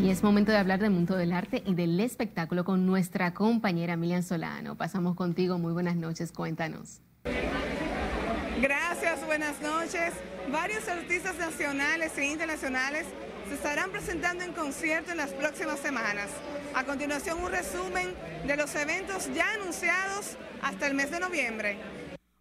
Y 0.00 0.08
es 0.08 0.22
momento 0.22 0.52
de 0.52 0.58
hablar 0.58 0.78
del 0.78 0.92
mundo 0.92 1.16
del 1.16 1.32
arte 1.32 1.64
y 1.66 1.74
del 1.74 1.98
espectáculo 1.98 2.64
con 2.64 2.86
nuestra 2.86 3.34
compañera 3.34 3.96
Milian 3.96 4.22
Solano. 4.22 4.76
Pasamos 4.76 5.16
contigo, 5.16 5.58
muy 5.58 5.72
buenas 5.72 5.96
noches, 5.96 6.30
cuéntanos. 6.30 7.02
Gracias, 8.60 9.24
buenas 9.24 9.58
noches. 9.62 10.12
Varios 10.52 10.86
artistas 10.86 11.38
nacionales 11.38 12.18
e 12.18 12.26
internacionales 12.26 13.06
se 13.48 13.54
estarán 13.54 13.90
presentando 13.90 14.44
en 14.44 14.52
concierto 14.52 15.12
en 15.12 15.16
las 15.16 15.32
próximas 15.32 15.80
semanas. 15.80 16.28
A 16.74 16.84
continuación, 16.84 17.42
un 17.42 17.50
resumen 17.50 18.14
de 18.46 18.56
los 18.58 18.74
eventos 18.74 19.32
ya 19.32 19.50
anunciados 19.54 20.36
hasta 20.60 20.86
el 20.88 20.94
mes 20.94 21.10
de 21.10 21.20
noviembre. 21.20 21.78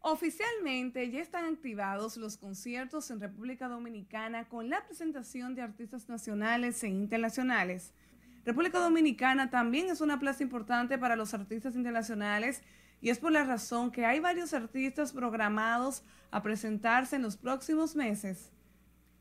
Oficialmente 0.02 1.10
ya 1.10 1.22
están 1.22 1.46
activados 1.46 2.18
los 2.18 2.36
conciertos 2.36 3.10
en 3.12 3.22
República 3.22 3.70
Dominicana 3.70 4.50
con 4.50 4.70
la 4.70 4.86
presentación 4.86 5.56
de 5.56 5.62
artistas 5.62 6.10
nacionales 6.10 6.84
e 6.84 6.90
internacionales. 6.90 7.94
República 8.44 8.80
Dominicana 8.80 9.50
también 9.50 9.90
es 9.90 10.02
una 10.02 10.20
plaza 10.20 10.44
importante 10.44 10.98
para 10.98 11.16
los 11.16 11.34
artistas 11.34 11.76
internacionales 11.76 12.62
y 13.02 13.10
es 13.10 13.20
por 13.20 13.32
la 13.32 13.44
razón 13.44 13.92
que 13.92 14.06
hay 14.06 14.20
varios 14.20 14.54
artistas 14.54 15.14
programados 15.14 16.04
a 16.32 16.44
presentarse 16.44 17.16
en 17.16 17.22
los 17.22 17.38
próximos 17.38 17.96
meses. 17.96 18.52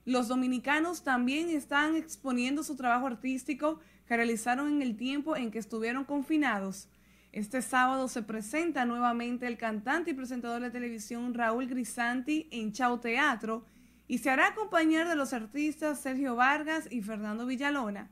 Los 0.05 0.29
dominicanos 0.29 1.03
también 1.03 1.51
están 1.51 1.95
exponiendo 1.95 2.63
su 2.63 2.77
trabajo 2.77 3.07
artístico 3.07 3.81
que 4.07 4.17
realizaron 4.17 4.69
en 4.69 4.83
el 4.83 4.97
tiempo 4.97 5.37
en 5.37 5.51
que 5.51 5.59
estuvieron 5.59 6.05
confinados. 6.05 6.89
Este 7.31 7.61
sábado 7.61 8.09
se 8.09 8.23
presenta 8.23 8.87
nuevamente 8.87 9.47
el 9.47 9.59
cantante 9.59 10.13
y 10.13 10.15
presentador 10.15 10.63
de 10.63 10.71
televisión 10.71 11.35
Raúl 11.35 11.67
Grisanti 11.67 12.49
en 12.51 12.73
Chao 12.73 13.01
Teatro 13.01 13.67
y 14.09 14.19
se 14.19 14.31
hará 14.31 14.49
acompañar 14.49 15.07
de 15.07 15.15
los 15.15 15.35
artistas 15.35 16.01
Sergio 16.01 16.35
Vargas 16.35 16.89
y 16.91 17.03
Fernando 17.03 17.45
Villalona. 17.45 18.09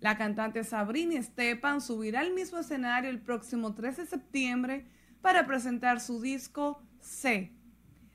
La 0.00 0.18
cantante 0.18 0.64
Sabrina 0.64 1.14
Estepan 1.14 1.80
subirá 1.80 2.20
al 2.20 2.34
mismo 2.34 2.58
escenario 2.58 3.08
el 3.08 3.20
próximo 3.20 3.74
13 3.74 4.02
de 4.02 4.08
septiembre 4.08 4.86
para 5.26 5.44
presentar 5.44 6.00
su 6.00 6.20
disco 6.20 6.80
C. 7.00 7.50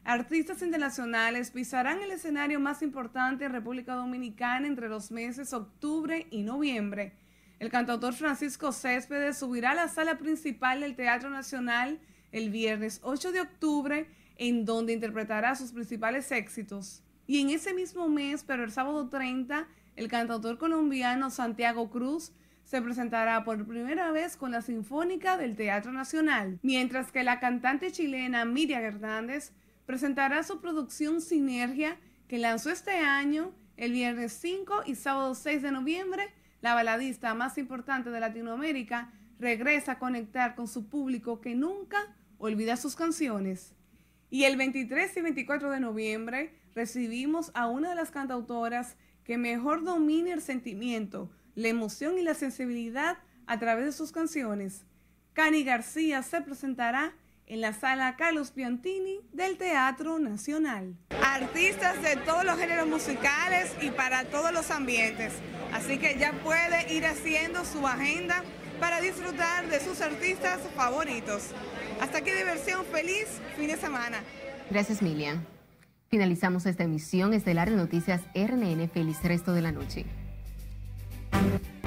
Artistas 0.05 0.61
internacionales 0.61 1.51
pisarán 1.51 2.01
el 2.01 2.11
escenario 2.11 2.57
más 2.61 2.81
importante 2.81 3.43
en 3.43 3.51
República 3.51 3.95
Dominicana 3.95 4.65
entre 4.65 4.87
los 4.87 5.11
meses 5.11 5.51
octubre 5.51 6.27
y 6.31 6.43
noviembre. 6.43 7.11
El 7.59 7.69
cantautor 7.69 8.13
Francisco 8.13 8.71
Céspedes 8.71 9.39
subirá 9.39 9.71
a 9.71 9.75
la 9.75 9.87
sala 9.89 10.19
principal 10.19 10.79
del 10.79 10.95
Teatro 10.95 11.29
Nacional 11.29 11.99
el 12.31 12.49
viernes 12.49 13.01
8 13.03 13.33
de 13.33 13.41
octubre, 13.41 14.07
en 14.37 14.63
donde 14.63 14.93
interpretará 14.93 15.55
sus 15.55 15.73
principales 15.73 16.31
éxitos. 16.31 17.03
Y 17.27 17.41
en 17.41 17.49
ese 17.49 17.73
mismo 17.73 18.07
mes, 18.07 18.45
pero 18.47 18.63
el 18.63 18.71
sábado 18.71 19.09
30, 19.09 19.67
el 19.97 20.07
cantautor 20.07 20.57
colombiano 20.57 21.29
Santiago 21.29 21.89
Cruz 21.89 22.31
se 22.71 22.81
presentará 22.81 23.43
por 23.43 23.67
primera 23.67 24.13
vez 24.13 24.37
con 24.37 24.51
la 24.51 24.61
Sinfónica 24.61 25.35
del 25.35 25.57
Teatro 25.57 25.91
Nacional, 25.91 26.57
mientras 26.63 27.11
que 27.11 27.21
la 27.21 27.41
cantante 27.41 27.91
chilena 27.91 28.45
Miriam 28.45 28.81
Hernández 28.81 29.51
presentará 29.85 30.41
su 30.43 30.61
producción 30.61 31.19
Sinergia, 31.19 31.97
que 32.29 32.37
lanzó 32.37 32.69
este 32.69 32.91
año 32.91 33.51
el 33.75 33.91
viernes 33.91 34.31
5 34.39 34.83
y 34.85 34.95
sábado 34.95 35.35
6 35.35 35.61
de 35.63 35.71
noviembre 35.73 36.29
la 36.61 36.73
baladista 36.73 37.33
más 37.33 37.57
importante 37.57 38.09
de 38.09 38.21
Latinoamérica 38.21 39.11
regresa 39.37 39.93
a 39.93 39.99
conectar 39.99 40.55
con 40.55 40.69
su 40.69 40.87
público 40.87 41.41
que 41.41 41.55
nunca 41.55 42.15
olvida 42.37 42.77
sus 42.77 42.95
canciones. 42.95 43.75
Y 44.29 44.45
el 44.45 44.55
23 44.55 45.17
y 45.17 45.19
24 45.19 45.71
de 45.71 45.81
noviembre 45.81 46.55
recibimos 46.73 47.51
a 47.53 47.67
una 47.67 47.89
de 47.89 47.95
las 47.95 48.11
cantautoras 48.11 48.95
que 49.25 49.37
mejor 49.37 49.83
domina 49.83 50.31
el 50.31 50.41
sentimiento, 50.41 51.29
la 51.55 51.67
emoción 51.67 52.17
y 52.17 52.21
la 52.21 52.33
sensibilidad 52.33 53.17
a 53.47 53.59
través 53.59 53.85
de 53.85 53.91
sus 53.91 54.11
canciones. 54.11 54.85
Cani 55.33 55.63
García 55.63 56.23
se 56.23 56.41
presentará 56.41 57.13
en 57.47 57.61
la 57.61 57.73
sala 57.73 58.15
Carlos 58.15 58.51
Piantini 58.51 59.19
del 59.33 59.57
Teatro 59.57 60.19
Nacional. 60.19 60.95
Artistas 61.21 62.01
de 62.01 62.15
todos 62.17 62.45
los 62.45 62.57
géneros 62.57 62.87
musicales 62.87 63.73
y 63.81 63.91
para 63.91 64.23
todos 64.25 64.53
los 64.53 64.71
ambientes. 64.71 65.33
Así 65.73 65.97
que 65.97 66.17
ya 66.17 66.31
puede 66.43 66.93
ir 66.93 67.05
haciendo 67.05 67.65
su 67.65 67.85
agenda 67.85 68.43
para 68.79 69.01
disfrutar 69.01 69.67
de 69.67 69.79
sus 69.79 70.01
artistas 70.01 70.59
favoritos. 70.75 71.49
Hasta 71.99 72.19
aquí 72.19 72.31
diversión, 72.31 72.85
feliz 72.85 73.27
fin 73.57 73.67
de 73.67 73.77
semana. 73.77 74.19
Gracias, 74.69 75.01
Milian. 75.01 75.45
Finalizamos 76.09 76.65
esta 76.65 76.83
emisión 76.83 77.33
estelar 77.33 77.69
de 77.69 77.75
Noticias 77.75 78.21
RNN. 78.33 78.89
Feliz 78.89 79.21
resto 79.23 79.53
de 79.53 79.61
la 79.61 79.71
noche. 79.71 80.05
thank 81.31 81.53
you 81.53 81.80